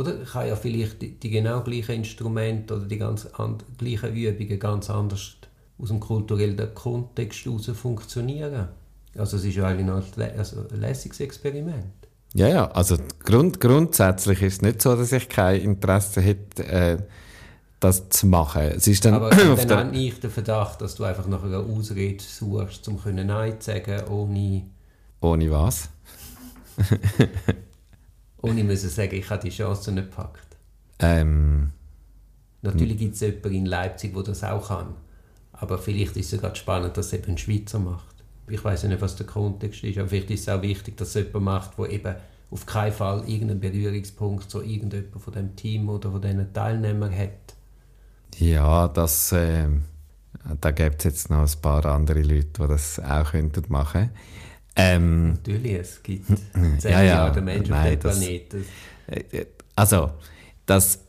oder 0.00 0.24
kann 0.24 0.48
ja 0.48 0.56
vielleicht 0.56 1.02
die, 1.02 1.18
die 1.18 1.30
genau 1.30 1.62
gleichen 1.62 1.96
Instrumente 1.96 2.74
oder 2.74 2.86
die 2.86 2.98
ganz 2.98 3.28
gleichen 3.78 4.14
Übungen 4.14 4.58
ganz 4.58 4.90
anders 4.90 5.36
aus 5.78 5.88
dem 5.88 6.00
kulturellen 6.00 6.74
Kontext 6.74 7.44
heraus 7.44 7.70
funktionieren. 7.74 8.68
Also 9.16 9.36
es 9.36 9.44
ist 9.44 9.56
ja 9.56 9.66
eigentlich 9.66 9.86
noch 9.86 10.02
ein, 10.16 10.38
also 10.38 10.66
ein 10.70 10.80
lässiges 10.80 11.20
Experiment. 11.20 11.92
Ja, 12.34 12.48
ja, 12.48 12.70
also 12.70 12.96
grund, 13.24 13.60
grundsätzlich 13.60 14.40
ist 14.42 14.54
es 14.54 14.62
nicht 14.62 14.82
so, 14.82 14.94
dass 14.94 15.10
ich 15.10 15.28
kein 15.28 15.60
Interesse 15.60 16.20
hätte, 16.20 16.64
äh, 16.64 16.98
das 17.80 18.08
zu 18.10 18.26
machen. 18.26 18.62
Es 18.62 18.86
ist 18.86 19.04
dann 19.04 19.14
Aber 19.14 19.30
dann 19.30 19.56
der... 19.68 19.78
habe 19.78 19.96
ich 19.96 20.20
den 20.20 20.30
Verdacht, 20.30 20.80
dass 20.80 20.94
du 20.94 21.04
einfach 21.04 21.26
nach 21.26 21.42
einer 21.42 21.58
Ausrede 21.58 22.22
suchst, 22.22 22.86
um 22.88 23.00
Nein 23.04 23.60
zu 23.60 23.72
sagen, 23.72 24.08
ohne... 24.08 24.62
Ohne 25.20 25.50
was? 25.50 25.88
ohne 28.42 28.64
müssen 28.64 28.88
sagen, 28.88 29.14
ich 29.14 29.28
habe 29.30 29.42
die 29.42 29.50
Chance 29.50 29.92
nicht 29.92 30.10
gepackt. 30.10 30.56
Ähm... 30.98 31.72
Natürlich 32.62 32.98
gibt 32.98 33.14
es 33.14 33.20
jemanden 33.20 33.54
in 33.54 33.66
Leipzig, 33.66 34.12
der 34.12 34.22
das 34.22 34.44
auch 34.44 34.68
kann. 34.68 34.94
Aber 35.52 35.78
vielleicht 35.78 36.16
ist 36.16 36.32
es 36.32 36.40
gerade 36.40 36.56
spannend, 36.56 36.96
dass 36.96 37.06
es 37.06 37.12
eben 37.14 37.32
ein 37.32 37.38
Schweizer 37.38 37.78
macht. 37.78 38.16
Ich 38.48 38.62
weiß 38.62 38.84
nicht, 38.84 39.00
was 39.00 39.16
der 39.16 39.26
Kontext 39.26 39.82
ist, 39.84 39.98
aber 39.98 40.08
vielleicht 40.08 40.30
ist 40.30 40.40
es 40.40 40.48
auch 40.48 40.60
wichtig, 40.60 40.96
dass 40.96 41.14
es 41.14 41.26
jemand 41.26 41.44
macht, 41.44 41.78
der 41.78 41.90
eben 41.90 42.14
auf 42.50 42.66
keinen 42.66 42.92
Fall 42.92 43.22
irgendeinen 43.26 43.60
Berührungspunkt 43.60 44.50
zu 44.50 44.60
irgendjemandem 44.60 45.20
von 45.20 45.32
dem 45.32 45.56
Team 45.56 45.88
oder 45.88 46.10
von 46.10 46.20
diesen 46.20 46.52
Teilnehmern 46.52 47.16
hat. 47.16 47.54
Ja, 48.36 48.88
das, 48.88 49.32
äh, 49.32 49.68
da 50.60 50.70
gibt 50.72 50.98
es 50.98 51.04
jetzt 51.04 51.30
noch 51.30 51.42
ein 51.42 51.60
paar 51.62 51.84
andere 51.86 52.22
Leute, 52.22 52.62
die 52.62 52.68
das 52.68 52.98
auch 52.98 53.30
könnten 53.30 53.64
machen 53.68 54.10
ähm, 54.76 55.32
Natürlich, 55.32 55.72
es 55.72 56.02
gibt 56.02 56.28
ja, 56.82 56.90
ja, 56.90 57.02
Jahre 57.02 57.40
Menschen 57.40 57.74
auf 57.74 57.84
dem 57.84 57.98
Planeten. 57.98 58.64
Äh, 59.06 59.46
also, 59.76 60.12
das, 60.66 61.00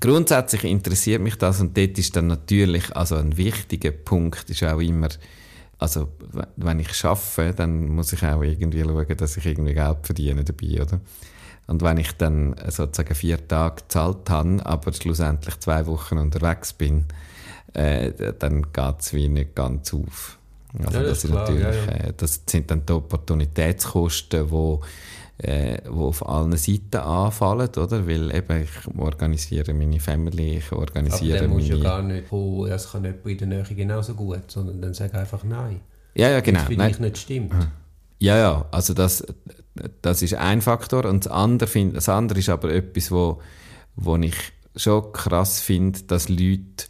grundsätzlich 0.00 0.64
interessiert 0.64 1.20
mich 1.20 1.36
das 1.36 1.60
und 1.60 1.76
dort 1.76 1.98
ist 1.98 2.16
dann 2.16 2.26
natürlich, 2.26 2.94
also 2.96 3.16
ein 3.16 3.36
wichtiger 3.36 3.90
Punkt 3.90 4.48
ist 4.48 4.62
auch 4.62 4.80
immer, 4.80 5.08
also 5.78 6.08
wenn 6.56 6.80
ich 6.80 6.92
schaffe, 6.92 7.54
dann 7.56 7.88
muss 7.88 8.12
ich 8.12 8.22
auch 8.22 8.42
irgendwie 8.42 8.82
schauen, 8.82 9.16
dass 9.16 9.36
ich 9.36 9.46
irgendwie 9.46 9.74
Geld 9.74 9.98
verdiene 10.02 10.44
dabei, 10.44 10.82
oder? 10.82 11.00
Und 11.66 11.82
wenn 11.82 11.98
ich 11.98 12.12
dann 12.12 12.56
sozusagen 12.68 13.14
vier 13.14 13.46
Tage 13.46 13.82
gezahlt 13.82 14.28
habe, 14.28 14.66
aber 14.66 14.92
schlussendlich 14.92 15.58
zwei 15.60 15.86
Wochen 15.86 16.18
unterwegs 16.18 16.72
bin, 16.72 17.06
äh, 17.74 18.10
dann 18.38 18.72
geht 18.72 19.00
es 19.00 19.14
wie 19.14 19.28
nicht 19.28 19.54
ganz 19.54 19.94
auf. 19.94 20.39
Also 20.78 20.98
ja, 20.98 21.04
das, 21.04 21.22
das, 21.22 21.30
klar, 21.30 21.40
natürlich, 21.40 21.62
ja, 21.62 21.92
ja. 21.92 22.04
Äh, 22.08 22.12
das 22.16 22.42
sind 22.46 22.70
dann 22.70 22.86
die 22.86 22.92
Opportunitätskosten, 22.92 24.48
die 24.48 24.78
äh, 25.42 25.78
wo 25.88 26.08
auf 26.08 26.28
allen 26.28 26.56
Seiten 26.56 26.96
anfallen, 26.96 27.68
oder? 27.68 28.06
Weil 28.06 28.34
eben 28.34 28.62
ich 28.62 28.98
organisiere 28.98 29.72
meine 29.72 29.98
Family, 29.98 30.58
ich 30.58 30.70
organisiere 30.72 31.38
Aber 31.38 31.46
dann 31.46 31.56
musst 31.56 31.68
meine... 31.70 31.82
ja 31.82 31.90
gar 31.90 32.02
nicht, 32.02 32.32
oh, 32.32 32.66
das 32.66 32.92
kann 32.92 33.04
jemand 33.04 33.26
in 33.26 33.38
der 33.38 33.48
Nähe 33.48 33.64
genauso 33.64 34.14
gut, 34.14 34.50
sondern 34.50 34.82
dann 34.82 34.94
sag 34.94 35.14
einfach 35.14 35.42
Nein. 35.44 35.80
Ja, 36.14 36.28
ja, 36.28 36.40
genau. 36.40 36.58
Das 36.58 36.68
vielleicht 36.68 37.00
nicht 37.00 37.18
stimmt. 37.18 37.54
Ja, 38.18 38.36
ja, 38.36 38.66
also 38.70 38.92
das, 38.92 39.24
das 40.02 40.22
ist 40.22 40.34
ein 40.34 40.60
Faktor. 40.60 41.06
Und 41.06 41.24
das 41.24 41.32
andere, 41.32 41.90
das 41.92 42.08
andere 42.08 42.40
ist 42.40 42.48
aber 42.50 42.70
etwas, 42.70 43.10
wo, 43.10 43.40
wo 43.96 44.16
ich 44.16 44.34
schon 44.76 45.12
krass 45.12 45.60
finde, 45.60 46.02
dass 46.02 46.28
Leute 46.28 46.86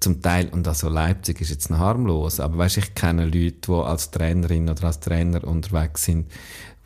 zum 0.00 0.22
Teil, 0.22 0.48
und 0.48 0.66
also 0.66 0.88
Leipzig 0.88 1.40
ist 1.40 1.50
jetzt 1.50 1.70
noch 1.70 1.78
harmlos, 1.78 2.40
aber 2.40 2.58
weißt, 2.58 2.78
ich 2.78 2.94
kenne 2.94 3.24
Leute, 3.24 3.52
die 3.68 3.72
als 3.72 4.10
Trainerin 4.10 4.68
oder 4.68 4.84
als 4.84 5.00
Trainer 5.00 5.46
unterwegs 5.46 6.04
sind, 6.04 6.30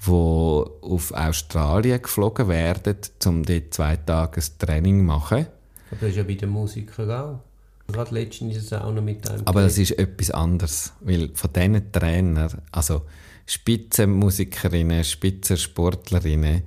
die 0.06 0.10
auf 0.10 1.12
Australien 1.12 2.02
geflogen 2.02 2.48
werden, 2.48 2.96
um 3.24 3.44
dort 3.44 3.72
zwei 3.72 3.96
Tage 3.96 4.40
ein 4.40 4.58
Training 4.58 4.98
zu 4.98 5.04
machen. 5.04 5.46
Aber 5.90 6.00
das 6.00 6.10
ist 6.10 6.16
ja 6.16 6.22
bei 6.24 6.34
den 6.34 6.50
Musikern 6.50 7.10
auch. 7.10 7.40
Gerade 7.86 8.14
letztens 8.14 8.56
ist 8.56 8.64
es 8.64 8.72
auch 8.72 8.92
noch 8.92 9.02
mit 9.02 9.28
einem. 9.28 9.46
Aber 9.46 9.62
das 9.62 9.78
ist 9.78 9.92
etwas 9.92 10.30
anderes, 10.30 10.92
weil 11.00 11.30
von 11.34 11.52
diesen 11.52 11.92
Trainern, 11.92 12.62
also 12.72 13.02
Spitzenmusikerinnen, 13.46 15.04
Spitzensportlerinnen, 15.04 16.62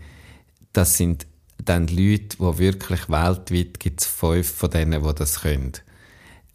das 0.73 0.95
sind 0.95 1.25
dann 1.63 1.87
Leute, 1.87 2.37
die 2.37 2.57
wirklich 2.59 3.09
weltweit 3.09 3.79
gibt 3.79 4.01
es 4.01 4.07
fünf 4.07 4.49
von 4.49 4.69
denen, 4.69 5.03
die 5.03 5.15
das 5.15 5.41
können. 5.41 5.73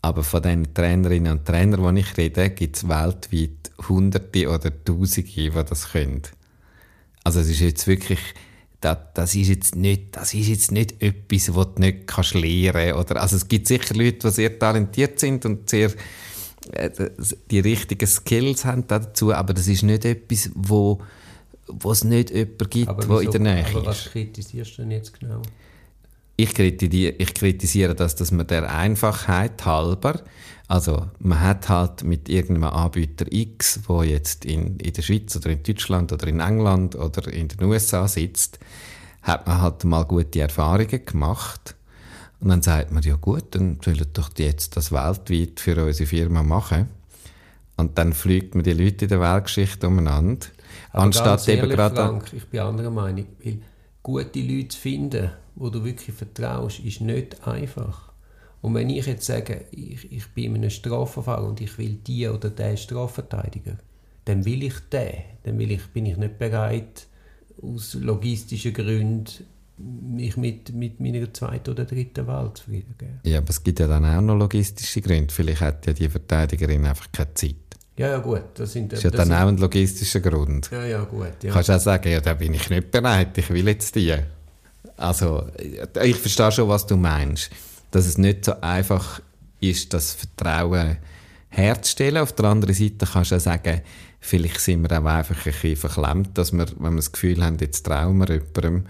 Aber 0.02 0.24
von 0.24 0.42
den 0.42 0.74
Trainerinnen 0.74 1.38
und 1.38 1.46
Trainern, 1.46 1.94
die 1.94 2.00
ich 2.00 2.16
rede, 2.16 2.50
gibt 2.50 2.76
es 2.76 2.88
weltweit 2.88 3.70
Hunderte 3.88 4.48
oder 4.48 4.84
Tausende, 4.84 5.30
die 5.30 5.50
das 5.50 5.92
können. 5.92 6.22
Also 7.24 7.38
es 7.38 7.48
ist 7.48 7.60
jetzt 7.60 7.86
wirklich, 7.86 8.18
das, 8.80 8.98
das, 9.14 9.34
ist 9.36 9.48
jetzt 9.48 9.76
nicht, 9.76 10.16
das 10.16 10.34
ist 10.34 10.48
jetzt 10.48 10.72
nicht 10.72 11.00
etwas, 11.00 11.54
was 11.54 11.74
du 11.74 11.80
nicht 11.80 12.08
kannst 12.08 12.34
lernen 12.34 12.94
kannst. 12.94 13.16
Also 13.16 13.36
es 13.36 13.46
gibt 13.46 13.68
sicher 13.68 13.94
Leute, 13.94 14.18
die 14.18 14.30
sehr 14.30 14.58
talentiert 14.58 15.20
sind 15.20 15.46
und 15.46 15.70
sehr 15.70 15.92
äh, 16.72 16.90
die 17.50 17.60
richtigen 17.60 18.06
Skills 18.06 18.64
haben 18.64 18.86
dazu, 18.86 19.32
aber 19.32 19.54
das 19.54 19.68
ist 19.68 19.82
nicht 19.82 20.04
etwas, 20.04 20.50
wo, 20.54 21.00
wo 21.66 21.92
es 21.92 22.04
nicht 22.04 22.30
jemanden 22.30 22.70
gibt, 22.70 22.88
aber 22.88 23.02
wieso, 23.02 23.18
in 23.20 23.30
der 23.30 23.40
Nähe 23.40 23.66
aber 23.66 23.80
ist. 23.80 23.86
was 23.86 24.04
kritisierst 24.10 24.78
du 24.78 24.82
denn 24.82 24.90
jetzt 24.92 25.18
genau? 25.18 25.42
Ich 26.42 26.54
kritisiere, 26.54 27.14
ich 27.18 27.34
kritisiere 27.34 27.94
das, 27.94 28.16
dass 28.16 28.32
man 28.32 28.48
der 28.48 28.68
Einfachheit 28.68 29.64
halber, 29.64 30.20
also 30.66 31.06
man 31.20 31.40
hat 31.40 31.68
halt 31.68 32.02
mit 32.02 32.28
irgendeinem 32.28 32.74
Anbieter 32.74 33.26
X, 33.30 33.78
wo 33.86 34.02
jetzt 34.02 34.44
in, 34.44 34.76
in 34.78 34.92
der 34.92 35.02
Schweiz 35.02 35.36
oder 35.36 35.50
in 35.50 35.62
Deutschland 35.62 36.10
oder 36.10 36.26
in 36.26 36.40
England 36.40 36.96
oder 36.96 37.32
in 37.32 37.46
den 37.46 37.62
USA 37.62 38.08
sitzt, 38.08 38.58
hat 39.22 39.46
man 39.46 39.62
halt 39.62 39.84
mal 39.84 40.04
gute 40.04 40.40
Erfahrungen 40.40 41.04
gemacht 41.04 41.76
und 42.40 42.48
dann 42.48 42.60
sagt 42.60 42.90
man, 42.90 43.04
ja 43.04 43.14
gut, 43.14 43.44
dann 43.54 43.78
sollen 43.80 44.04
doch 44.12 44.28
die 44.28 44.42
jetzt 44.42 44.76
das 44.76 44.90
weltweit 44.90 45.60
für 45.60 45.84
unsere 45.84 46.08
Firma 46.08 46.42
machen. 46.42 46.88
Und 47.76 47.98
dann 47.98 48.12
fliegt 48.12 48.56
man 48.56 48.64
die 48.64 48.72
Leute 48.72 49.04
in 49.04 49.10
der 49.10 49.20
Weltgeschichte 49.20 49.86
umeinander. 49.86 50.48
Aber 50.90 51.04
anstatt 51.04 51.46
eben 51.48 51.70
gerade. 51.70 51.94
Frank, 51.94 52.32
ich 52.32 52.46
bin 52.48 52.60
anderer 52.60 52.90
Meinung. 52.90 53.26
Weil 53.44 53.58
gute 54.02 54.40
Leute 54.40 54.68
zu 54.68 54.78
finden, 54.78 55.30
wo 55.54 55.70
du 55.70 55.84
wirklich 55.84 56.16
vertraust, 56.16 56.80
ist 56.80 57.00
nicht 57.00 57.46
einfach. 57.46 58.12
Und 58.60 58.74
wenn 58.74 58.90
ich 58.90 59.06
jetzt 59.06 59.26
sage, 59.26 59.66
ich, 59.72 60.10
ich 60.12 60.26
bin 60.28 60.46
in 60.46 60.56
einem 60.56 60.70
Strafverfahren 60.70 61.48
und 61.48 61.60
ich 61.60 61.78
will 61.78 61.98
die 62.06 62.28
oder 62.28 62.50
den 62.50 62.76
Strafverteidiger, 62.76 63.76
dann 64.24 64.44
will 64.44 64.62
ich 64.62 64.78
den. 64.92 65.14
Dann 65.42 65.58
will 65.58 65.72
ich, 65.72 65.86
bin 65.88 66.06
ich 66.06 66.16
nicht 66.16 66.38
bereit, 66.38 67.06
aus 67.60 67.94
logistischen 67.94 68.72
Gründen 68.72 69.26
mich 69.78 70.36
mit, 70.36 70.72
mit 70.74 71.00
meiner 71.00 71.32
zweiten 71.32 71.70
oder 71.70 71.84
dritten 71.84 72.26
Wahl 72.26 72.52
zufrieden 72.54 72.94
geben. 72.98 73.20
Ja, 73.24 73.38
aber 73.38 73.50
es 73.50 73.62
gibt 73.62 73.80
ja 73.80 73.88
dann 73.88 74.04
auch 74.04 74.20
noch 74.20 74.36
logistische 74.36 75.00
Gründe. 75.00 75.32
Vielleicht 75.32 75.60
hat 75.60 75.86
ja 75.86 75.92
die 75.92 76.08
Verteidigerin 76.08 76.84
einfach 76.84 77.10
keine 77.10 77.34
Zeit. 77.34 77.56
Ja, 77.96 78.08
ja, 78.08 78.18
gut. 78.18 78.42
Das, 78.54 78.72
sind, 78.72 78.92
das 78.92 79.00
ist 79.00 79.04
ja 79.04 79.10
dann 79.10 79.32
auch 79.32 79.48
ein 79.48 79.58
logistischer 79.58 80.20
Grund. 80.20 80.70
Ja, 80.72 80.84
ja, 80.84 81.04
gut. 81.04 81.42
Ja. 81.42 81.52
Kannst 81.52 81.68
du 81.68 81.74
auch 81.74 81.80
sagen, 81.80 82.10
ja, 82.10 82.20
da 82.20 82.34
bin 82.34 82.54
ich 82.54 82.70
nicht 82.70 82.90
bereit, 82.90 83.36
ich 83.36 83.50
will 83.50 83.68
jetzt 83.68 83.94
die. 83.94 84.14
Also, 84.96 85.46
ich 86.02 86.16
verstehe 86.16 86.52
schon, 86.52 86.68
was 86.68 86.86
du 86.86 86.96
meinst. 86.96 87.50
Dass 87.90 88.06
es 88.06 88.16
nicht 88.16 88.44
so 88.44 88.60
einfach 88.60 89.20
ist, 89.60 89.92
das 89.92 90.14
Vertrauen 90.14 90.96
herzustellen. 91.48 92.18
Auf 92.18 92.32
der 92.32 92.46
anderen 92.46 92.74
Seite 92.74 93.06
kannst 93.06 93.30
du 93.30 93.36
auch 93.36 93.40
sagen, 93.40 93.82
vielleicht 94.20 94.60
sind 94.60 94.88
wir 94.88 94.98
auch 94.98 95.04
einfach 95.04 95.36
ein 95.36 95.52
bisschen 95.52 95.76
verklemmt, 95.76 96.38
dass 96.38 96.52
wir, 96.52 96.66
wenn 96.78 96.92
wir 96.92 96.96
das 96.96 97.12
Gefühl 97.12 97.44
haben, 97.44 97.58
jetzt 97.60 97.84
trauen 97.84 98.18
wir 98.18 98.28
jemandem, 98.30 98.86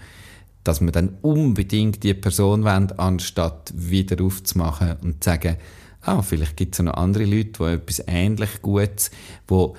dass 0.63 0.79
wir 0.79 0.91
dann 0.91 1.17
unbedingt 1.21 2.03
die 2.03 2.13
Person 2.13 2.63
wollen, 2.63 2.91
anstatt 2.93 3.73
wieder 3.75 4.23
aufzumachen 4.23 4.95
und 5.03 5.23
zu 5.23 5.29
sagen, 5.29 5.57
ah, 6.03 6.21
vielleicht 6.21 6.57
gibt 6.57 6.75
es 6.75 6.81
noch 6.81 6.93
andere 6.93 7.25
Leute, 7.25 7.51
die 7.59 7.63
etwas 7.63 8.03
ähnlich 8.07 8.61
Gutes, 8.61 9.11
wo, 9.47 9.75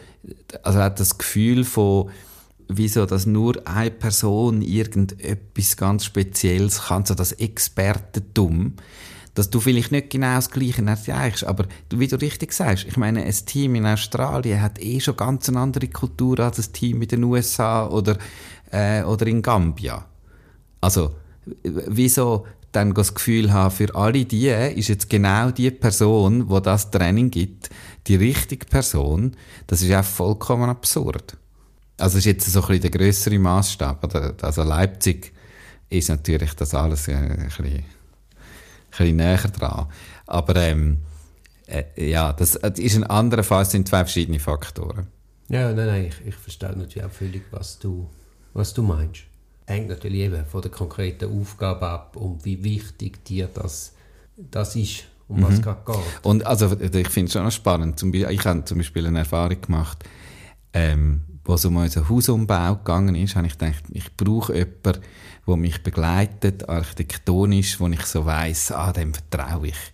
also 0.63 0.79
hat 0.79 1.01
das 1.01 1.19
Gefühl 1.19 1.65
von, 1.65 2.11
wieso 2.69 3.07
dass 3.07 3.27
nur 3.27 3.67
eine 3.67 3.91
Person 3.91 4.63
irgendetwas 4.63 5.77
ganz 5.77 6.05
Spezielles 6.05 6.85
kann, 6.85 7.05
so 7.05 7.15
das 7.15 7.33
Expertentum, 7.33 8.75
dass 9.35 9.51
du 9.51 9.61
vielleicht 9.61 9.93
nicht 9.93 10.11
genau 10.11 10.37
das 10.37 10.51
Gleiche 10.51 10.85
erreichst, 10.85 11.45
aber 11.45 11.67
wie 11.91 12.07
du 12.07 12.17
richtig 12.17 12.53
sagst, 12.53 12.87
ich 12.87 12.97
meine, 12.97 13.25
ein 13.25 13.33
Team 13.33 13.75
in 13.75 13.87
Australien 13.87 14.63
hat 14.63 14.81
eh 14.81 15.01
schon 15.01 15.17
ganz 15.17 15.49
eine 15.49 15.61
andere 15.61 15.89
Kultur 15.89 16.39
als 16.41 16.59
ein 16.59 16.73
Team 16.73 17.03
in 17.03 17.09
den 17.09 17.25
USA 17.25 17.89
oder, 17.89 18.17
äh, 18.71 19.03
oder 19.03 19.27
in 19.27 19.43
Gambia. 19.43 20.07
Also, 20.81 21.17
wieso 21.63 22.47
dann 22.77 22.95
das 22.95 23.15
Gefühl 23.15 23.53
haben, 23.53 23.75
für 23.75 23.95
alle 23.95 24.25
die 24.25 24.49
ist 24.49 24.89
jetzt 24.89 25.09
genau 25.09 25.51
die 25.51 25.71
Person, 25.71 26.49
wo 26.49 26.61
das 26.61 26.91
Training 26.91 27.31
gibt, 27.31 27.71
die 28.07 28.17
richtige 28.17 28.67
Person, 28.67 29.37
das 29.67 29.83
ist 29.83 29.95
auch 29.95 30.05
vollkommen 30.05 30.69
absurd. 30.69 31.37
Also 31.99 32.19
ist 32.19 32.25
jetzt 32.25 32.47
so 32.51 32.61
ein 32.61 32.67
bisschen 32.67 32.83
der 32.83 32.91
größere 32.91 33.39
Maßstab. 33.39 34.43
Also 34.43 34.63
Leipzig 34.63 35.33
ist 35.89 36.09
natürlich 36.09 36.55
das 36.55 36.75
alles 36.75 37.09
ein 37.09 37.29
bisschen 37.47 37.85
bisschen 38.99 39.17
näher 39.17 39.39
dran. 39.39 39.87
Aber 40.27 40.57
ähm, 40.57 40.99
äh, 41.67 42.11
ja, 42.11 42.33
das, 42.33 42.53
das 42.53 42.79
ist 42.79 42.97
ein 42.97 43.05
anderer 43.05 43.43
Fall, 43.43 43.63
es 43.63 43.71
sind 43.71 43.89
zwei 43.89 43.99
verschiedene 43.99 44.39
Faktoren. 44.39 45.07
Ja, 45.49 45.73
nein, 45.73 45.87
nein, 45.87 46.05
ich, 46.07 46.27
ich 46.27 46.35
verstehe 46.35 46.71
natürlich 46.71 47.05
auch 47.05 47.11
völlig, 47.11 47.43
was 47.51 47.79
du, 47.79 48.09
was 48.53 48.73
du 48.75 48.83
meinst. 48.83 49.23
Hängt 49.67 49.89
natürlich 49.89 50.21
eben 50.21 50.45
von 50.47 50.63
der 50.63 50.71
konkreten 50.71 51.41
Aufgabe 51.41 51.87
ab 51.87 52.17
und 52.17 52.45
wie 52.45 52.63
wichtig 52.63 53.25
dir 53.25 53.49
das, 53.53 53.93
das 54.37 54.77
ist, 54.77 55.05
um 55.29 55.39
mhm. 55.39 55.45
was 55.45 55.63
gerade 55.63 55.81
geht. 55.87 56.25
Und 56.25 56.47
also, 56.47 56.71
ich 56.79 57.09
finde 57.09 57.29
es 57.29 57.33
schon 57.33 57.51
spannend. 57.51 57.99
Zum 57.99 58.13
Beispiel, 58.13 58.31
ich 58.31 58.45
habe 58.45 58.65
zum 58.65 58.79
Beispiel 58.79 59.07
eine 59.07 59.21
Erfahrung 59.21 59.61
gemacht, 59.61 60.05
ähm, 60.75 61.23
wo 61.45 61.55
es 61.55 61.65
um 61.65 61.77
unseren 61.77 62.09
Hausumbau 62.09 62.77
gegangen 62.77 63.15
ist, 63.15 63.37
habe 63.37 63.47
ich 63.47 63.59
gedacht, 63.59 63.85
ich 63.91 64.15
brauche 64.17 64.55
jemanden, 64.55 65.03
der 65.47 65.57
mich 65.57 65.83
begleitet, 65.83 66.69
architektonisch, 66.69 67.81
wo 67.81 67.87
ich 67.89 68.03
so 68.03 68.25
weiss, 68.25 68.73
ah, 68.73 68.93
dem 68.93 69.13
vertraue 69.13 69.69
ich. 69.69 69.93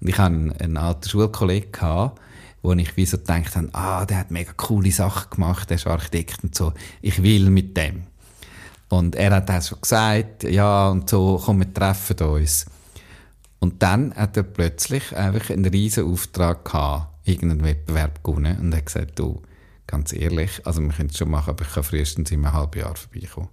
Und 0.00 0.08
ich 0.08 0.18
hatte 0.18 0.34
einen, 0.34 0.52
einen 0.52 0.76
alten 0.76 1.08
Schulkollegen, 1.08 1.72
gehabt, 1.72 2.20
wo 2.62 2.72
ich 2.72 2.96
wie 2.96 3.06
so 3.06 3.16
gedacht 3.16 3.56
habe, 3.56 3.68
ah, 3.72 4.04
der 4.04 4.18
hat 4.18 4.30
mega 4.30 4.52
coole 4.52 4.92
Sachen 4.92 5.30
gemacht, 5.30 5.70
der 5.70 5.76
ist 5.76 5.86
Architekt 5.86 6.44
und 6.44 6.54
so, 6.54 6.72
ich 7.00 7.22
will 7.22 7.48
mit 7.50 7.76
dem. 7.76 8.02
Und 8.90 9.14
er 9.14 9.30
hat 9.36 9.48
dann 9.48 9.62
schon 9.62 9.80
gesagt, 9.80 10.42
ja, 10.42 10.88
und 10.90 11.08
so, 11.08 11.40
komm, 11.42 11.60
wir 11.60 11.72
treffen 11.72 12.18
uns. 12.26 12.66
Und 13.60 13.82
dann 13.82 14.12
hat 14.14 14.36
er 14.36 14.42
plötzlich 14.42 15.16
einfach 15.16 15.50
einen 15.50 15.66
riesen 15.66 16.10
Auftrag 16.10 16.64
gehabt, 16.64 17.06
irgendeinen 17.24 17.64
Wettbewerb 17.64 18.24
gewonnen 18.24 18.58
und 18.58 18.74
hat 18.74 18.86
gesagt, 18.86 19.18
du, 19.18 19.42
ganz 19.86 20.12
ehrlich, 20.12 20.66
also 20.66 20.82
wir 20.82 20.90
können 20.90 21.10
es 21.10 21.18
schon 21.18 21.30
machen, 21.30 21.50
aber 21.50 21.64
ich 21.64 21.72
kann 21.72 21.84
frühestens 21.84 22.32
in 22.32 22.44
einem 22.44 22.52
halben 22.52 22.80
Jahr 22.80 22.96
vorbeikommen. 22.96 23.48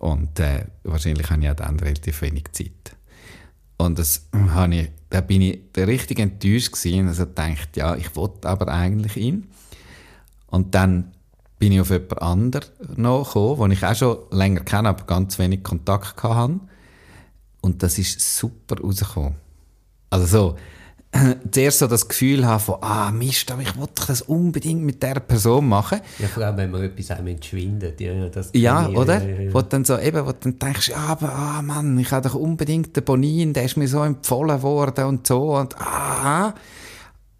Und 0.00 0.40
äh, 0.40 0.66
wahrscheinlich 0.82 1.30
habe 1.30 1.42
ich 1.42 1.50
auch 1.50 1.54
dann 1.54 1.78
relativ 1.78 2.20
wenig 2.22 2.44
Zeit. 2.52 2.96
Und 3.76 4.00
das 4.00 4.26
habe 4.32 4.74
ich, 4.74 4.90
da 5.10 5.20
bin 5.20 5.42
ich 5.42 5.60
richtig 5.76 6.18
enttäuscht 6.18 6.72
gewesen. 6.72 7.06
Also 7.06 7.24
dachte, 7.24 7.78
ja, 7.78 7.94
ich 7.94 8.16
wollte 8.16 8.48
aber 8.48 8.68
eigentlich 8.68 9.16
ihn. 9.16 9.46
Und 10.48 10.74
dann 10.74 11.12
bin 11.58 11.72
ich 11.72 11.80
auf 11.80 11.90
jemand 11.90 12.22
anderen 12.22 12.66
noch 12.96 13.24
gekommen, 13.24 13.70
den 13.70 13.70
ich 13.72 13.84
auch 13.84 13.94
schon 13.94 14.18
länger 14.30 14.60
kenne, 14.60 14.88
aber 14.90 15.04
ganz 15.04 15.38
wenig 15.38 15.62
Kontakt 15.62 16.22
hatte. 16.22 16.60
Und 17.60 17.82
das 17.82 17.98
ist 17.98 18.38
super 18.38 18.80
rausgekommen. 18.80 19.34
Also 20.10 20.26
so, 20.26 20.56
zuerst 21.50 21.78
so 21.78 21.86
das 21.86 22.06
Gefühl 22.06 22.46
haben 22.46 22.60
von, 22.60 22.76
ah 22.80 23.10
Mist, 23.10 23.50
aber 23.50 23.62
ich 23.62 23.76
wollte 23.76 24.06
das 24.06 24.22
unbedingt 24.22 24.82
mit 24.82 25.02
der 25.02 25.20
Person 25.20 25.68
machen. 25.68 26.00
Ja, 26.18 26.28
vor 26.28 26.44
allem, 26.44 26.56
wenn 26.58 26.70
man 26.70 26.82
etwas 26.82 27.10
einem 27.10 27.28
entschwindet. 27.28 28.00
Ja, 28.00 28.28
das 28.28 28.50
ja 28.54 28.88
oder? 28.88 29.22
Ja, 29.22 29.40
ja. 29.42 29.54
Wo 29.54 29.62
dann 29.62 29.84
so 29.84 29.98
eben, 29.98 30.26
wo 30.26 30.32
dann 30.32 30.58
denkst, 30.58 30.90
ja, 30.90 30.96
aber, 30.96 31.32
ah 31.32 31.62
Mann, 31.62 31.98
ich 31.98 32.12
habe 32.12 32.28
doch 32.28 32.34
unbedingt 32.34 32.94
den 32.96 33.04
Bonin, 33.04 33.52
der 33.52 33.64
ist 33.64 33.76
mir 33.76 33.88
so 33.88 34.02
empfohlen 34.02 34.62
worden 34.62 35.04
und 35.06 35.26
so 35.26 35.56
und 35.56 35.76
ah. 35.80 36.54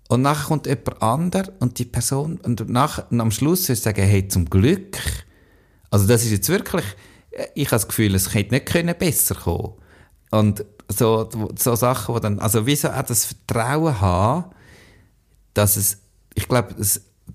Und 0.08 0.22
nachher 0.22 0.48
kommt 0.48 0.66
jemand 0.66 1.02
anderes 1.02 1.52
und 1.60 1.78
die 1.78 1.84
Person, 1.84 2.38
und, 2.38 2.68
nach, 2.68 3.10
und 3.10 3.20
am 3.20 3.30
Schluss 3.30 3.68
wirst 3.68 3.84
du 3.84 3.90
sagen, 3.90 4.02
hey, 4.02 4.26
zum 4.26 4.48
Glück. 4.48 4.98
Also 5.90 6.06
das 6.06 6.24
ist 6.24 6.30
jetzt 6.30 6.48
wirklich, 6.48 6.84
ich 7.54 7.66
habe 7.66 7.76
das 7.76 7.88
Gefühl, 7.88 8.14
es 8.14 8.32
hätte 8.34 8.54
nicht 8.54 8.98
besser 8.98 9.34
kommen 9.34 9.74
Und 10.30 10.64
so, 10.88 11.28
so 11.56 11.74
Sachen, 11.74 12.14
wo 12.14 12.18
dann, 12.18 12.38
also 12.38 12.66
wieso 12.66 12.88
auch 12.88 13.02
das 13.02 13.26
Vertrauen 13.26 14.00
haben, 14.00 14.50
dass 15.52 15.76
es, 15.76 15.98
ich 16.34 16.48
glaube, 16.48 16.74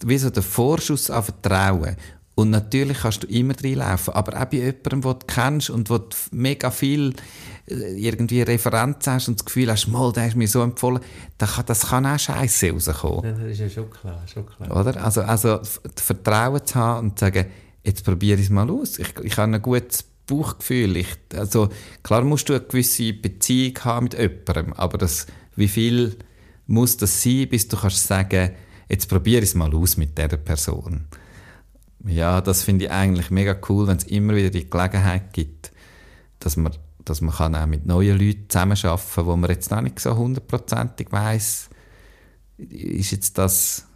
wieso 0.03 0.29
der 0.31 0.43
Vorschuss 0.43 1.11
an 1.11 1.23
Vertrauen. 1.23 1.95
Und 2.35 2.49
natürlich 2.49 2.99
kannst 2.99 3.23
du 3.23 3.27
immer 3.27 3.53
reinlaufen, 3.63 4.13
aber 4.13 4.41
auch 4.41 4.45
bei 4.45 4.57
jemandem, 4.57 5.01
den 5.01 5.19
du 5.19 5.25
kennst 5.27 5.69
und 5.69 5.89
wo 5.89 5.99
du 5.99 6.15
mega 6.31 6.71
viel 6.71 7.13
äh, 7.67 7.95
irgendwie 7.95 8.41
Referenz 8.41 9.05
hast 9.05 9.27
und 9.27 9.39
das 9.39 9.45
Gefühl 9.45 9.69
hast, 9.69 9.87
mal, 9.87 10.11
der 10.11 10.27
ist 10.27 10.35
mir 10.35 10.47
so 10.47 10.61
empfohlen, 10.61 10.99
das 11.37 11.53
kann, 11.53 11.65
das 11.67 11.87
kann 11.87 12.05
auch 12.07 12.17
scheiße 12.17 12.71
rauskommen. 12.71 13.23
Ja, 13.23 13.31
das 13.31 13.51
ist 13.51 13.59
ja 13.59 13.69
schon 13.69 13.89
klar, 13.89 14.23
schon 14.31 14.45
klar. 14.47 14.75
Oder? 14.75 15.03
Also, 15.03 15.21
also 15.21 15.59
Vertrauen 15.95 16.65
zu 16.65 16.75
haben 16.75 17.09
und 17.09 17.19
zu 17.19 17.25
sagen, 17.25 17.45
jetzt 17.83 18.03
probiere 18.03 18.39
ich 18.39 18.47
es 18.47 18.49
mal 18.49 18.69
aus. 18.69 18.97
Ich, 18.97 19.13
ich 19.21 19.37
habe 19.37 19.53
ein 19.53 19.61
gutes 19.61 20.03
Bauchgefühl. 20.25 20.97
Ich, 20.97 21.15
also, 21.35 21.69
klar 22.01 22.23
musst 22.23 22.49
du 22.49 22.53
eine 22.53 22.63
gewisse 22.63 23.13
Beziehung 23.13 23.77
haben 23.83 24.05
mit 24.05 24.17
jemandem, 24.17 24.73
aber 24.73 24.97
das, 24.97 25.27
wie 25.55 25.67
viel 25.67 26.17
muss 26.65 26.97
das 26.97 27.21
sein, 27.21 27.47
bis 27.49 27.67
du 27.67 27.77
kannst 27.77 28.07
sagen, 28.07 28.51
jetzt 28.89 29.07
probiere 29.07 29.43
ich 29.43 29.49
es 29.49 29.55
mal 29.55 29.73
aus 29.75 29.97
mit 29.97 30.17
dieser 30.17 30.37
Person. 30.37 31.05
Ja, 32.05 32.41
das 32.41 32.63
finde 32.63 32.85
ich 32.85 32.91
eigentlich 32.91 33.31
mega 33.31 33.55
cool, 33.69 33.87
wenn 33.87 33.97
es 33.97 34.03
immer 34.03 34.35
wieder 34.35 34.49
die 34.49 34.69
Gelegenheit 34.69 35.33
gibt, 35.33 35.71
dass 36.39 36.57
man, 36.57 36.73
dass 37.05 37.21
man 37.21 37.33
kann 37.33 37.55
auch 37.55 37.65
mit 37.65 37.85
neuen 37.85 38.19
Leuten 38.19 38.49
zusammenarbeiten 38.49 39.09
kann, 39.15 39.25
wo 39.25 39.35
man 39.35 39.49
jetzt 39.49 39.71
noch 39.71 39.81
nicht 39.81 39.99
so 39.99 40.15
hundertprozentig 40.15 41.11
weiss, 41.11 41.69
ist 42.57 43.11
jetzt 43.11 43.37
das, 43.37 43.87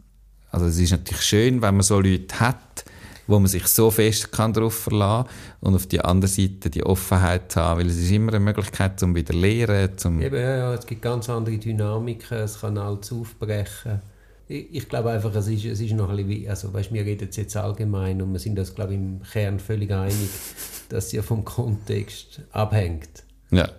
also 0.52 0.68
es 0.68 0.78
ist 0.78 0.92
natürlich 0.92 1.22
schön, 1.22 1.62
wenn 1.62 1.76
man 1.76 1.84
so 1.84 2.00
Leute 2.00 2.40
hat, 2.40 2.86
wo 3.28 3.40
man 3.40 3.48
sich 3.48 3.68
so 3.68 3.92
fest 3.92 4.32
kann 4.32 4.54
darauf 4.54 4.74
verlassen 4.74 5.30
und 5.60 5.76
auf 5.76 5.86
die 5.86 6.00
andere 6.00 6.30
Seite 6.30 6.70
die 6.70 6.84
Offenheit 6.84 7.56
haben, 7.58 7.82
weil 7.82 7.88
es 7.88 7.98
ist 7.98 8.10
immer 8.10 8.34
eine 8.34 8.40
Möglichkeit, 8.40 9.04
um 9.04 9.14
wieder 9.16 9.34
zu 9.34 9.40
lernen. 9.40 9.98
Zum 9.98 10.22
Eben, 10.22 10.36
ja, 10.36 10.58
ja, 10.58 10.74
es 10.74 10.86
gibt 10.86 11.02
ganz 11.02 11.30
andere 11.30 11.58
Dynamiken, 11.58 12.38
es 12.38 12.62
kann 12.62 12.78
alles 12.78 13.12
aufbrechen. 13.12 14.02
Ich, 14.50 14.88
glaube 14.88 15.12
einfach, 15.12 15.36
es 15.36 15.48
ist, 15.48 15.66
es 15.66 15.82
ist 15.82 15.92
noch 15.94 16.10
ein 16.10 16.26
bisschen, 16.26 16.50
also 16.50 16.74
weißt, 16.74 16.94
wir 16.94 17.04
reden 17.04 17.30
jetzt 17.30 17.58
allgemein 17.58 18.22
und 18.22 18.32
wir 18.32 18.40
sind 18.40 18.58
uns, 18.58 18.74
glaube 18.74 18.94
ich, 18.94 19.00
im 19.00 19.22
Kern 19.22 19.60
völlig 19.60 19.92
einig, 19.92 20.30
dass 20.90 21.08
es 21.08 21.12
ja 21.12 21.22
vom 21.22 21.44
Kontext 21.44 22.42
abhängt. 22.52 23.24
Ja. 23.52 23.70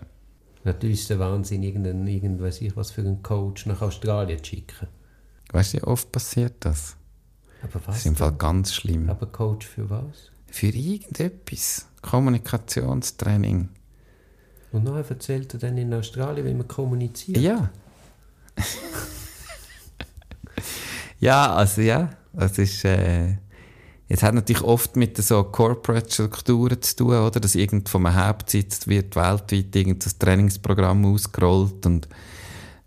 Natürlich 0.64 1.00
ist 1.00 1.10
der 1.10 1.18
Wahnsinn, 1.18 1.62
irgendein, 1.62 2.06
irgend, 2.06 2.42
weiß 2.42 2.60
ich, 2.60 2.76
was 2.76 2.90
für 2.90 3.00
einen 3.00 3.22
Coach 3.22 3.64
nach 3.64 3.80
Australien 3.80 4.38
zu 4.44 4.50
schicken. 4.50 4.88
Weißt 5.52 5.72
du, 5.72 5.78
wie 5.78 5.82
oft 5.84 6.12
passiert 6.12 6.56
das? 6.60 6.96
Aber 7.62 7.74
was? 7.74 7.86
Das 7.86 7.96
ist 7.98 8.06
im 8.06 8.16
Fall 8.16 8.32
ganz 8.32 8.74
schlimm. 8.74 9.08
Aber 9.08 9.26
Coach 9.26 9.66
für 9.66 9.88
was? 9.88 10.30
Für 10.46 10.68
irgendetwas. 10.68 11.86
Kommunikationstraining. 12.02 13.70
Und 14.72 14.84
nachher 14.84 15.10
erzählt 15.10 15.54
er 15.54 15.60
dann 15.60 15.78
in 15.78 15.94
Australien, 15.94 16.46
wie 16.46 16.54
man 16.54 16.68
kommuniziert? 16.68 17.38
Ja. 17.38 17.70
ja, 21.20 21.54
also 21.54 21.80
ja. 21.80 22.10
Das 22.32 22.58
ist... 22.58 22.84
Äh, 22.84 23.36
Jetzt 24.10 24.22
hat 24.22 24.34
natürlich 24.34 24.62
oft 24.62 24.96
mit 24.96 25.18
so 25.18 25.44
Corporate-Strukturen 25.44 26.80
zu 26.80 26.96
tun, 26.96 27.14
oder? 27.14 27.40
Dass 27.40 27.54
irgend 27.54 27.90
vom 27.90 28.12
Hauptsitz 28.14 28.86
wird 28.86 29.14
weltweit 29.16 29.76
irgendein 29.76 30.12
Trainingsprogramm 30.18 31.04
ausgerollt 31.04 31.84
und 31.84 32.08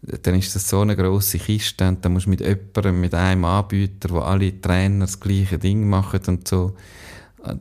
dann 0.01 0.36
ist 0.36 0.55
das 0.55 0.67
so 0.67 0.82
eine 0.82 0.95
grosse 0.95 1.38
Kiste 1.38 1.88
und 1.88 2.03
dann 2.03 2.13
musst 2.13 2.26
du 2.26 2.32
mit 2.32 2.39
jemandem, 2.39 3.01
mit 3.01 3.13
einem 3.13 3.45
Anbieter, 3.45 4.09
wo 4.09 4.19
alle 4.19 4.59
Trainer 4.59 5.05
das 5.05 5.19
gleiche 5.19 5.59
Ding 5.59 5.88
machen 5.88 6.22
und 6.26 6.47
so. 6.47 6.76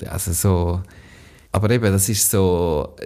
Also 0.08 0.32
so, 0.32 0.82
aber 1.52 1.70
eben, 1.70 1.92
das 1.92 2.08
ist 2.08 2.30
so, 2.30 2.96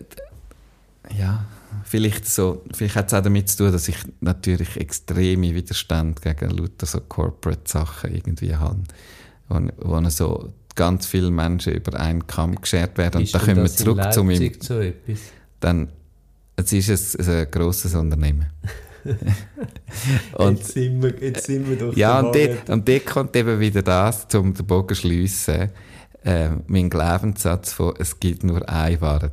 ja, 1.19 1.45
vielleicht 1.85 2.27
so, 2.27 2.65
vielleicht 2.73 2.97
hat 2.97 3.07
es 3.09 3.15
auch 3.15 3.23
damit 3.23 3.49
zu 3.49 3.59
tun, 3.59 3.73
dass 3.73 3.89
ich 3.89 3.97
natürlich 4.21 4.77
extreme 4.77 5.55
Widerstand 5.55 6.23
gegen 6.23 6.51
lauter 6.51 6.87
so 6.87 7.01
Corporate-Sachen 7.01 8.15
irgendwie 8.15 8.55
habe, 8.55 8.83
wo, 9.49 9.61
wo 9.79 10.11
so 10.11 10.53
ganz 10.75 11.07
viele 11.07 11.31
Menschen 11.31 11.75
über 11.75 11.99
einen 11.99 12.27
Kamm 12.27 12.61
geschert 12.61 12.99
werden. 12.99 13.23
Und 13.23 13.35
da 13.35 13.39
denn 13.39 13.47
kommen 13.49 13.63
wir 13.63 13.71
zurück 13.71 14.13
zu 14.13 14.25
meinem... 14.25 14.53
So 14.61 14.81
etwas? 14.81 15.19
Dann, 15.61 15.89
es 16.57 16.73
ist 16.73 17.21
ein, 17.21 17.29
ein 17.29 17.51
grosses 17.51 17.95
Unternehmen. 17.95 18.47
und, 20.33 20.59
jetzt, 20.59 20.73
sind 20.73 21.03
wir, 21.03 21.15
jetzt 21.21 21.45
sind 21.45 21.69
wir 21.69 21.77
doch 21.77 21.95
ja, 21.95 22.21
und 22.21 22.35
dort, 22.35 22.71
und 22.71 22.89
dort 22.89 23.07
kommt 23.07 23.37
eben 23.37 23.61
wieder 23.61 23.83
das, 23.83 24.27
um 24.35 24.55
den 24.55 24.67
Bogen 24.67 24.95
zu 24.95 25.03
schliessen, 25.03 25.71
äh, 26.25 26.51
mein 26.67 26.89
Glaubenssatz 26.89 27.73
von, 27.73 27.95
es 27.99 28.19
gibt 28.19 28.45
nur 28.45 28.67
eine 28.67 29.01
Wahrheit. 29.01 29.33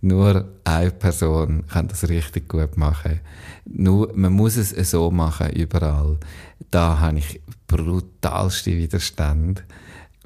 Nur 0.00 0.48
eine 0.64 0.90
Person 0.90 1.66
kann 1.66 1.88
das 1.88 2.08
richtig 2.08 2.48
gut 2.48 2.76
machen. 2.76 3.20
Nur, 3.64 4.12
man 4.14 4.32
muss 4.32 4.56
es 4.56 4.70
so 4.90 5.10
machen, 5.10 5.50
überall. 5.50 6.18
Da 6.70 7.00
habe 7.00 7.18
ich 7.18 7.40
brutalste 7.66 8.76
Widerstand. 8.76 9.64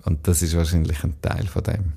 Und 0.05 0.27
das 0.27 0.43
ist 0.43 0.57
wahrscheinlich 0.57 1.05
ein 1.05 1.15
Teil 1.21 1.47
von 1.47 1.63
dem. 1.63 1.93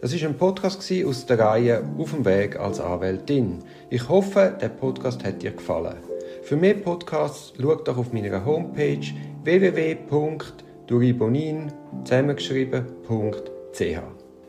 Das 0.00 0.12
ist 0.12 0.22
ein 0.22 0.36
Podcast 0.36 0.92
aus 1.06 1.24
der 1.24 1.38
Reihe 1.38 1.82
Auf 1.96 2.10
dem 2.10 2.26
Weg 2.26 2.56
als 2.56 2.78
Anwältin. 2.78 3.64
Ich 3.88 4.06
hoffe, 4.08 4.54
der 4.60 4.68
Podcast 4.68 5.24
hat 5.24 5.42
dir 5.42 5.52
gefallen. 5.52 5.96
Für 6.42 6.56
mehr 6.56 6.74
Podcasts 6.74 7.54
schau 7.58 7.76
doch 7.76 7.96
auf 7.96 8.12
meiner 8.12 8.44
Homepage 8.44 9.00
www.duribonin 9.44 11.72
zusammengeschrieben.ch. 12.04 14.23